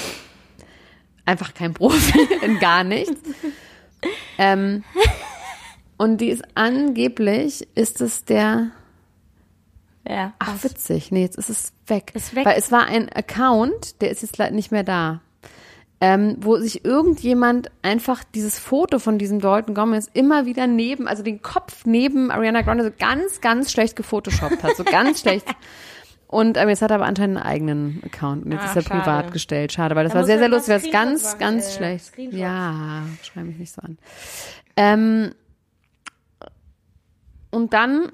einfach 1.27 1.53
kein 1.53 1.75
Profi 1.75 2.19
in 2.43 2.59
gar 2.59 2.85
nichts. 2.85 3.21
Ähm, 4.39 4.83
und 5.99 6.23
die 6.23 6.31
ist 6.31 6.43
angeblich, 6.55 7.69
ist 7.75 8.01
es 8.01 8.25
der, 8.25 8.71
Ja. 10.09 10.33
ach 10.39 10.65
witzig, 10.65 11.13
nee, 11.13 11.21
jetzt 11.21 11.37
ist 11.37 11.51
es 11.51 11.73
weg. 11.87 12.13
Ist 12.15 12.35
weg. 12.35 12.47
Weil 12.47 12.59
es 12.59 12.73
war 12.73 12.87
ein 12.87 13.11
Account, 13.11 14.01
der 14.01 14.11
ist 14.11 14.23
jetzt 14.23 14.39
leider 14.39 14.55
nicht 14.55 14.73
mehr 14.73 14.85
da 14.85 15.21
ähm, 16.01 16.37
wo 16.41 16.57
sich 16.57 16.85
irgendjemand 16.85 17.71
einfach 17.83 18.25
dieses 18.35 18.59
Foto 18.59 18.99
von 18.99 19.19
diesem 19.19 19.41
Dalton 19.41 19.75
Gomez 19.75 20.09
immer 20.15 20.47
wieder 20.47 20.67
neben, 20.67 21.07
also 21.07 21.23
den 21.23 21.43
Kopf 21.43 21.85
neben 21.85 22.31
Ariana 22.31 22.63
Grande 22.63 22.85
so 22.85 22.91
ganz, 22.99 23.41
ganz 23.41 23.71
schlecht 23.71 23.97
gefotoshoppt 23.97 24.63
hat, 24.63 24.77
so 24.77 24.85
ganz 24.85 25.21
schlecht. 25.23 25.47
Und 26.27 26.57
ähm, 26.57 26.69
jetzt 26.69 26.81
hat 26.81 26.91
er 26.93 26.95
aber 26.97 27.07
anscheinend 27.07 27.39
einen 27.39 27.47
eigenen 27.47 28.03
Account 28.07 28.45
und 28.47 28.53
jetzt 28.53 28.63
Ah, 28.63 28.67
ist 28.67 28.77
er 28.77 28.83
schade. 28.83 29.01
privat 29.01 29.33
gestellt. 29.33 29.73
Schade, 29.73 29.97
weil 29.97 30.05
das 30.05 30.13
Da 30.13 30.21
war 30.21 30.25
sehr, 30.27 30.39
sehr 30.39 30.49
lustig, 30.49 30.75
es 30.75 30.83
Screenshots 30.85 30.93
ganz, 30.93 31.23
machen, 31.25 31.39
ganz 31.41 31.67
äh, 31.67 31.77
schlecht. 31.77 32.19
Ja, 32.33 33.03
schreib 33.23 33.45
mich 33.47 33.59
nicht 33.59 33.73
so 33.75 33.83
an. 33.83 33.99
Ähm, 34.77 35.33
und 37.51 37.73
dann 37.73 38.13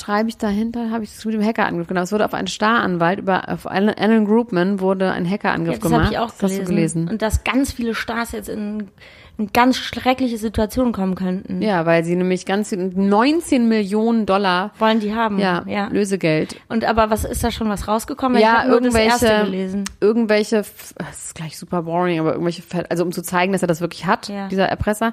schreibe 0.00 0.28
ich 0.28 0.36
dahinter, 0.38 0.90
habe 0.90 1.04
ich 1.04 1.10
es 1.14 1.24
mit 1.24 1.34
dem 1.34 1.44
Hackerangriff, 1.44 1.86
genau. 1.88 2.02
Es 2.02 2.12
wurde 2.12 2.24
auf 2.24 2.34
einen 2.34 2.48
Staranwalt, 2.48 3.18
über 3.20 3.48
auf 3.48 3.66
Alan, 3.70 4.24
Groupman 4.26 4.80
wurde 4.80 5.10
ein 5.12 5.28
Hackerangriff 5.28 5.74
Ja, 5.74 5.80
das 5.80 5.82
gemacht. 5.82 6.04
habe 6.04 6.12
ich 6.14 6.18
auch 6.18 6.30
das 6.30 6.42
hast 6.52 6.58
du 6.60 6.64
gelesen. 6.64 7.08
Und 7.08 7.22
dass 7.22 7.44
ganz 7.44 7.72
viele 7.72 7.94
Stars 7.94 8.32
jetzt 8.32 8.48
in, 8.48 8.88
in 9.36 9.52
ganz 9.52 9.76
schreckliche 9.76 10.36
Situationen 10.38 10.92
kommen 10.92 11.14
könnten. 11.14 11.62
Ja, 11.62 11.86
weil 11.86 12.04
sie 12.04 12.16
nämlich 12.16 12.46
ganz 12.46 12.72
19 12.72 13.68
Millionen 13.68 14.26
Dollar 14.26 14.72
Wollen 14.78 15.00
die 15.00 15.14
haben. 15.14 15.38
ja, 15.38 15.62
ja. 15.66 15.88
Lösegeld. 15.88 16.56
Und 16.68 16.84
aber 16.84 17.10
was 17.10 17.24
ist 17.24 17.42
da 17.44 17.50
schon 17.50 17.68
was 17.68 17.86
rausgekommen? 17.88 18.38
ich 18.38 18.42
Ja, 18.44 18.58
habe 18.60 18.70
nur 18.70 18.80
das 18.80 18.94
erste 18.94 19.26
irgendwelche, 19.26 19.50
gelesen. 19.50 19.84
irgendwelche, 20.00 20.56
das 20.56 21.24
ist 21.26 21.34
gleich 21.34 21.58
super 21.58 21.82
boring, 21.82 22.18
aber 22.20 22.32
irgendwelche, 22.32 22.62
also 22.90 23.04
um 23.04 23.12
zu 23.12 23.22
zeigen, 23.22 23.52
dass 23.52 23.62
er 23.62 23.68
das 23.68 23.80
wirklich 23.80 24.06
hat, 24.06 24.28
Ja. 24.28 24.48
dieser 24.48 24.66
Erpresser, 24.68 25.12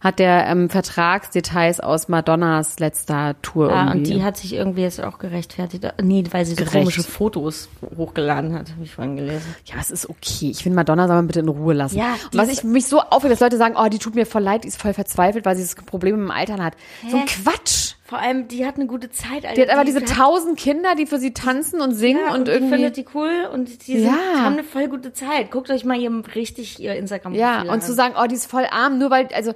hat 0.00 0.18
der 0.18 0.46
ähm, 0.46 0.68
Vertragsdetails 0.70 1.80
aus 1.80 2.08
Madonnas 2.08 2.78
letzter 2.78 3.34
Tour 3.42 3.70
Ja, 3.70 3.88
irgendwie. 3.88 3.98
und 4.12 4.18
die 4.18 4.22
hat 4.24 4.36
sich 4.36 4.54
irgendwie 4.54 4.82
jetzt 4.82 5.02
auch 5.02 5.18
gerechtfertigt. 5.18 5.86
Nee, 6.02 6.24
weil 6.30 6.44
sie 6.44 6.52
so 6.52 6.58
Gerecht. 6.64 6.72
komische 6.72 7.02
Fotos 7.02 7.68
hochgeladen 7.96 8.54
hat, 8.54 8.70
habe 8.72 8.82
ich 8.84 8.92
vorhin 8.94 9.16
gelesen. 9.16 9.54
ja, 9.64 9.74
es 9.80 9.90
ist 9.90 10.08
okay. 10.08 10.50
Ich 10.50 10.62
finde, 10.62 10.76
Madonna 10.76 11.06
soll 11.06 11.16
man 11.16 11.26
bitte 11.26 11.40
in 11.40 11.48
Ruhe 11.48 11.74
lassen. 11.74 11.98
Ja, 11.98 12.14
was 12.32 12.48
ich 12.48 12.64
mich 12.64 12.86
so 12.86 13.00
aufregt, 13.00 13.32
dass 13.32 13.40
Leute 13.40 13.56
sagen, 13.56 13.74
oh, 13.78 13.88
die 13.88 13.98
tut 13.98 14.14
mir 14.14 14.26
voll 14.26 14.42
leid, 14.42 14.64
die 14.64 14.68
ist 14.68 14.80
voll 14.80 14.92
verzweifelt, 14.94 15.44
weil 15.44 15.56
sie 15.56 15.62
das 15.62 15.74
Problem 15.74 16.16
mit 16.16 16.24
dem 16.26 16.30
Altern 16.30 16.62
hat. 16.62 16.74
So 17.08 17.16
ein 17.16 17.22
Hä? 17.26 17.28
Quatsch. 17.42 17.94
Vor 18.04 18.18
allem, 18.18 18.48
die 18.48 18.64
hat 18.64 18.76
eine 18.76 18.86
gute 18.86 19.10
Zeit. 19.10 19.44
Alter. 19.44 19.52
Die 19.54 19.60
hat 19.62 19.68
aber 19.70 19.84
diese 19.84 20.02
tausend 20.02 20.58
Kinder, 20.58 20.94
die 20.94 21.04
für 21.04 21.18
sie 21.18 21.34
tanzen 21.34 21.82
und 21.82 21.92
singen 21.94 22.20
ja, 22.26 22.32
und, 22.32 22.40
und 22.42 22.48
irgendwie. 22.48 22.70
Die 22.70 22.82
findet 22.82 22.96
die 22.96 23.04
cool 23.14 23.30
und 23.52 23.86
die 23.86 23.98
sind, 23.98 24.06
Ja. 24.06 24.40
haben 24.42 24.54
eine 24.54 24.64
voll 24.64 24.88
gute 24.88 25.12
Zeit. 25.12 25.50
Guckt 25.50 25.68
euch 25.70 25.84
mal 25.84 25.98
ihr 26.00 26.10
richtig 26.34 26.78
ihr 26.80 26.94
Instagram 26.96 27.34
ja, 27.34 27.58
an. 27.58 27.68
und 27.68 27.82
zu 27.82 27.92
sagen, 27.92 28.14
oh, 28.18 28.26
die 28.26 28.34
ist 28.36 28.50
voll 28.50 28.64
arm, 28.70 28.98
nur 28.98 29.10
weil, 29.10 29.28
also, 29.34 29.52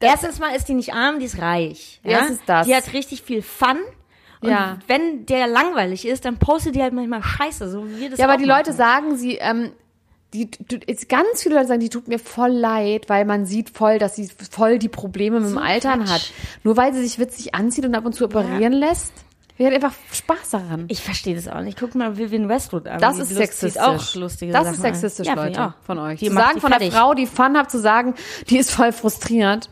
Erstens 0.00 0.38
mal 0.38 0.54
ist 0.54 0.68
die 0.68 0.74
nicht 0.74 0.92
arm, 0.94 1.18
die 1.20 1.24
ist 1.26 1.40
reich. 1.40 2.00
Ja? 2.04 2.18
Erstens 2.18 2.40
das. 2.46 2.66
Die 2.66 2.74
hat 2.74 2.92
richtig 2.92 3.22
viel 3.22 3.42
Fun. 3.42 3.78
Und 4.42 4.50
Ja. 4.50 4.78
wenn 4.86 5.24
der 5.26 5.46
langweilig 5.46 6.06
ist, 6.06 6.24
dann 6.26 6.38
postet 6.38 6.74
die 6.74 6.82
halt 6.82 6.92
manchmal 6.92 7.22
Scheiße, 7.22 7.70
so 7.70 7.88
wie 7.88 8.00
wir 8.00 8.10
das 8.10 8.18
Ja, 8.18 8.26
aber 8.26 8.36
die 8.36 8.44
Leute 8.44 8.70
machen. 8.70 8.76
sagen, 8.76 9.16
sie, 9.16 9.36
ähm, 9.36 9.72
die, 10.34 10.50
du, 10.50 10.76
jetzt 10.86 11.08
ganz 11.08 11.42
viele 11.42 11.54
Leute 11.54 11.68
sagen, 11.68 11.80
die 11.80 11.88
tut 11.88 12.08
mir 12.08 12.18
voll 12.18 12.50
leid, 12.50 13.08
weil 13.08 13.24
man 13.24 13.46
sieht 13.46 13.70
voll, 13.70 13.98
dass 13.98 14.16
sie 14.16 14.28
voll 14.50 14.78
die 14.78 14.88
Probleme 14.90 15.40
mit 15.40 15.48
dem 15.48 15.54
So 15.54 15.60
Altern 15.60 16.00
Quatsch. 16.04 16.10
hat. 16.10 16.32
Nur 16.64 16.76
weil 16.76 16.92
sie 16.92 17.02
sich 17.02 17.18
witzig 17.18 17.54
anzieht 17.54 17.86
und 17.86 17.94
ab 17.94 18.04
und 18.04 18.12
zu 18.12 18.24
operieren 18.26 18.72
lässt. 18.74 19.12
Wir 19.56 19.68
hat 19.68 19.74
einfach 19.74 19.94
Spaß 20.12 20.50
daran. 20.50 20.84
Ich 20.88 21.00
verstehe 21.02 21.34
das 21.34 21.48
auch 21.48 21.62
nicht. 21.62 21.78
Guck 21.80 21.94
mal 21.94 22.18
Vivian 22.18 22.46
Westwood 22.50 22.86
an. 22.86 23.00
Das 23.00 23.16
Die 23.16 23.22
ist 23.22 23.30
sexistisch. 23.30 23.80
auch 23.82 24.14
lustige 24.14 24.52
das 24.52 24.64
Sachen 24.64 24.74
ist 24.74 24.82
sexistisch, 24.82 25.28
an. 25.28 25.36
Ja, 25.38 25.44
Leute, 25.44 25.64
auch. 25.68 25.72
von 25.86 25.98
euch. 25.98 26.18
Die 26.20 26.28
zu 26.28 26.34
sagen 26.34 26.50
die 26.56 26.60
von 26.60 26.70
der 26.70 26.80
fertig. 26.80 26.94
Frau, 26.98 27.14
die 27.14 27.24
Fun 27.26 27.56
hat, 27.56 27.70
zu 27.70 27.78
sagen, 27.78 28.14
die 28.50 28.58
ist 28.58 28.70
voll 28.70 28.92
frustriert. 28.92 29.70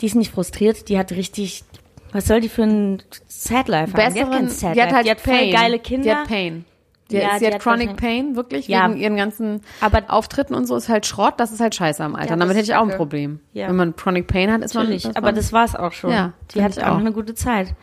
Die 0.00 0.06
ist 0.06 0.14
nicht 0.14 0.32
frustriert, 0.32 0.88
die 0.88 0.98
hat 0.98 1.12
richtig. 1.12 1.64
Was 2.12 2.26
soll 2.26 2.40
die 2.40 2.48
für 2.48 2.62
ein 2.62 3.02
Sad 3.28 3.68
Life 3.68 3.92
haben? 3.92 4.14
Die 4.14 4.20
hat 4.20 4.30
kein 4.30 4.44
Besseren, 4.44 4.48
Sad 4.48 4.76
die 4.76 4.82
hat 4.82 4.92
halt 4.92 5.06
die 5.06 5.10
hat 5.10 5.20
voll 5.20 5.34
Pain. 5.34 5.52
geile 5.52 5.78
Kinder. 5.78 6.02
Die 6.04 6.10
hat 6.14 6.28
Pain. 6.28 6.64
Die, 7.10 7.16
Ja, 7.16 7.38
sie 7.38 7.46
hat 7.46 7.54
hat 7.54 7.62
Chronic 7.62 7.96
Pain, 7.96 8.34
wirklich, 8.34 8.66
Ja. 8.66 8.88
wegen 8.88 8.98
ihren 8.98 9.16
ganzen 9.16 9.60
Aber- 9.80 10.04
Auftritten 10.08 10.54
und 10.54 10.66
so 10.66 10.74
ist 10.76 10.88
halt 10.88 11.04
Schrott, 11.06 11.34
das 11.38 11.52
ist 11.52 11.60
halt 11.60 11.74
scheiße 11.74 12.02
am 12.02 12.14
Alter. 12.16 12.30
Ja, 12.30 12.36
Damit 12.36 12.56
hätte 12.56 12.64
ich 12.64 12.74
auch 12.74 12.88
ein. 12.88 12.96
Problem. 12.96 13.40
Ja. 13.52 13.68
Wenn 13.68 13.76
man 13.76 13.94
Chronic 13.94 14.26
Pain 14.26 14.50
hat, 14.50 14.62
ist 14.62 14.74
Natürlich, 14.74 15.04
man... 15.04 15.10
ist 15.10 15.16
aber 15.16 15.32
das 15.32 15.52
war's 15.52 15.76
auch 15.76 15.92
schon. 15.92 16.10
Ja, 16.10 16.32
die 16.50 16.52
find 16.54 16.64
hat 16.64 16.76
ich 16.78 16.82
auch 16.82 16.92
auch. 16.94 16.98
eine 16.98 17.12
gute 17.12 17.34
Zeit. 17.34 17.74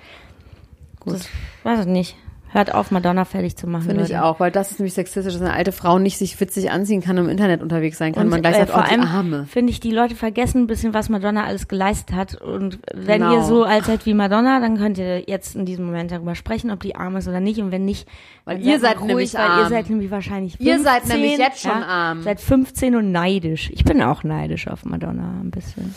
Gut. 1.00 1.14
Das 1.16 1.28
weiß 1.64 1.82
ich 1.82 1.86
nicht. 1.86 2.16
Hört 2.54 2.74
auf, 2.74 2.92
Madonna 2.92 3.24
fertig 3.24 3.56
zu 3.56 3.66
machen. 3.66 3.84
Finde 3.84 4.04
ich 4.04 4.10
Leute. 4.10 4.24
auch, 4.26 4.40
weil 4.42 4.52
das 4.52 4.72
ist 4.72 4.80
nämlich 4.80 4.94
sexistisch, 4.94 5.32
dass 5.34 5.42
eine 5.42 5.54
alte 5.54 5.72
Frau 5.72 6.00
nicht 6.00 6.18
sich 6.18 6.38
witzig 6.40 6.70
anziehen 6.70 7.02
kann 7.02 7.18
und 7.18 7.26
im 7.26 7.32
Internet 7.32 7.62
unterwegs 7.62 7.98
sein 7.98 8.14
kann. 8.14 8.24
Und 8.24 8.30
man 8.30 8.42
gleich 8.42 8.56
äh, 8.56 8.60
sagt, 8.60 8.72
vor 8.72 8.84
oh, 8.86 8.92
allem 8.92 9.02
Arme. 9.04 9.46
finde 9.46 9.72
ich, 9.72 9.80
die 9.80 9.92
Leute 9.92 10.16
vergessen 10.16 10.64
ein 10.64 10.68
bisschen, 10.68 10.94
was 10.94 11.08
Madonna 11.08 11.46
alles 11.46 11.70
geleistet 11.70 12.14
hat. 12.16 12.36
Und 12.42 12.80
wenn 12.94 13.22
Genau. 13.22 13.36
ihr 13.36 13.44
so 13.44 13.64
alt 13.64 13.86
seid 13.86 14.06
wie 14.06 14.14
Madonna, 14.14 14.60
dann 14.60 14.78
könnt 14.78 14.98
ihr 14.98 15.22
jetzt 15.30 15.56
in 15.56 15.66
diesem 15.66 15.86
Moment 15.86 16.12
darüber 16.12 16.36
sprechen, 16.36 16.72
ob 16.72 16.82
die 16.82 16.96
arm 16.96 17.16
ist 17.16 17.28
oder 17.30 17.40
nicht. 17.40 17.60
Und 17.62 17.72
wenn 17.72 17.86
nicht, 17.86 18.06
Weil 18.44 18.60
ihr 18.62 18.80
seid 18.80 18.92
seid 18.92 19.00
mal 19.00 19.06
nämlich 19.08 19.34
weil 19.34 19.42
ihr 19.42 19.50
arm. 19.50 19.70
seid 19.70 19.90
nämlich 19.90 20.12
wahrscheinlich 20.12 20.58
15, 20.58 20.68
Ihr 20.68 20.84
seid 20.84 21.08
nämlich 21.08 21.38
jetzt 21.38 21.62
schon 21.62 21.72
ja, 21.72 21.86
arm. 21.88 22.24
Seid 22.24 22.42
15 22.42 22.96
und 22.98 23.12
neidisch. 23.14 23.70
Ich 23.74 23.86
bin 23.86 24.02
auch 24.02 24.24
neidisch 24.26 24.68
auf 24.68 24.84
Madonna 24.84 25.40
ein 25.42 25.52
bisschen. 25.52 25.96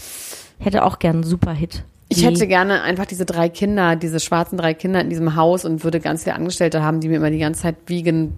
Ich 0.61 0.67
hätte 0.67 0.85
auch 0.85 1.01
gern 1.01 1.17
einen 1.17 1.25
Superhit. 1.25 1.85
Ich 2.17 2.25
hätte 2.25 2.47
gerne 2.47 2.83
einfach 2.83 3.07
diese 3.07 3.25
drei 3.25 3.49
Kinder, 3.49 3.97
diese 3.97 4.21
schwarzen 4.21 4.57
drei 4.59 4.75
Kinder 4.75 5.01
in 5.01 5.11
diesem 5.11 5.37
Haus 5.37 5.65
und 5.65 5.85
würde 5.85 6.01
ganz 6.01 6.25
viele 6.25 6.37
Angestellte 6.37 6.83
haben, 6.83 7.01
die 7.01 7.09
mir 7.09 7.17
immer 7.17 7.31
die 7.31 7.39
ganze 7.39 7.63
Zeit 7.63 7.77
vegan 7.87 8.33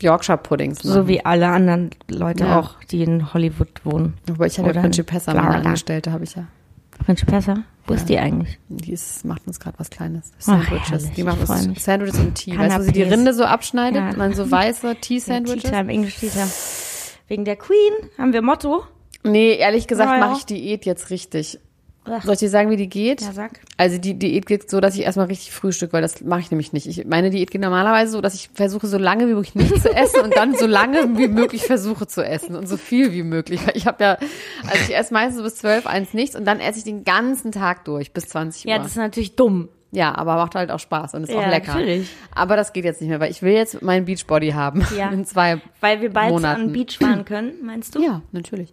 Yorkshire 0.00 0.38
Puddings 0.38 0.82
machen. 0.84 0.94
so 0.94 1.08
wie 1.08 1.24
alle 1.24 1.48
anderen 1.48 1.90
Leute 2.08 2.44
Ja. 2.44 2.58
auch, 2.58 2.74
die 2.90 3.02
in 3.02 3.32
Hollywood 3.34 3.68
wohnen. 3.84 4.14
Aber 4.28 4.46
ich 4.46 4.58
habe 4.58 4.72
ja 4.72 4.80
Principessa, 4.80 5.34
meine. 5.34 5.64
Angestellte 5.64 6.10
habe 6.12 6.24
ich 6.24 6.34
ja. 6.34 6.46
Principessa? 7.04 7.62
Wo 7.86 7.94
ist 7.94 8.08
die 8.08 8.18
eigentlich? 8.18 8.58
Die 8.68 8.92
ist, 8.92 9.24
macht 9.24 9.46
uns 9.46 9.58
gerade 9.58 9.78
was 9.78 9.90
Kleines. 9.90 10.30
Ach, 10.38 10.42
Sandwiches. 10.44 10.90
herrlich, 10.90 11.10
die 11.16 11.22
macht 11.24 11.40
uns. 11.48 11.84
Sandwiches 11.84 12.18
und 12.20 12.34
Tee. 12.36 12.56
Weißt 12.56 12.76
du, 12.76 12.80
wo 12.80 12.84
sie 12.84 12.92
die. 12.92 13.02
Rinde 13.02 13.34
so 13.34 13.44
abschneidet 13.44 14.00
Ja. 14.02 14.12
dann 14.12 14.34
so 14.34 14.50
weiße 14.50 14.86
Ja, 14.88 14.94
Tea-Sandwiches? 14.94 15.62
Tea 15.64 15.70
Time, 15.70 15.92
English 15.92 16.16
Tea 16.16 16.28
Time. 16.30 16.48
Wegen 17.28 17.44
der 17.44 17.56
Queen 17.56 17.92
haben 18.18 18.32
wir 18.32 18.42
Motto. 18.42 18.82
nee, 19.24 19.54
ehrlich 19.54 19.86
gesagt 19.88 20.10
Ja, 20.10 20.18
ja. 20.18 20.26
mache 20.26 20.38
ich 20.38 20.46
Diät 20.46 20.84
jetzt 20.84 21.10
richtig. 21.10 21.58
Ach, 22.04 22.22
Soll 22.24 22.34
ich 22.34 22.40
dir 22.40 22.48
sagen, 22.50 22.68
wie 22.70 22.76
die 22.76 22.88
geht? 22.88 23.20
ja, 23.20 23.32
sag. 23.32 23.60
Also 23.76 23.96
die 23.98 24.14
Diät 24.18 24.46
geht 24.46 24.68
so, 24.68 24.80
dass 24.80 24.96
ich 24.96 25.02
erstmal 25.02 25.26
richtig 25.26 25.52
frühstück, 25.52 25.92
weil 25.92 26.02
das 26.02 26.20
mache 26.20 26.40
ich 26.40 26.50
nämlich 26.50 26.72
nicht. 26.72 26.86
Ich, 26.88 27.04
meine 27.06 27.30
Diät 27.30 27.50
geht 27.52 27.60
normalerweise 27.60 28.10
so, 28.12 28.20
dass 28.20 28.34
ich 28.34 28.50
versuche, 28.54 28.88
so 28.88 28.98
lange 28.98 29.28
wie 29.28 29.34
möglich 29.34 29.54
nicht 29.54 29.80
zu 29.80 29.88
essen 29.94 30.20
und 30.20 30.36
dann 30.36 30.56
so 30.56 30.66
lange 30.66 31.16
wie 31.16 31.28
möglich 31.28 31.62
versuche 31.62 32.06
zu 32.08 32.24
essen 32.24 32.56
und 32.56 32.66
so 32.68 32.76
viel 32.76 33.12
wie 33.12 33.22
möglich. 33.22 33.60
Ich 33.74 33.86
habe 33.86 34.02
ja, 34.02 34.10
also 34.68 34.78
ich 34.88 34.96
esse 34.96 35.14
meistens 35.14 35.36
so 35.38 35.42
bis 35.44 35.54
zwölf, 35.56 35.86
eins 35.86 36.12
nichts 36.12 36.34
und 36.34 36.44
dann 36.44 36.58
esse 36.58 36.78
ich 36.78 36.84
den 36.84 37.04
ganzen 37.04 37.52
Tag 37.52 37.84
durch 37.84 38.12
bis 38.12 38.28
20 38.30 38.64
Ja, 38.64 38.76
Uhr. 38.76 38.82
das 38.82 38.92
ist 38.92 38.96
natürlich 38.96 39.36
dumm. 39.36 39.68
Ja, 39.94 40.14
aber 40.16 40.36
macht 40.36 40.54
halt 40.54 40.70
auch 40.70 40.80
Spaß 40.80 41.12
und 41.14 41.24
ist 41.24 41.32
Ja, 41.32 41.40
auch 41.40 41.46
lecker. 41.48 41.74
natürlich. 41.74 42.08
Aber 42.34 42.56
das 42.56 42.72
geht 42.72 42.84
jetzt 42.86 43.02
nicht 43.02 43.10
mehr, 43.10 43.20
weil 43.20 43.30
ich 43.30 43.42
will 43.42 43.52
jetzt 43.52 43.82
meinen 43.82 44.06
Beachbody 44.06 44.50
haben. 44.52 44.84
Ja. 44.96 45.10
In 45.10 45.24
zwei. 45.26 45.60
Weil 45.80 46.00
wir 46.00 46.10
bald 46.10 46.30
Monaten. 46.30 46.62
an 46.62 46.66
den 46.68 46.72
Beach 46.72 46.96
fahren 46.98 47.24
können, 47.26 47.52
meinst 47.62 47.94
du? 47.94 48.02
Ja, 48.02 48.22
natürlich. 48.32 48.72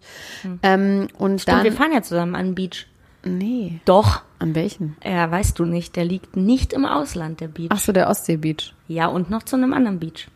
Ähm, 0.62 1.08
und 1.18 1.30
Und 1.32 1.48
dann. 1.48 1.62
wir 1.64 1.72
fahren 1.72 1.92
ja 1.92 2.02
zusammen 2.02 2.34
an 2.34 2.46
den 2.46 2.54
Beach. 2.54 2.86
Nee. 3.24 3.80
Doch. 3.84 4.22
An 4.38 4.54
welchen? 4.54 4.96
Ja, 5.04 5.30
weißt 5.30 5.58
du 5.58 5.64
nicht, 5.66 5.96
der 5.96 6.04
liegt 6.04 6.36
nicht 6.36 6.72
im 6.72 6.86
Ausland, 6.86 7.40
der 7.40 7.48
Beach. 7.48 7.68
Ach 7.70 7.78
so, 7.78 7.92
der 7.92 8.08
Ostsee-Beach. 8.08 8.74
Ja, 8.88 9.06
und 9.06 9.28
noch 9.28 9.42
zu 9.42 9.56
einem 9.56 9.74
anderen 9.74 9.98
Beach. 9.98 10.28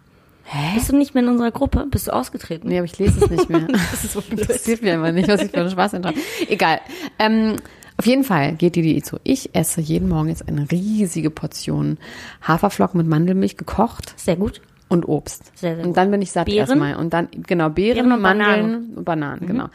Hä? 0.45 0.75
Bist 0.75 0.91
du 0.93 0.97
nicht 0.97 1.15
mehr 1.15 1.23
in 1.23 1.31
unserer 1.31 1.51
Gruppe? 1.51 1.87
Bist 1.91 2.07
du 2.09 2.13
ausgetreten? 2.13 2.69
Nee, 2.69 2.77
aber 2.77 2.85
ich 2.85 2.99
lese 2.99 3.25
es 3.25 3.31
nicht 3.31 3.49
mehr. 3.49 3.61
Das 3.91 4.05
ist 4.05 4.13
so 4.13 4.21
blöd. 4.21 4.41
Interessiert 4.41 4.83
mich 4.83 4.93
immer 4.93 5.11
nicht, 5.11 5.29
was 5.29 5.43
ich 5.43 5.51
für 5.51 5.61
einen 5.61 5.71
Spaß 5.71 5.93
dran 5.93 6.15
Egal. 6.49 6.81
Ähm, 7.19 7.57
auf 7.97 8.07
jeden 8.07 8.25
Fall 8.25 8.55
geht 8.57 8.77
die 8.77 8.83
Diät 8.83 9.07
so. 9.07 9.19
Ich 9.23 9.55
esse 9.55 9.81
jeden 9.81 10.09
Morgen 10.09 10.29
jetzt 10.29 10.47
eine 10.49 10.71
riesige 10.71 11.31
Portion 11.31 11.99
Haferflocken 12.43 12.99
mit 12.99 13.07
Mandelmilch 13.07 13.57
gekocht 13.57 14.13
Sehr 14.19 14.37
gut. 14.37 14.61
und 14.89 15.09
Obst. 15.09 15.57
Sehr, 15.57 15.77
sehr 15.77 15.87
und 15.87 15.97
dann 15.97 16.11
bin 16.11 16.21
ich 16.21 16.33
satt 16.33 16.47
Beeren? 16.47 16.59
erstmal. 16.59 16.97
Und 16.97 17.15
dann, 17.15 17.29
genau, 17.31 17.71
Beeren, 17.71 17.95
Beeren 17.95 18.13
und 18.13 18.21
Mandeln 18.21 18.95
und 18.97 19.05
Bananen, 19.05 19.47
genau. 19.47 19.69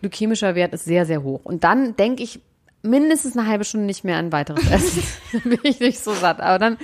Glykämischer 0.00 0.54
Wert 0.54 0.74
ist 0.74 0.84
sehr, 0.84 1.06
sehr 1.06 1.22
hoch. 1.22 1.40
Und 1.44 1.64
dann 1.64 1.96
denke 1.96 2.22
ich 2.22 2.40
mindestens 2.82 3.36
eine 3.36 3.46
halbe 3.48 3.64
Stunde 3.64 3.86
nicht 3.86 4.04
mehr 4.04 4.16
an 4.18 4.32
weiteres 4.32 4.68
Essen. 4.70 5.02
bin 5.44 5.58
ich 5.62 5.80
nicht 5.80 5.98
so 5.98 6.12
satt. 6.14 6.40
Aber 6.40 6.58
dann, 6.58 6.78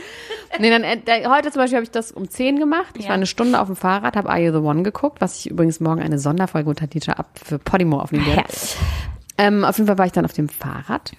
nee, 0.58 0.70
dann, 0.70 0.84
äh, 0.84 0.98
heute 1.28 1.50
zum 1.50 1.60
Beispiel 1.62 1.76
habe 1.76 1.84
ich 1.84 1.90
das 1.90 2.12
um 2.12 2.28
10 2.28 2.58
gemacht. 2.58 2.94
Ich 2.96 3.04
Ja. 3.04 3.08
war 3.10 3.14
eine 3.16 3.26
Stunde 3.26 3.60
auf 3.60 3.66
dem 3.66 3.76
Fahrrad, 3.76 4.16
habe 4.16 4.28
Are 4.30 4.38
You 4.40 4.52
the 4.52 4.58
One 4.58 4.82
geguckt, 4.82 5.20
was 5.20 5.38
ich 5.38 5.50
übrigens 5.50 5.80
morgen 5.80 6.00
eine 6.00 6.18
Sonderfolge 6.18 6.68
unter 6.70 6.88
Teacher 6.88 7.18
ab 7.18 7.38
für 7.42 7.58
Podimo 7.58 8.00
aufnehmen 8.00 8.26
werde. 8.26 8.42
Herrlich. 8.42 8.76
Ähm, 9.38 9.64
auf 9.64 9.76
jeden 9.78 9.86
Fall 9.86 9.98
war 9.98 10.06
ich 10.06 10.12
dann 10.12 10.24
auf 10.24 10.32
dem 10.32 10.48
Fahrrad, 10.48 11.12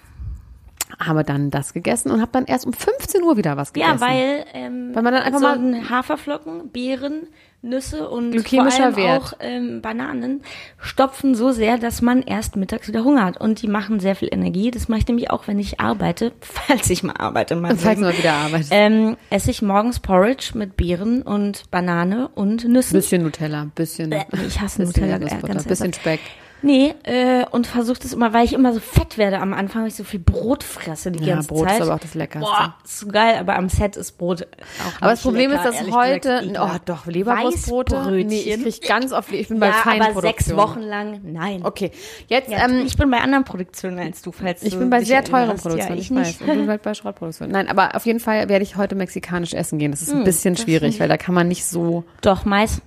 habe 0.98 1.24
dann 1.24 1.50
das 1.50 1.72
gegessen 1.72 2.10
und 2.10 2.20
habe 2.20 2.30
dann 2.32 2.46
erst 2.46 2.66
um 2.66 2.72
15 2.72 3.22
Uhr 3.22 3.36
wieder 3.36 3.56
was 3.56 3.72
gegessen. 3.72 3.98
Ja, 4.00 4.06
weil, 4.08 4.44
ähm, 4.54 4.90
Weil 4.94 5.02
man 5.02 5.14
dann 5.14 5.22
einfach 5.22 5.40
so 5.40 5.46
mal- 5.46 5.90
Haferflocken, 5.90 6.70
Beeren, 6.70 7.28
Nüsse 7.62 8.08
und 8.08 8.32
vor 8.48 8.62
allem 8.72 8.96
Wert. 8.96 9.22
auch 9.22 9.32
ähm, 9.40 9.82
Bananen 9.82 10.40
stopfen 10.78 11.34
so 11.34 11.52
sehr, 11.52 11.76
dass 11.76 12.00
man 12.00 12.22
erst 12.22 12.56
mittags 12.56 12.88
wieder 12.88 13.04
Hunger 13.04 13.22
hat. 13.26 13.38
Und 13.38 13.60
die 13.60 13.66
machen 13.68 14.00
sehr 14.00 14.16
viel 14.16 14.28
Energie. 14.32 14.70
Das 14.70 14.88
mache 14.88 15.00
ich 15.00 15.06
nämlich 15.06 15.30
auch, 15.30 15.46
wenn 15.46 15.58
ich 15.58 15.78
arbeite, 15.78 16.32
falls 16.40 16.88
ich 16.88 17.02
mal 17.02 17.16
arbeite. 17.18 17.56
meinem 17.56 17.76
Falls 17.76 17.98
Leben. 17.98 18.00
man 18.08 18.16
wieder 18.16 18.32
arbeitet. 18.32 18.68
Ähm, 18.70 19.18
esse 19.28 19.50
ich 19.50 19.60
morgens 19.60 20.00
Porridge 20.00 20.52
mit 20.54 20.78
Beeren 20.78 21.20
und 21.20 21.70
Banane 21.70 22.28
und 22.34 22.66
Nüssen. 22.66 22.94
bisschen 22.94 23.22
Nutella, 23.24 23.66
bisschen, 23.74 24.10
Äh, 24.10 24.24
ich 24.46 24.58
hasse 24.58 24.78
bisschen 24.86 25.06
Nutella, 25.10 25.16
äh, 25.16 25.40
ganz 25.46 25.64
bisschen 25.64 25.86
einfach. 25.88 26.00
Speck. 26.00 26.20
Nee, 26.62 26.94
äh, 27.04 27.44
und 27.50 27.66
versuche 27.66 27.98
das 28.00 28.12
immer, 28.12 28.32
weil 28.32 28.44
ich 28.44 28.52
immer 28.52 28.72
so 28.72 28.80
fett 28.80 29.16
werde 29.18 29.38
am 29.40 29.52
Anfang, 29.54 29.82
weil 29.82 29.88
ich 29.88 29.94
so 29.94 30.04
viel 30.04 30.20
Brot 30.20 30.62
fresse 30.62 31.10
die 31.10 31.24
Ja, 31.24 31.36
ganze 31.36 31.48
Brot 31.48 31.66
ist 31.66 31.72
Zeit. 31.72 31.82
aber 31.82 31.94
auch 31.94 31.98
das 32.00 32.14
Leckerste. 32.14 32.40
Boah, 32.50 32.74
ist 32.84 32.98
so 32.98 33.08
geil, 33.08 33.36
aber 33.38 33.56
am 33.56 33.68
Set 33.68 33.96
ist 33.96 34.18
Brot 34.18 34.46
auch 34.86 35.00
Aber 35.00 35.10
das 35.12 35.22
Problem 35.22 35.50
lecker, 35.50 35.68
ist, 35.68 35.80
dass 35.80 35.90
heute, 35.90 36.46
gesagt, 36.48 36.58
oh 36.60 36.78
doch, 36.84 37.06
Leberwurstbrote. 37.06 38.10
Nee, 38.26 38.40
ich 38.40 38.62
krieg 38.62 38.88
ganz 38.88 39.12
oft, 39.12 39.32
ich 39.32 39.48
bin 39.48 39.58
bei 39.60 39.68
ja, 39.68 39.82
aber 39.86 40.20
sechs 40.20 40.54
Wochen 40.54 40.80
lang, 40.80 41.20
nein. 41.24 41.64
Okay, 41.64 41.90
jetzt, 42.28 42.50
Ja, 42.50 42.64
ähm, 42.66 42.84
ich 42.86 42.96
bin 42.96 43.10
bei 43.10 43.18
anderen 43.18 43.44
Produktionen 43.44 43.98
als 43.98 44.22
du, 44.22 44.32
falls 44.32 44.62
ich 44.62 44.72
du 44.74 44.78
bin 44.80 44.90
bei 44.90 45.02
sehr 45.02 45.24
teuren. 45.24 45.56
Produktionen, 45.56 45.78
Ja, 45.78 45.94
ich, 45.94 46.10
ich 46.10 46.16
weiß. 46.16 46.40
Und 46.42 46.48
du 46.48 46.54
bist 46.56 46.68
halt 46.68 46.82
bei 46.82 46.94
Schrottproduktionen. 46.94 47.52
Nein, 47.52 47.68
aber 47.68 47.94
auf 47.96 48.06
jeden 48.06 48.20
Fall 48.20 48.48
werde 48.48 48.62
ich 48.62 48.76
heute 48.76 48.94
mexikanisch 48.94 49.54
essen 49.54 49.78
gehen. 49.78 49.90
Das 49.90 50.02
ist 50.02 50.10
ein 50.10 50.18
Hm, 50.18 50.24
bisschen 50.24 50.56
schwierig, 50.56 51.00
weil 51.00 51.08
da 51.08 51.16
kann 51.16 51.34
man 51.34 51.48
nicht 51.48 51.64
so, 51.64 52.04
Doch, 52.20 52.44
Mais. 52.44 52.82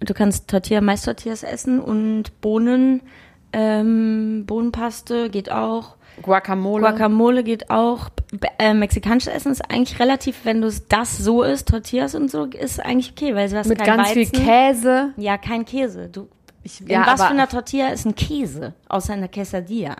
Du 0.00 0.14
kannst 0.14 0.48
Tortilla, 0.48 0.80
Mais-Tortillas 0.80 1.42
essen 1.42 1.80
und 1.80 2.40
Bohnen, 2.40 3.02
ähm, 3.52 4.44
Bohnenpaste 4.46 5.30
geht 5.30 5.50
auch. 5.50 5.96
Guacamole. 6.22 6.82
Guacamole 6.82 7.44
geht 7.44 7.70
auch. 7.70 8.08
Äh, 8.58 8.74
mexikanisches 8.74 9.32
Essen 9.32 9.52
ist 9.52 9.70
eigentlich 9.70 9.98
relativ, 10.00 10.44
wenn 10.44 10.60
du 10.60 10.70
das 10.88 11.18
so 11.18 11.42
isst, 11.42 11.68
Tortillas 11.68 12.14
und 12.14 12.30
so, 12.30 12.44
ist 12.44 12.80
eigentlich 12.80 13.12
okay, 13.12 13.34
weil 13.34 13.48
du 13.48 13.56
hast 13.56 13.68
mit 13.68 13.78
kein 13.78 13.98
ganz 13.98 14.10
viel 14.10 14.26
Weizen. 14.26 14.44
Käse. 14.44 15.12
Ja, 15.16 15.38
kein 15.38 15.64
Käse. 15.64 16.08
Du, 16.08 16.28
Ich, 16.62 16.80
in 16.80 16.88
ja, 16.88 17.06
was 17.06 17.20
aber, 17.20 17.28
für 17.28 17.34
einer 17.34 17.48
Tortilla 17.48 17.88
ist 17.88 18.04
ein 18.06 18.14
Käse? 18.14 18.74
Außer 18.88 19.12
einer 19.12 19.28
Quesadilla. 19.28 19.96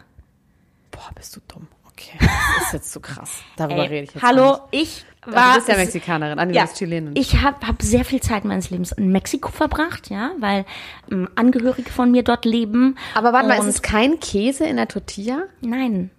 boah, 0.91 1.11
bist 1.15 1.37
du 1.37 1.41
dumm. 1.49 1.69
Okay, 1.89 2.19
das 2.21 2.67
ist 2.67 2.73
jetzt 2.75 2.93
zu 2.93 3.01
krass. 3.01 3.31
Darüber 3.57 3.83
Ey, 3.83 3.89
rede 3.89 4.05
ich 4.05 4.15
jetzt 4.15 4.23
hallo, 4.23 4.59
ich 4.71 5.07
war. 5.35 5.51
du 5.53 5.57
bist 5.57 5.69
ja 5.69 5.77
Mexikanerin, 5.77 6.39
Anni, 6.39 6.55
Ja, 6.55 6.63
du 6.63 6.69
bist 6.69 6.79
Chilenin. 6.79 7.15
ich 7.17 7.41
habe 7.43 7.67
hab 7.67 7.83
sehr 7.83 8.05
viel 8.05 8.21
Zeit 8.21 8.45
meines 8.45 8.71
Lebens 8.71 8.93
in 8.93 9.11
Mexiko 9.13 9.51
verbracht, 9.51 10.11
ja, 10.11 10.33
weil 10.39 10.65
ähm, 11.11 11.29
Angehörige 11.35 11.91
von 11.91 12.11
mir 12.11 12.23
dort 12.23 12.45
leben. 12.45 12.97
aber 13.15 13.33
warte 13.33 13.49
mal, 13.49 13.59
ist 13.59 13.67
es 13.67 13.83
kein 13.83 14.21
Käse 14.21 14.65
in 14.65 14.77
der 14.77 14.89
Tortilla? 14.89 15.45
Nein, 15.61 16.11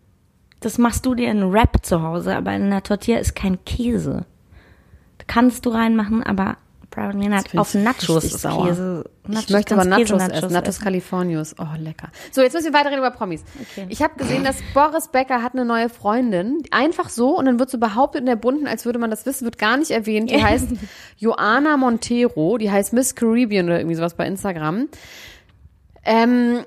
das 0.60 0.78
machst 0.78 1.06
du 1.06 1.14
dir 1.16 1.30
in 1.32 1.52
Wrap 1.52 1.86
zu 1.86 2.02
Hause, 2.02 2.36
aber 2.36 2.54
in 2.54 2.64
einer 2.64 2.84
Tortilla 2.84 3.20
ist 3.20 3.36
kein 3.36 3.64
Käse. 3.66 4.26
Kannst 5.28 5.66
du 5.66 5.72
reinmachen, 5.72 6.24
aber 6.24 6.58
Nut 6.98 7.52
bin 7.52 7.60
auf 7.60 7.76
ich 7.76 7.82
Nachos 7.82 8.24
ist 8.24 8.42
sauer. 8.42 8.68
Käse. 8.68 9.10
ich 9.30 9.50
möchte 9.50 9.76
aber 9.76 9.86
Nachos 9.86 10.04
Käse-Nachos 10.10 10.44
essen, 10.44 10.54
Nachos 10.54 10.80
Californios. 10.80 11.56
Oh, 11.60 11.66
lecker. 11.78 12.10
So, 12.32 12.42
jetzt 12.42 12.54
müssen 12.54 12.66
wir 12.66 12.74
weiterreden 12.74 13.00
über 13.00 13.12
Promis. 13.12 13.44
Okay. 13.62 13.86
Ich 13.90 14.02
habe 14.02 14.16
gesehen, 14.16 14.44
dass 14.44 14.58
Boris 14.74 15.10
Becker 15.10 15.44
hat 15.44 15.54
eine 15.54 15.66
neue 15.66 15.90
Freundin. 15.90 16.64
Einfach 16.72 17.10
so 17.10 17.38
und 17.38 17.46
dann 17.46 17.60
wird 17.60 17.70
so 17.70 17.78
behauptet 17.78 18.22
in 18.22 18.26
der 18.26 18.36
Bunten, 18.36 18.68
als 18.68 18.86
würde 18.86 19.00
man 19.00 19.12
das 19.12 19.26
wissen, 19.26 19.46
wird 19.46 19.58
gar 19.58 19.78
nicht 19.78 19.92
erwähnt. 19.92 20.32
Die 20.32 20.44
heißt 20.44 20.70
Joana 21.18 21.78
Montero, 21.78 22.58
die 22.58 22.72
heißt 22.72 22.94
Miss 22.94 23.16
Caribbean 23.16 23.68
oder 23.68 23.80
irgendwie 23.80 23.96
sowas 23.96 24.16
bei 24.16 24.26
Instagram. 24.26 24.90
Ähm, 26.04 26.64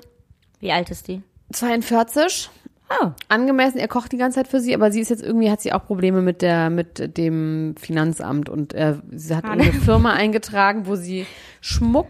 Wie 0.60 0.70
alt 0.70 0.90
ist 0.90 1.08
die? 1.08 1.22
42. 1.52 2.50
Oh. 3.00 3.10
angemessen, 3.28 3.78
er 3.78 3.86
kocht 3.88 4.10
die 4.10 4.16
ganze 4.16 4.36
Zeit 4.36 4.48
für 4.48 4.58
sie, 4.60 4.74
aber 4.74 4.90
sie 4.90 5.00
ist 5.00 5.10
jetzt 5.10 5.22
irgendwie, 5.22 5.50
hat 5.50 5.60
sie 5.60 5.72
auch 5.72 5.84
Probleme 5.86 6.22
mit 6.22 6.42
der, 6.42 6.70
mit 6.70 7.16
dem 7.16 7.74
Finanzamt 7.78 8.48
und 8.48 8.74
äh, 8.74 8.96
sie 9.12 9.36
hat 9.36 9.44
eine 9.44 9.64
Firma 9.64 10.12
eingetragen, 10.12 10.86
wo 10.86 10.96
sie 10.96 11.24
Schmuck, 11.60 12.08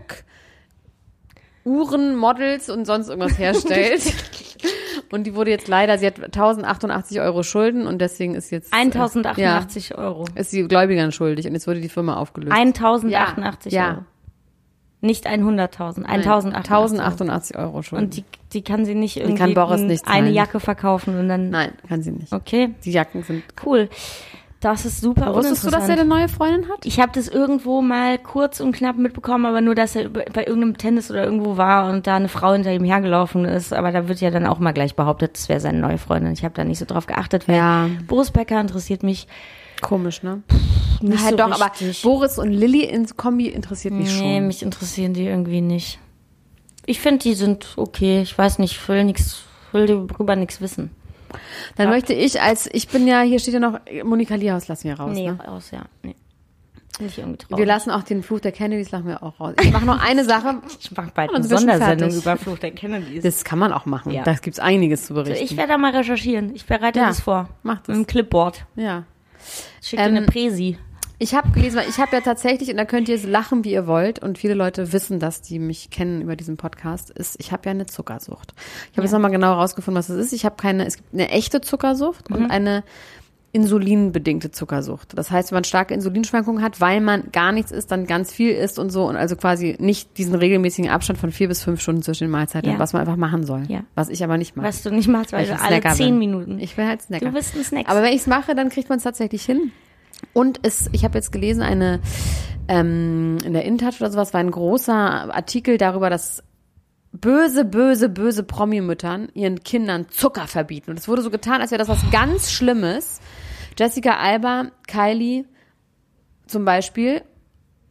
Uhren, 1.64 2.16
Models 2.16 2.70
und 2.70 2.86
sonst 2.86 3.08
irgendwas 3.10 3.38
herstellt. 3.38 4.02
und 5.12 5.24
die 5.26 5.34
wurde 5.34 5.50
jetzt 5.50 5.68
leider, 5.68 5.98
sie 5.98 6.06
hat 6.06 6.22
1088 6.22 7.20
Euro 7.20 7.42
Schulden 7.42 7.86
und 7.86 7.98
deswegen 8.00 8.34
ist 8.34 8.50
jetzt, 8.50 8.72
äh, 8.72 8.76
1088 8.76 9.98
Euro. 9.98 10.24
ja, 10.34 10.40
ist 10.40 10.50
sie 10.50 10.66
Gläubigern 10.66 11.12
schuldig 11.12 11.46
und 11.46 11.52
jetzt 11.52 11.66
wurde 11.66 11.80
die 11.80 11.90
Firma 11.90 12.16
aufgelöst. 12.16 12.52
1088 12.56 13.72
Ja. 13.72 13.88
Euro. 13.90 14.04
Nicht 15.02 15.26
100.000, 15.26 16.04
1088. 16.04 16.70
1088 16.70 17.56
Euro 17.56 17.82
Schulden. 17.82 18.04
Und 18.06 18.16
die, 18.16 18.24
die 18.52 18.62
kann 18.62 18.84
sie 18.84 18.94
nicht 18.94 19.16
irgendwie 19.16 19.38
kann 19.38 19.54
Boris 19.54 19.80
nicht 19.80 20.06
eine. 20.06 20.30
Jacke 20.30 20.60
verkaufen 20.60 21.18
und 21.18 21.28
dann. 21.28 21.50
Nein, 21.50 21.72
kann 21.88 22.02
sie 22.02 22.10
nicht. 22.12 22.32
Okay, 22.32 22.74
Die 22.84 22.92
Jacken 22.92 23.22
sind. 23.22 23.42
cool. 23.64 23.88
Das 24.60 24.84
ist 24.84 25.00
super 25.00 25.34
Wusstest 25.34 25.64
du, 25.64 25.70
dass 25.70 25.88
er 25.88 25.94
eine 25.94 26.04
neue 26.04 26.28
Freundin 26.28 26.68
hat? 26.68 26.84
Ich 26.84 27.00
habe 27.00 27.12
das 27.14 27.28
irgendwo 27.28 27.80
mal 27.80 28.18
kurz 28.18 28.60
und 28.60 28.72
knapp 28.72 28.96
mitbekommen, 28.98 29.46
aber 29.46 29.62
nur, 29.62 29.74
dass 29.74 29.96
er 29.96 30.10
bei 30.10 30.44
irgendeinem 30.44 30.76
Tennis 30.76 31.10
oder 31.10 31.24
irgendwo 31.24 31.56
war 31.56 31.88
und 31.90 32.06
da 32.06 32.16
eine 32.16 32.28
Frau 32.28 32.52
hinter 32.52 32.70
ihm 32.70 32.84
hergelaufen 32.84 33.46
ist. 33.46 33.72
Aber 33.72 33.90
da 33.90 34.06
wird 34.06 34.20
ja 34.20 34.30
dann 34.30 34.44
auch 34.44 34.58
mal 34.58 34.72
gleich 34.72 34.96
behauptet, 34.96 35.38
es 35.38 35.48
wäre 35.48 35.60
seine 35.60 35.78
neue 35.78 35.96
Freundin. 35.96 36.34
Ich 36.34 36.44
habe 36.44 36.52
da 36.54 36.64
nicht 36.64 36.78
so 36.78 36.84
drauf 36.84 37.06
geachtet, 37.06 37.48
weil 37.48 37.56
Ja. 37.56 37.88
Boris 38.06 38.32
Becker 38.32 38.60
interessiert 38.60 39.02
mich 39.02 39.26
Komisch, 39.80 40.22
ne? 40.22 40.42
Nicht 41.00 41.22
ja, 41.22 41.30
so 41.30 41.36
doch, 41.36 41.50
aber 41.52 41.66
richtig. 41.72 42.02
Boris 42.02 42.38
und 42.38 42.50
Lilly 42.52 42.84
in 42.84 43.06
Kombi 43.16 43.48
interessiert 43.48 43.94
mich 43.94 44.08
Nee, 44.18 44.36
schon. 44.36 44.46
mich 44.46 44.62
interessieren 44.62 45.14
die 45.14 45.24
irgendwie 45.26 45.60
nicht. 45.60 45.98
Ich 46.86 47.00
finde, 47.00 47.20
die 47.22 47.34
sind 47.34 47.74
okay. 47.76 48.20
Ich 48.22 48.36
weiß 48.36 48.58
nicht, 48.58 48.72
ich 48.72 48.88
will 48.88 49.04
nichts, 49.04 49.42
will 49.72 49.86
darüber 49.86 50.36
nichts 50.36 50.60
wissen. 50.60 50.90
Dann 51.76 51.88
möchte 51.90 52.12
ich 52.12 52.40
als, 52.42 52.68
ich 52.72 52.88
bin 52.88 53.06
ja, 53.06 53.20
hier 53.22 53.38
steht 53.38 53.54
ja 53.54 53.60
noch, 53.60 53.78
Monika 54.04 54.34
Liehaus 54.34 54.66
lassen 54.68 54.88
wir 54.88 54.98
raus, 54.98 55.12
nee, 55.14 55.28
ne? 55.30 55.38
raus, 55.46 55.70
ja. 55.70 55.84
Nee. 56.02 56.16
Wir 57.48 57.64
lassen 57.66 57.90
auch 57.90 58.02
den 58.02 58.22
Fluch 58.22 58.40
der 58.40 58.52
Kennedys, 58.52 58.90
lassen 58.90 59.06
wir 59.06 59.22
auch 59.22 59.40
raus. 59.40 59.54
Ich 59.62 59.70
mache 59.72 59.86
noch 59.86 60.02
eine 60.04 60.24
Sache, 60.24 60.60
ich 60.80 60.94
mache 60.94 61.10
bald 61.14 61.30
Und 61.30 61.36
eine 61.36 61.46
Sondersendung 61.46 62.10
über 62.10 62.36
Fluch 62.36 62.58
der 62.58 62.72
Kennedys. 62.72 63.22
das 63.22 63.44
kann 63.44 63.58
man 63.58 63.72
auch 63.72 63.86
machen. 63.86 64.12
Ja. 64.12 64.22
Da 64.24 64.34
gibt's 64.34 64.58
einiges 64.58 65.06
zu 65.06 65.14
berichten. 65.14 65.42
ich 65.44 65.56
werde 65.56 65.72
da 65.72 65.78
mal 65.78 65.94
recherchieren. 65.96 66.54
Ich 66.54 66.66
bereite 66.66 66.98
Ja, 66.98 67.06
das 67.08 67.20
vor. 67.20 67.48
mach 67.62 67.78
das. 67.78 67.88
Mit 67.88 67.96
einem 67.96 68.06
Clipboard. 68.06 68.66
ja. 68.76 69.04
Schick 69.82 69.98
dir 69.98 70.04
Ähm, 70.04 70.16
eine 70.16 70.26
Präsi. 70.26 70.76
Ich 71.22 71.34
habe 71.34 71.50
gelesen, 71.50 71.76
weil 71.76 71.88
ich 71.88 71.98
habe 71.98 72.16
ja 72.16 72.22
tatsächlich, 72.22 72.70
und 72.70 72.78
da 72.78 72.86
könnt 72.86 73.08
ihr 73.10 73.14
jetzt 73.14 73.26
lachen, 73.26 73.62
wie 73.62 73.72
ihr 73.72 73.86
wollt, 73.86 74.20
und 74.20 74.38
viele 74.38 74.54
Leute 74.54 74.92
wissen 74.94 75.20
das, 75.20 75.42
die 75.42 75.58
mich 75.58 75.90
kennen 75.90 76.22
über 76.22 76.34
diesen 76.34 76.56
Podcast, 76.56 77.10
ist, 77.10 77.36
ich 77.38 77.52
habe 77.52 77.62
ja 77.66 77.72
eine 77.72 77.84
Zuckersucht. 77.84 78.54
Ich 78.90 78.96
habe 78.96 79.02
jetzt 79.02 79.12
nochmal 79.12 79.30
genau 79.30 79.52
rausgefunden, 79.52 79.98
was 79.98 80.06
das 80.06 80.16
ist. 80.16 80.32
Ich 80.32 80.46
habe 80.46 80.56
keine, 80.56 80.86
es 80.86 80.96
gibt 80.96 81.12
eine 81.12 81.28
echte 81.28 81.60
Zuckersucht 81.60 82.30
und 82.30 82.50
eine 82.50 82.84
insulinbedingte 83.52 84.50
Zuckersucht. 84.50 85.18
Das 85.18 85.30
heißt, 85.30 85.50
wenn 85.50 85.56
man 85.56 85.64
starke 85.64 85.92
Insulinschwankungen 85.92 86.62
hat, 86.62 86.80
weil 86.80 87.00
man 87.00 87.30
gar 87.32 87.52
nichts 87.52 87.70
isst, 87.72 87.90
dann 87.90 88.06
ganz 88.06 88.32
viel 88.32 88.52
isst 88.52 88.78
und 88.78 88.90
so 88.90 89.06
und 89.06 89.16
also 89.16 89.36
quasi 89.36 89.76
nicht 89.78 90.16
diesen 90.16 90.34
regelmäßigen 90.36 90.90
Abstand 90.90 91.18
von 91.18 91.32
vier 91.32 91.48
bis 91.48 91.62
fünf 91.62 91.80
Stunden 91.80 92.02
zwischen 92.02 92.24
den 92.24 92.30
Mahlzeiten, 92.30 92.70
Ja. 92.70 92.78
was 92.78 92.92
man 92.92 93.00
einfach 93.00 93.16
machen 93.16 93.44
soll. 93.44 93.64
Ja. 93.68 93.82
Was 93.94 94.08
ich 94.08 94.22
aber 94.24 94.38
nicht 94.38 94.56
mache. 94.56 94.68
Was 94.68 94.82
du 94.84 94.90
nicht 94.90 95.08
machst, 95.08 95.32
weil 95.32 95.44
ich 95.44 95.50
du 95.50 95.60
alle 95.60 95.80
zehn 95.80 96.10
bin. 96.10 96.18
Minuten. 96.18 96.58
Ich 96.60 96.76
bin 96.76 96.86
halt 96.86 97.02
Snacker. 97.02 97.26
Du 97.26 97.32
bist 97.32 97.56
ein 97.56 97.64
Snack. 97.64 97.88
Aber 97.90 98.02
wenn 98.02 98.12
ich 98.12 98.20
es 98.20 98.26
mache, 98.26 98.54
dann 98.54 98.68
kriegt 98.70 98.88
man 98.88 98.98
es 98.98 99.04
tatsächlich 99.04 99.44
hin. 99.44 99.72
Und 100.32 100.60
es, 100.62 100.88
ich 100.92 101.04
habe 101.04 101.18
jetzt 101.18 101.32
gelesen, 101.32 101.62
eine 101.62 102.00
ähm, 102.68 103.38
in 103.44 103.52
der 103.52 103.64
InTouch 103.64 104.00
oder 104.00 104.10
sowas 104.10 104.32
war 104.32 104.40
ein 104.40 104.50
großer 104.50 104.94
Artikel 104.94 105.76
darüber, 105.76 106.08
dass 106.08 106.42
böse, 107.12 107.64
böse, 107.64 108.08
böse 108.08 108.44
Promi-Müttern 108.44 109.28
ihren 109.34 109.64
Kindern 109.64 110.08
Zucker 110.08 110.46
verbieten. 110.46 110.92
Und 110.92 110.98
es 110.98 111.08
wurde 111.08 111.22
so 111.22 111.30
getan, 111.30 111.60
als 111.60 111.72
wäre 111.72 111.80
das 111.80 111.88
was 111.88 112.10
ganz 112.10 112.52
Schlimmes. 112.52 113.20
Jessica 113.76 114.18
Alba, 114.18 114.70
Kylie 114.86 115.46
zum 116.46 116.64
Beispiel 116.64 117.22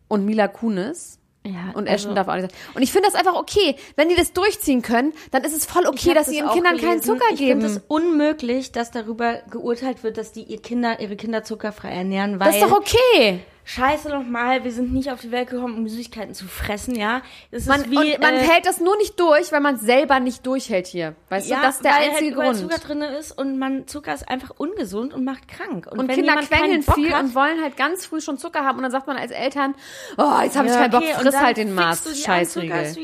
und 0.08 0.26
Mila 0.26 0.48
Kunis. 0.48 1.19
Ja, 1.46 1.72
Und 1.74 1.88
also- 1.88 1.94
Ashton 2.10 2.16
darf 2.16 2.28
auch 2.28 2.36
nicht 2.36 2.52
sein. 2.52 2.60
Und 2.76 2.82
ich 2.82 2.92
finde 2.92 3.08
das 3.10 3.16
einfach 3.16 3.36
okay. 3.36 3.76
Wenn 3.96 4.10
die 4.10 4.16
das 4.16 4.34
durchziehen 4.34 4.82
können, 4.82 5.14
dann 5.32 5.44
ist 5.44 5.56
es 5.56 5.66
voll 5.66 5.86
okay, 5.88 6.14
dass 6.14 6.26
das 6.26 6.34
sie 6.34 6.38
ihren 6.38 6.50
Kindern 6.52 6.78
keinen 6.78 7.00
gelesen. 7.00 7.04
Zucker 7.04 7.26
ich 7.32 7.40
geben. 7.40 7.60
Ich 7.62 7.66
finde 7.66 7.80
es 7.80 7.84
unmöglich, 7.88 8.72
dass 8.72 8.92
darüber 8.92 9.40
geurteilt 9.50 10.04
wird, 10.04 10.18
dass 10.18 10.32
die 10.34 10.44
ihr 10.44 10.62
Kinder, 10.62 11.00
ihre 11.00 11.16
Kinder 11.16 11.44
zuckerfrei 11.44 11.90
ernähren, 11.92 12.40
weil 12.40 12.48
das 12.48 12.56
ist 12.58 12.64
doch 12.64 12.78
okay. 12.78 13.40
Scheiße 13.72 14.10
nochmal, 14.10 14.64
wir 14.64 14.72
sind 14.72 14.92
nicht 14.94 15.12
auf 15.12 15.22
die 15.22 15.32
Welt 15.32 15.48
gekommen, 15.48 15.76
um 15.78 15.88
Süßigkeiten 15.88 16.34
zu 16.34 16.48
fressen, 16.48 16.96
ja. 16.96 17.22
Das 17.52 17.68
Man, 17.68 17.82
ist 17.82 17.92
wie, 17.92 18.16
und 18.16 18.20
man 18.22 18.34
äh, 18.34 18.40
hält 18.40 18.66
das 18.66 18.80
nur 18.80 18.98
nicht 18.98 19.20
durch, 19.20 19.52
weil 19.52 19.60
man 19.62 19.76
es 19.76 19.82
selber 19.82 20.20
nicht 20.20 20.44
durchhält 20.44 20.88
hier. 20.88 21.14
Weißt 21.30 21.48
ja, 21.48 21.58
du, 21.58 21.62
das 21.62 21.76
ist 21.76 21.86
der 21.86 21.92
weil 21.92 22.10
einzige 22.10 22.36
halt 22.36 22.46
Grund. 22.56 22.58
Zucker 22.58 22.80
drin 22.80 23.02
ist 23.04 23.32
und 23.38 23.60
man 23.60 23.86
Zucker 23.86 24.12
ist 24.16 24.28
einfach 24.28 24.50
ungesund 24.58 25.14
und 25.14 25.24
macht 25.24 25.48
krank. 25.48 25.88
Und, 25.92 26.00
und 26.00 26.08
Kinder 26.08 26.38
quengeln 26.38 26.82
viel 26.82 27.14
hat, 27.14 27.24
und 27.24 27.36
wollen 27.36 27.62
halt 27.62 27.78
ganz 27.78 28.08
früh 28.08 28.22
schon 28.22 28.40
Zucker 28.40 28.66
haben 28.66 28.78
und 28.78 28.84
dann 28.84 28.92
sagt 28.92 29.06
man 29.06 29.18
als 29.18 29.32
Eltern, 29.32 29.76
oh, 30.18 30.24
jetzt 30.44 30.58
habe 30.58 30.68
ich 30.68 30.74
Ja, 30.74 30.80
keinen 30.80 30.92
Bock, 30.92 31.02
okay, 31.04 31.14
und 31.14 31.22
friss 31.22 31.32
dann 31.36 31.46
halt 31.46 31.58
den 31.58 31.76
Maß, 31.76 32.24
Scheißriegel. 32.24 32.96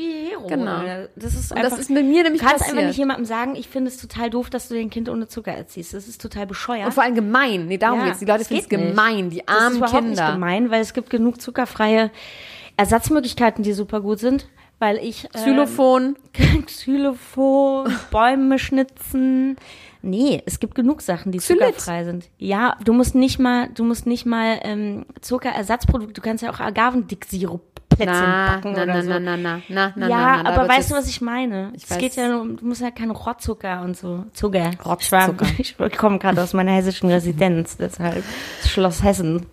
Genau. 0.48 0.80
Das 1.14 1.34
ist 1.34 1.52
Und 1.52 1.58
das 1.58 1.66
einfach, 1.66 1.78
ist 1.78 1.90
mit 1.90 2.04
mir 2.06 2.22
nämlich 2.24 2.42
kannst 2.42 2.54
einfach 2.56 2.66
passiert. 2.66 2.86
nicht 2.88 2.96
jemandem 2.98 3.24
sagen, 3.24 3.54
ich 3.54 3.68
finde 3.68 3.90
es 3.90 3.98
total 3.98 4.30
doof, 4.30 4.50
dass 4.50 4.68
du 4.68 4.74
dein 4.74 4.90
Kind 4.90 5.08
ohne 5.08 5.28
Zucker 5.28 5.52
erziehst. 5.52 5.94
Das 5.94 6.08
ist 6.08 6.20
total 6.20 6.46
bescheuert. 6.46 6.86
Und 6.86 6.92
vor 6.92 7.04
allem 7.04 7.14
gemein. 7.14 7.66
Nee, 7.66 7.78
darum 7.78 8.00
Ja, 8.00 8.06
geht's. 8.06 8.18
Die 8.18 8.24
Leute 8.24 8.44
finden 8.44 8.62
es 8.64 8.68
gemein, 8.68 9.30
die 9.30 9.46
armen 9.46 9.80
Kinder. 9.84 10.00
nicht 10.02 10.32
gemein, 10.32 10.55
weil 10.70 10.80
es 10.82 10.92
gibt 10.94 11.10
genug 11.10 11.40
zuckerfreie 11.40 12.10
Ersatzmöglichkeiten, 12.76 13.62
die 13.62 13.72
super 13.72 14.00
gut 14.00 14.18
sind. 14.18 14.48
Weil 14.78 14.98
ich 14.98 15.24
ähm, 15.24 15.30
Xylophon. 15.42 16.16
Xylophon, 16.66 17.90
Bäume 18.10 18.58
schnitzen. 18.58 19.56
Nee, 20.02 20.42
es 20.44 20.60
gibt 20.60 20.74
genug 20.74 21.00
Sachen, 21.00 21.32
die 21.32 21.38
Xylit. 21.38 21.62
zuckerfrei 21.62 22.04
sind. 22.04 22.28
Ja, 22.38 22.76
du 22.84 22.92
musst 22.92 23.14
nicht 23.14 23.38
mal, 23.38 23.68
du 23.74 23.84
musst 23.84 24.06
nicht 24.06 24.26
mal 24.26 24.60
ähm, 24.62 25.06
Zuckerersatzprodukte, 25.22 26.12
du 26.12 26.20
kannst 26.20 26.44
ja 26.44 26.50
auch 26.50 26.60
Agavendick-Sirup-Plätzchen 26.60 28.06
Na, 28.22 28.46
backen 28.56 28.72
na, 28.72 28.82
oder 28.82 28.94
na, 28.94 29.02
so. 29.02 29.08
na, 29.08 29.18
na, 29.20 29.36
na, 29.36 29.60
na, 29.68 29.92
na, 29.96 30.08
ja, 30.08 30.42
na, 30.42 30.50
aber 30.50 30.68
weißt 30.68 30.90
du, 30.90 30.94
was 30.94 31.08
ich 31.08 31.20
meine? 31.22 31.72
Ich 31.74 31.84
es 31.84 31.90
weiß. 31.90 31.98
geht 31.98 32.14
ja 32.16 32.28
nur, 32.28 32.42
um- 32.42 32.56
du 32.56 32.66
musst 32.66 32.82
ja 32.82 32.90
keinen 32.90 33.12
Rottzucker 33.12 33.80
und 33.82 33.96
so. 33.96 34.26
Zucker. 34.34 34.70
Rottzucker. 34.84 35.46
Ich, 35.58 35.74
ich 35.80 35.96
komme 35.96 36.18
gerade 36.18 36.42
aus 36.42 36.52
meiner 36.52 36.72
hessischen 36.72 37.08
Residenz, 37.10 37.76
deshalb 37.78 38.22
Schloss 38.64 39.02
Hessen. 39.02 39.46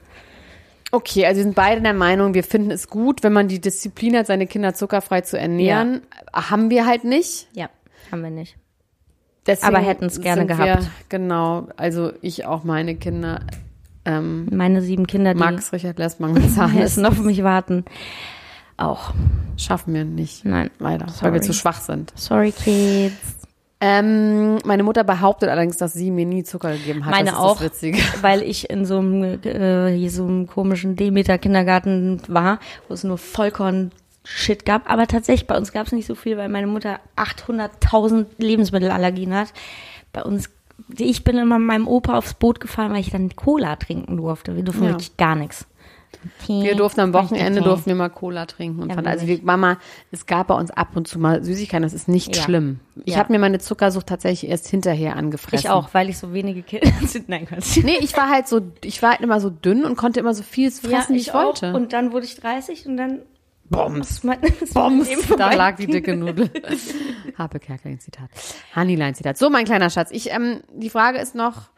Okay, 0.94 1.26
also 1.26 1.40
wir 1.40 1.44
sind 1.46 1.56
beide 1.56 1.82
der 1.82 1.96
Meinung, 1.96 2.36
wir 2.36 2.44
finden 2.44 2.70
es 2.70 2.88
gut, 2.88 3.24
wenn 3.24 3.34
man 3.34 3.48
die 3.48 3.60
Disziplin 3.60 4.16
hat, 4.16 4.28
seine 4.28 4.46
Kinder 4.46 4.76
zuckerfrei 4.76 5.22
zu 5.22 5.40
ernähren. 5.40 6.04
Haben 6.32 6.70
wir 6.70 6.86
halt 6.86 7.04
nicht. 7.04 7.48
Ja, 7.54 7.72
haben 8.12 8.22
wir 8.22 8.30
nicht. 8.30 8.58
Deswegen 9.48 9.76
Aber 9.76 9.84
hätten's 9.84 10.22
gerne 10.22 10.42
sind 10.42 10.50
gehabt. 10.50 10.84
Wir, 10.84 10.92
genau, 11.10 11.68
also 11.78 12.14
ich 12.22 12.46
auch 12.46 12.64
meine 12.64 12.94
Kinder. 12.96 13.40
Ähm, 14.06 14.48
Meine 14.52 14.84
sieben 14.84 15.08
Kinder, 15.08 15.34
die 15.34 15.40
Max, 15.40 15.74
Richard 15.74 15.98
Lessmann, 15.98 16.34
müssen 16.34 16.60
González 16.60 17.04
auf 17.04 17.20
mich 17.22 17.42
warten. 17.44 17.86
Auch. 18.78 19.16
schaffen 19.58 19.96
wir 19.96 20.04
nicht. 20.06 20.46
Nein. 20.46 20.70
Leider, 20.78 21.08
Sorry. 21.08 21.24
weil 21.24 21.34
wir 21.34 21.42
zu 21.42 21.54
schwach 21.54 21.82
sind. 21.82 22.14
Sorry, 22.16 22.52
Kids. 22.52 23.16
Ähm, 23.86 24.60
meine 24.64 24.82
Mutter 24.84 25.04
behauptet 25.04 25.50
allerdings, 25.50 25.76
dass 25.76 25.92
sie 25.92 26.10
mir 26.10 26.26
nie 26.26 26.46
Zucker 26.46 26.72
gegeben 26.72 27.04
hat. 27.04 27.12
Meine 27.12 27.32
das 27.32 27.40
auch, 27.40 27.62
weil 28.22 28.42
ich 28.42 28.70
in 28.70 28.86
so 28.86 29.00
einem, 29.00 29.24
äh, 29.44 29.94
hier 29.94 30.10
so 30.10 30.24
einem 30.24 30.48
komischen 30.48 30.96
Demeter-Kindergarten 30.96 32.22
war, 32.30 32.60
wo 32.88 32.94
es 32.94 33.04
nur 33.04 33.18
Vollkorn-Shit 33.18 34.66
gab. 34.66 34.90
Aber 34.90 35.06
tatsächlich, 35.08 35.48
bei 35.48 35.58
uns 35.58 35.74
gab 35.74 35.88
es 35.88 35.92
nicht 35.92 36.06
so 36.06 36.16
viel, 36.16 36.38
weil 36.38 36.48
meine 36.48 36.68
Mutter 36.68 37.02
800.000 37.18 38.28
Lebensmittelallergien 38.38 39.34
hat. 39.36 39.50
Bei 40.14 40.24
uns, 40.24 40.50
ich 40.98 41.26
bin 41.26 41.38
immer 41.38 41.60
mit 41.60 41.68
meinem 41.68 41.88
Opa 41.90 42.18
aufs 42.18 42.36
Boot 42.36 42.62
gefahren, 42.62 42.94
weil 42.94 43.02
ich 43.02 43.12
dann 43.12 43.36
Cola 43.36 43.76
trinken 43.76 44.16
durfte. 44.16 44.56
Wir 44.56 44.64
durften 44.64 44.86
Ja. 44.86 44.92
wirklich 44.92 45.18
gar 45.18 45.36
nichts. 45.36 45.68
Wir 46.48 46.76
durften 46.76 47.02
am 47.02 47.14
Wochenende 47.14 47.60
Tee. 47.60 47.66
durften 47.66 47.86
wir 47.88 47.96
mal 47.96 48.10
Cola 48.10 48.46
trinken 48.46 48.82
und 48.82 48.90
Ja, 48.90 48.96
fand, 48.96 49.08
also 49.08 49.28
wir, 49.28 49.40
Mama, 49.44 49.78
es 50.12 50.26
gab 50.26 50.48
bei 50.48 50.56
uns 50.56 50.72
ab 50.72 50.90
und 50.96 51.08
zu 51.08 51.20
mal 51.20 51.44
Süßigkeiten, 51.44 51.84
das 51.84 51.94
ist 51.94 52.08
nicht 52.08 52.36
Ja. 52.36 52.42
schlimm. 52.44 52.80
Ich 53.06 53.14
Ja. 53.14 53.20
habe 53.20 53.32
mir 53.34 53.40
meine 53.40 53.60
Zuckersucht 53.60 54.08
tatsächlich 54.08 54.50
erst 54.50 54.68
hinterher 54.68 55.16
angefressen. 55.16 55.60
Ich 55.60 55.70
auch, 55.70 55.90
weil 55.94 56.10
ich 56.10 56.18
so 56.18 56.34
wenige 56.34 56.64
Kinder 56.64 56.88
sind. 57.08 57.30
Nein, 57.30 57.46
Quatsch. 57.46 57.84
Nee, 57.84 57.98
ich 58.02 58.16
war 58.18 58.30
halt 58.30 58.48
so, 58.48 58.62
ich 58.84 59.02
war 59.02 59.12
halt 59.12 59.22
immer 59.22 59.40
so 59.40 59.50
dünn 59.50 59.86
und 59.86 59.96
konnte 59.96 60.20
immer 60.20 60.34
so 60.34 60.44
viel 60.44 60.72
fressen, 60.72 61.16
wie 61.16 61.20
ich, 61.20 61.32
auch. 61.34 61.46
wollte. 61.46 61.74
Und 61.74 61.94
dann 61.94 62.12
wurde 62.12 62.26
ich 62.26 62.36
30 62.36 62.88
und 62.88 62.98
dann 62.98 63.20
Bombs. 63.70 64.22
Bombs, 64.74 65.10
da 65.38 65.54
lag 65.54 65.78
die 65.78 65.88
dicke 65.88 66.16
Nudel. 66.16 66.50
Harpe 67.38 67.60
Kerkeling 67.60 68.00
Zitat. 68.00 68.30
Hanilein 68.76 69.16
Zitat. 69.16 69.38
So, 69.38 69.50
mein 69.50 69.66
kleiner 69.66 69.90
Schatz. 69.90 70.10
Ich, 70.12 70.32
ähm, 70.32 70.62
die 70.74 70.90
Frage 70.90 71.18
ist 71.20 71.34
noch, 71.34 71.70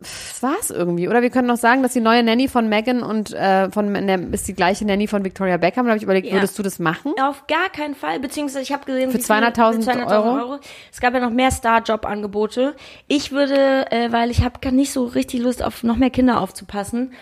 das 0.00 0.42
war's 0.42 0.70
irgendwie. 0.70 1.08
Oder 1.08 1.22
wir 1.22 1.30
können 1.30 1.46
noch 1.48 1.56
sagen, 1.58 1.82
dass 1.82 1.92
die 1.92 2.00
neue 2.00 2.22
Nanny 2.22 2.48
von 2.48 2.68
Megan 2.68 3.02
und 3.02 3.32
äh, 3.32 3.70
von 3.70 3.92
der 3.94 4.20
ist 4.32 4.48
die 4.48 4.54
gleiche 4.54 4.84
Nanny 4.86 5.06
von 5.06 5.24
Victoria 5.24 5.56
Beckham. 5.58 5.84
Da 5.84 5.90
habe 5.90 5.98
ich 5.98 6.02
überlegt, 6.04 6.26
Ja. 6.26 6.34
würdest 6.34 6.58
du 6.58 6.62
das 6.62 6.78
machen? 6.78 7.12
Auf 7.22 7.46
gar 7.46 7.68
keinen 7.70 7.94
Fall, 7.94 8.18
beziehungsweise 8.20 8.62
ich 8.62 8.72
habe 8.72 8.84
gesehen, 8.86 9.10
Für 9.10 9.18
wie 9.18 9.22
viel- 9.22 9.26
200.000 9.26 9.84
für 9.84 10.06
Euro? 10.06 10.58
Es 10.90 11.00
gab 11.00 11.12
ja 11.14 11.20
noch 11.20 11.30
mehr 11.30 11.50
Star-Job-Angebote. 11.50 12.74
Ich 13.08 13.32
würde, 13.32 13.90
äh, 13.90 14.10
weil 14.12 14.30
ich 14.30 14.42
habe 14.42 14.60
gar 14.60 14.72
nicht 14.72 14.92
so 14.92 15.04
richtig 15.04 15.40
Lust 15.40 15.62
auf 15.62 15.82
noch 15.82 15.96
mehr 15.96 16.10
Kinder 16.10 16.40
aufzupassen. 16.40 17.12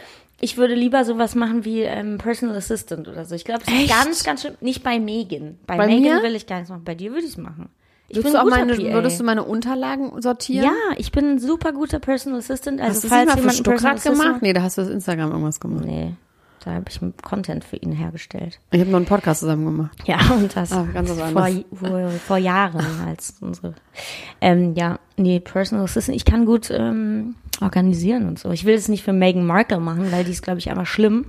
Ich 0.40 0.56
würde 0.56 0.74
lieber 0.74 1.04
sowas 1.04 1.34
machen 1.34 1.64
wie 1.64 1.80
ähm, 1.80 2.18
Personal 2.18 2.56
Assistant 2.56 3.08
oder 3.08 3.24
so. 3.24 3.34
Ich 3.34 3.44
glaube, 3.44 3.62
es 3.66 3.72
ist 3.72 3.88
ganz, 3.90 4.22
ganz 4.24 4.42
schön. 4.42 4.54
Nicht 4.60 4.84
bei 4.84 5.00
Megan. 5.00 5.58
Bei, 5.66 5.76
Bei 5.76 5.86
Megan 5.88 6.22
will 6.22 6.36
ich 6.36 6.46
gar 6.46 6.56
nichts 6.56 6.70
machen. 6.70 6.84
Bei 6.84 6.94
dir 6.94 7.10
würde 7.10 7.24
ich 7.24 7.32
es 7.32 7.36
machen. 7.38 7.70
Ich 8.08 8.16
Würdest, 8.16 8.34
du 8.34 8.40
auch 8.40 8.44
meine, 8.46 8.74
PA. 8.74 8.82
würdest 8.94 9.20
du 9.20 9.24
meine 9.24 9.44
Unterlagen 9.44 10.20
sortieren? 10.22 10.64
Ja, 10.64 10.96
ich 10.96 11.12
bin 11.12 11.32
ein 11.32 11.38
super 11.38 11.72
guter 11.72 11.98
Personal 11.98 12.38
Assistant. 12.38 12.80
Also 12.80 12.94
Hast 12.94 13.04
du 13.04 13.08
das 13.08 13.16
falls 13.18 13.36
mal 13.36 13.42
für 13.42 13.50
Stuttgart 13.56 14.02
gemacht? 14.02 14.42
Nee, 14.42 14.52
da 14.54 14.62
hast 14.62 14.78
du 14.78 14.82
das 14.82 14.90
Instagram 14.90 15.30
irgendwas 15.30 15.60
gemacht. 15.60 15.84
Nee, 15.84 16.14
da 16.64 16.72
habe 16.72 16.86
ich 16.88 16.98
Content 17.22 17.64
für 17.64 17.76
ihn 17.76 17.92
hergestellt. 17.92 18.60
Ich 18.70 18.80
habe 18.80 18.90
noch 18.90 18.96
einen 18.96 19.04
Podcast 19.06 19.40
zusammen 19.40 19.66
gemacht. 19.66 19.98
Ja, 20.06 20.18
und 20.34 20.56
das 20.56 20.72
Ah, 20.72 20.86
ganz 20.92 21.10
was 21.10 21.32
vor, 21.32 21.48
vor, 21.74 22.08
vor 22.10 22.36
Jahren 22.38 22.86
als 23.06 23.36
unsere. 23.42 23.74
Ähm, 24.40 24.74
ja, 24.74 24.98
nee, 25.18 25.38
Personal 25.40 25.84
Assistant. 25.84 26.16
Ich 26.16 26.24
kann 26.24 26.46
gut 26.46 26.70
ähm, 26.70 27.34
organisieren 27.60 28.26
und 28.26 28.38
so. 28.38 28.50
Ich 28.52 28.64
will 28.64 28.74
es 28.74 28.88
nicht 28.88 29.04
für 29.04 29.12
Meghan 29.12 29.44
Markle 29.44 29.80
machen, 29.80 30.10
weil 30.12 30.24
die 30.24 30.30
ist, 30.32 30.42
glaube 30.42 30.60
ich, 30.60 30.70
einfach 30.70 30.86
schlimm. 30.86 31.26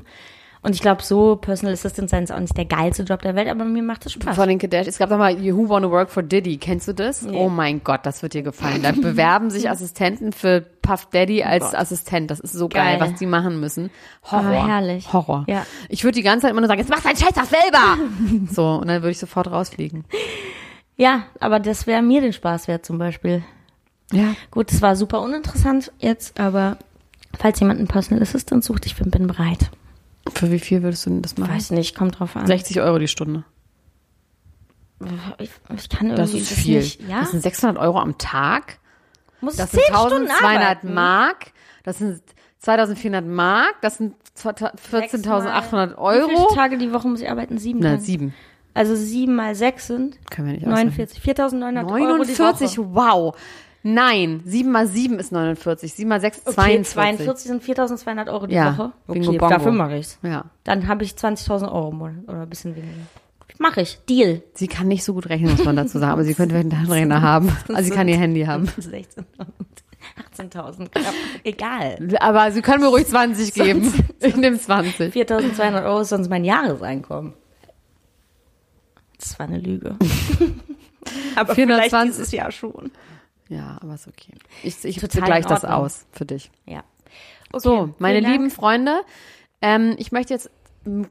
Und 0.62 0.76
ich 0.76 0.82
glaube, 0.82 1.02
so 1.04 1.38
Personal 1.38 1.74
Assistant 1.74 2.10
sein 2.10 2.24
ist 2.24 2.32
auch 2.32 2.40
nicht 2.40 2.58
der 2.58 2.66
geilste 2.66 3.04
Job 3.04 3.22
der 3.22 3.34
Welt, 3.36 3.48
aber 3.48 3.64
mir 3.64 3.82
macht 3.82 4.06
das 4.06 4.14
Spaß. 4.14 4.36
Von 4.36 4.50
den 4.50 4.60
Kardashians. 4.60 4.90
Es 4.90 4.98
gab 4.98 5.10
doch 5.10 5.18
mal 5.18 5.38
Who 5.38 5.70
Wanna 5.70 5.90
Work 5.90 6.10
for 6.10 6.22
Diddy. 6.22 6.58
Kennst 6.58 6.88
du 6.88 6.94
das? 6.94 7.26
Oh 7.26 7.48
mein 7.48 7.82
Gott, 7.84 8.02
das 8.06 8.22
wird 8.22 8.34
dir 8.34 8.42
gefallen. 8.42 8.84
Da 8.84 8.92
bewerben 8.92 9.50
sich 9.50 9.70
Assistenten 9.70 10.34
für 10.34 10.62
Puff 10.82 11.08
Daddy 11.12 11.44
als 11.44 11.74
Assistent. 11.74 12.30
Das 12.30 12.42
ist 12.42 12.54
so 12.54 12.68
geil, 12.68 13.00
Geil. 13.00 13.10
was 13.10 13.20
die 13.20 13.26
machen 13.26 13.60
müssen. 13.60 13.90
Horror. 14.24 14.52
Ah, 14.52 14.68
herrlich. 14.68 15.12
Horror. 15.14 15.46
Ja. 15.48 15.66
Ich 15.88 16.04
würde 16.04 16.16
die 16.16 16.24
ganze 16.24 16.44
Zeit 16.44 16.52
immer 16.52 16.62
nur 16.62 16.68
sagen, 16.68 16.82
jetzt 16.82 16.90
mach 16.90 17.02
deinen 17.02 17.16
Scheiß 17.16 17.34
doch 17.34 17.46
selber. 17.46 17.98
so, 18.52 18.76
und 18.82 18.88
dann 18.88 19.02
würde 19.02 19.12
ich 19.12 19.20
sofort 19.20 19.50
rausfliegen. 19.50 20.04
Ja, 20.98 21.24
aber 21.40 21.60
das 21.60 21.88
wäre 21.88 22.02
mir 22.02 22.20
den 22.20 22.34
Spaß 22.34 22.68
wert 22.68 22.86
zum 22.86 22.98
Beispiel. 22.98 23.44
Ja. 24.12 24.34
Gut, 24.52 24.72
es 24.72 24.82
war 24.82 24.98
super 24.98 25.22
uninteressant 25.22 25.92
jetzt, 26.00 26.40
aber 26.40 26.78
Falls 27.38 27.60
jemand 27.60 27.80
einen 27.80 27.88
Personal 27.88 28.22
Assistant 28.22 28.64
sucht, 28.64 28.86
ich 28.86 28.96
bin, 28.96 29.12
bin 29.12 29.28
bereit. 29.28 29.70
Für 30.34 30.52
wie 30.52 30.60
viel 30.60 30.84
würdest 30.84 31.06
du 31.06 31.10
denn 31.12 31.22
das 31.22 31.38
machen? 31.38 31.54
Weiß 31.54 31.72
nicht, 31.72 31.96
kommt 31.96 32.20
drauf 32.20 32.36
an. 32.36 32.46
60 32.48 32.82
Euro 32.82 33.00
die 33.00 33.08
Stunde. 33.08 33.44
Ich, 35.38 35.50
ich 35.76 35.90
kann 35.90 36.10
Das 36.10 36.30
irgendwie 36.32 36.38
ist 36.42 36.52
viel. 36.52 36.78
Nicht, 36.80 37.08
ja? 37.08 37.22
Das 37.22 37.32
sind 37.32 37.42
600 37.42 37.78
Euro 37.78 38.00
am 38.00 38.18
Tag. 38.18 38.80
Muss 39.42 39.56
Das 39.56 39.72
sind 39.72 39.82
Stunden 39.84 40.28
1200 40.30 40.44
arbeiten. 40.44 40.94
Mark. 40.94 41.52
Das 41.84 41.98
sind 42.00 42.22
2400 42.60 43.26
Mark. 43.26 43.76
Das 43.82 43.98
sind 43.98 44.16
14.800 44.38 45.92
Wie 45.92 45.96
Euro. 45.96 46.28
viele 46.28 46.48
Tage 46.56 46.78
die 46.78 46.92
Woche 46.92 47.08
muss 47.08 47.22
ich 47.22 47.30
arbeiten? 47.30 47.58
Sieben 47.58 47.80
Na, 47.80 47.92
Tage. 47.92 48.02
sieben. 48.02 48.34
Also 48.74 48.96
sieben 48.96 49.36
mal 49.36 49.56
sechs 49.56 49.88
sind 49.88 50.20
Können 50.30 50.48
wir 50.50 50.54
nicht 50.56 50.68
ausrechnen. 50.68 50.94
49. 50.98 51.22
4.900 51.24 51.86
Euro 51.88 52.24
die 52.24 52.34
49, 52.34 52.78
Woche. 52.78 52.88
wow. 52.94 53.36
Nein, 53.82 54.42
7 54.46 54.70
mal 54.72 54.88
7 54.88 55.20
ist 55.20 55.32
49. 55.32 55.94
7 55.94 56.10
mal 56.10 56.20
6, 56.20 56.42
Okay, 56.46 56.54
42. 56.54 56.94
42 56.94 57.48
sind 57.48 57.64
4.200 57.64 58.32
Euro 58.32 58.48
die 58.48 58.56
Ja, 58.56 58.78
Woche. 58.78 58.92
Bingo 59.08 59.30
Okay, 59.30 59.38
Bongo. 59.38 59.54
dafür 59.54 59.72
mache 59.72 59.98
ich's. 59.98 60.20
Ja. 60.22 60.46
Dann 60.66 60.88
habe 60.88 61.04
ich 61.06 61.12
20.000 61.14 61.72
Euro 61.72 61.90
im 61.92 61.98
Monat 61.98 62.24
oder 62.28 62.42
ein 62.42 62.50
bisschen 62.50 62.76
weniger. 62.76 62.94
Mache 63.58 63.82
ich. 63.82 64.00
Deal. 64.08 64.42
Sie 64.54 64.68
kann 64.68 64.88
nicht 64.88 65.04
so 65.04 65.14
gut 65.14 65.28
rechnen, 65.30 65.52
muss 65.52 65.66
man 65.66 65.76
dazu 65.76 65.98
sagen, 66.00 66.14
aber 66.14 66.24
sie 66.24 66.34
könnte 66.34 66.56
einen 66.56 66.70
Taschenrechner 66.70 67.22
haben. 67.22 67.56
Also 67.70 67.84
sie 67.90 67.96
kann 67.96 68.08
ihr 68.08 68.18
Handy 68.18 68.44
haben. 68.46 68.66
16.000. 68.68 69.26
18.000. 70.38 70.90
knapp. 70.90 71.14
Egal. 71.44 71.98
Aber 72.22 72.52
sie 72.54 72.62
können 72.62 72.82
mir 72.82 72.88
ruhig 72.90 73.08
20 73.08 73.54
geben. 73.54 73.94
Ich 74.22 74.36
nehme 74.36 74.60
20. 74.60 75.14
4.200 75.16 75.86
Euro 75.86 76.02
ist 76.02 76.10
sonst 76.10 76.30
mein 76.30 76.44
Jahreseinkommen. 76.46 77.34
Das 79.18 79.38
war 79.40 79.48
eine 79.48 79.58
Lüge. 79.60 79.96
Aber 81.36 81.56
420. 81.56 81.56
vielleicht 81.56 82.08
dieses 82.08 82.32
Jahr 82.32 82.52
schon. 82.52 82.92
Ja, 83.50 83.78
aber 83.82 83.96
ist 83.96 84.08
okay. 84.08 84.34
Ich, 84.64 84.86
ich 84.86 84.98
gleich 84.98 85.46
das 85.46 85.66
aus 85.66 86.06
für 86.12 86.26
dich. 86.26 86.52
Ja. 86.66 86.84
Okay, 87.52 87.60
So, 87.62 87.96
meine 87.98 88.20
vielen 88.20 88.24
Dank. 88.24 88.36
lieben 88.36 88.50
Freunde, 88.52 89.02
ähm, 89.62 89.96
ich 89.98 90.12
möchte 90.12 90.34
jetzt 90.34 90.52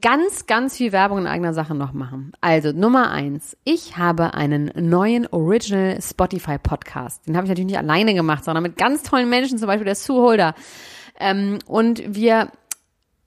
ganz, 0.01 0.47
ganz 0.47 0.77
viel 0.77 0.91
Werbung 0.91 1.19
in 1.19 1.27
eigener 1.27 1.53
Sache 1.53 1.75
noch 1.75 1.93
machen. 1.93 2.31
Also 2.41 2.71
Nummer 2.71 3.11
eins, 3.11 3.55
ich 3.65 3.97
habe 3.97 4.33
einen 4.33 4.71
neuen 4.75 5.27
Original 5.27 6.01
Spotify 6.01 6.57
Podcast. 6.57 7.27
Den 7.27 7.35
habe 7.35 7.45
ich 7.45 7.49
natürlich 7.49 7.67
nicht 7.67 7.77
alleine 7.77 8.13
gemacht, 8.13 8.45
sondern 8.45 8.63
mit 8.63 8.77
ganz 8.77 9.03
tollen 9.03 9.29
Menschen, 9.29 9.57
zum 9.57 9.67
Beispiel 9.67 9.85
der 9.85 9.95
Sue 9.95 10.21
Holder. 10.21 10.55
Ähm, 11.19 11.59
und 11.67 12.01
wir 12.07 12.51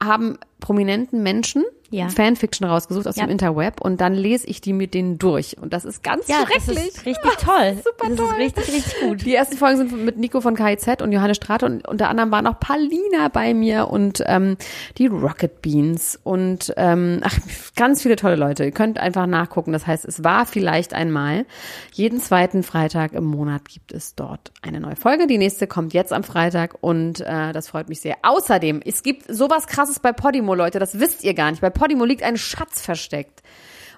haben 0.02 0.38
prominenten 0.58 1.22
Menschen 1.22 1.64
Ja. 1.93 2.09
Fanfiction 2.09 2.66
rausgesucht 2.68 3.07
aus 3.07 3.16
Ja. 3.16 3.24
dem 3.26 3.30
Interweb 3.30 3.80
und 3.80 4.01
dann 4.01 4.14
lese 4.14 4.47
ich 4.49 4.61
die 4.61 4.72
mit 4.72 4.95
denen 4.95 5.18
durch. 5.18 5.57
Und 5.61 5.72
das 5.72 5.84
ist 5.84 6.03
ganz 6.03 6.26
Ja, 6.26 6.38
das 6.40 6.64
schrecklich. 6.64 6.88
ist 6.88 7.07
richtig 7.07 7.32
toll. 7.38 7.76
Super 7.84 8.09
das 8.09 8.16
toll. 8.16 8.26
ist 8.30 8.36
richtig, 8.57 8.74
richtig 8.74 9.01
gut. 9.03 9.24
Die 9.26 9.34
ersten 9.34 9.57
Folgen 9.57 9.76
sind 9.76 10.05
mit 10.05 10.16
Nico 10.18 10.40
von 10.40 10.57
KIZ 10.57 11.03
und 11.03 11.12
Johannes 11.12 11.36
Strate 11.36 11.66
und 11.66 11.86
unter 11.86 12.09
anderem 12.09 12.30
waren 12.32 12.47
auch 12.47 12.59
Paulina 12.59 13.28
bei 13.28 13.55
mir 13.55 13.88
und 13.88 14.24
ähm, 14.26 14.57
die 14.97 15.07
Rocket 15.07 15.61
Beans 15.62 16.18
und 16.24 16.72
ähm, 16.78 17.20
ach, 17.22 17.38
ganz 17.76 18.01
viele 18.03 18.16
tolle 18.16 18.36
Leute. 18.36 18.64
Ihr 18.64 18.72
könnt 18.72 18.99
einfach 18.99 19.26
nachgucken. 19.26 19.72
Das 19.72 19.86
heißt, 19.86 20.07
es 20.07 20.24
war 20.24 20.47
vielleicht 20.47 20.95
einmal. 20.95 21.45
Jeden 21.93 22.20
zweiten 22.22 22.62
Freitag 22.62 23.12
im 23.12 23.24
Monat 23.24 23.68
gibt 23.68 23.93
es 23.93 24.14
dort 24.14 24.51
eine 24.62 24.80
neue 24.80 24.97
Folge. 24.97 25.26
Die 25.26 25.36
nächste 25.36 25.66
kommt 25.66 25.93
jetzt 25.93 26.12
am 26.14 26.24
Freitag 26.24 26.76
und 26.80 27.20
äh, 27.20 27.53
das 27.53 27.68
freut 27.68 27.90
mich 27.90 28.01
sehr. 28.01 28.16
Außerdem, 28.22 28.80
es 28.82 29.03
gibt 29.03 29.24
sowas 29.28 29.66
krasses 29.66 30.01
bei 30.01 30.12
Podimo, 30.12 30.55
Leute. 30.55 30.78
Das 30.78 30.99
wisst 30.99 31.22
ihr 31.22 31.34
gar 31.34 31.51
nicht. 31.51 31.61
Bei 31.61 31.68
Podimo 31.68 31.81
liegt 31.88 32.22
ein 32.22 32.36
Schatz 32.36 32.80
versteckt. 32.80 33.42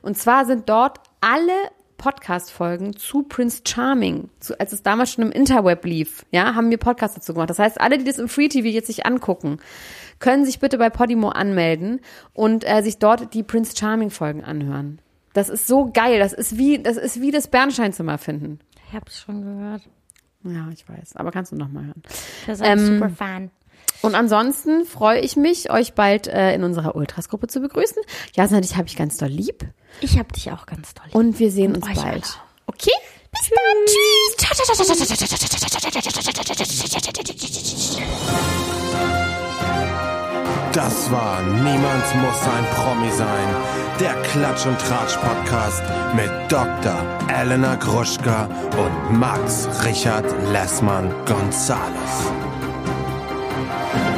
Und 0.03 0.17
zwar 0.19 0.45
sind 0.45 0.69
dort 0.69 1.01
alle 1.21 1.53
Podcast-Folgen 1.97 2.97
zu 2.97 3.23
Prince 3.23 3.63
Charming, 3.67 4.29
zu, 4.41 4.59
als 4.61 4.73
es 4.73 4.83
damals 4.83 5.13
schon 5.13 5.25
im 5.25 5.33
Interweb 5.33 5.85
lief, 5.85 6.27
ja, 6.33 6.55
haben 6.55 6.69
wir 6.71 6.77
Podcasts 6.77 7.15
dazu 7.15 7.33
gemacht. 7.33 7.49
Das 7.51 7.59
heißt, 7.59 7.81
alle, 7.81 7.97
die 7.99 8.05
das 8.05 8.19
im 8.19 8.29
Free 8.29 8.49
TV 8.49 8.67
jetzt 8.69 8.89
sich 8.89 9.07
angucken, 9.07 9.59
können 10.19 10.45
sich 10.45 10.59
bitte 10.59 10.77
bei 10.77 10.91
Podimo 10.91 11.29
anmelden 11.31 12.01
und 12.35 12.69
äh, 12.69 12.83
sich 12.83 12.99
dort 12.99 13.33
die 13.33 13.43
Prince 13.43 13.75
Charming-Folgen 13.77 14.45
anhören. 14.45 15.01
Das 15.33 15.49
ist 15.49 15.67
so 15.67 15.91
geil. 15.93 16.19
Das 16.19 16.33
ist 16.33 16.59
wie, 16.59 16.79
das 16.83 16.97
ist 16.97 17.21
wie 17.21 17.31
das 17.31 17.49
Bernsteinzimmer 17.49 18.19
finden. 18.19 18.59
Ich 18.89 18.95
hab's 18.95 19.21
schon 19.21 19.43
gehört. 19.43 19.83
Ja, 20.45 20.69
ich 20.73 20.87
weiß. 20.89 21.17
Aber 21.17 21.31
kannst 21.33 21.53
du 21.53 21.57
noch 21.57 21.69
mal 21.71 21.87
hören. 21.87 22.03
Das 22.47 22.61
ist 22.61 22.63
ein 22.63 22.79
Ähm, 22.79 22.87
super 22.87 23.09
Fan. 23.09 23.51
Und 24.05 24.15
ansonsten 24.15 24.85
freue 24.85 25.21
ich 25.21 25.35
mich, 25.37 25.71
euch 25.71 25.95
bald 25.95 26.27
äh, 26.27 26.55
in 26.55 26.63
unserer 26.63 26.95
Ultras-Gruppe 26.95 27.47
zu 27.47 27.61
begrüßen. 27.61 28.03
Jasna, 28.35 28.61
dich 28.61 28.77
habe 28.77 28.87
ich 28.87 28.97
ganz 28.97 29.17
doll 29.17 29.31
lieb. 29.31 29.67
Ich 30.03 30.19
hab 30.19 30.33
dich 30.33 30.53
auch 30.53 30.67
ganz 30.67 30.93
toll. 30.93 31.07
lieb. 31.07 31.15
Und 31.15 31.39
wir 31.39 31.51
sehen 31.51 31.75
uns 31.75 31.87
bald. 31.87 31.99
alle. 31.99 32.21
Okay? 32.67 32.93
Bis 33.33 33.51
Das 40.75 41.11
war 41.11 41.41
Niemand 41.43 42.15
muss 42.17 42.43
ein 42.43 42.67
Promi 42.75 43.11
sein. 43.13 43.49
Der 44.01 44.15
Klatsch 44.23 44.67
und 44.67 44.79
Tratsch 44.81 45.17
Podcast 45.17 45.83
mit 46.15 46.31
Dr. 46.49 46.97
Elena 47.29 47.77
Gruschka 47.77 48.49
und 48.77 49.19
Max 49.19 49.69
Richard 49.85 50.27
Lessmann 50.51 51.15
Gonzales. 51.27 52.54
Thank 53.67 54.09
you. 54.09 54.14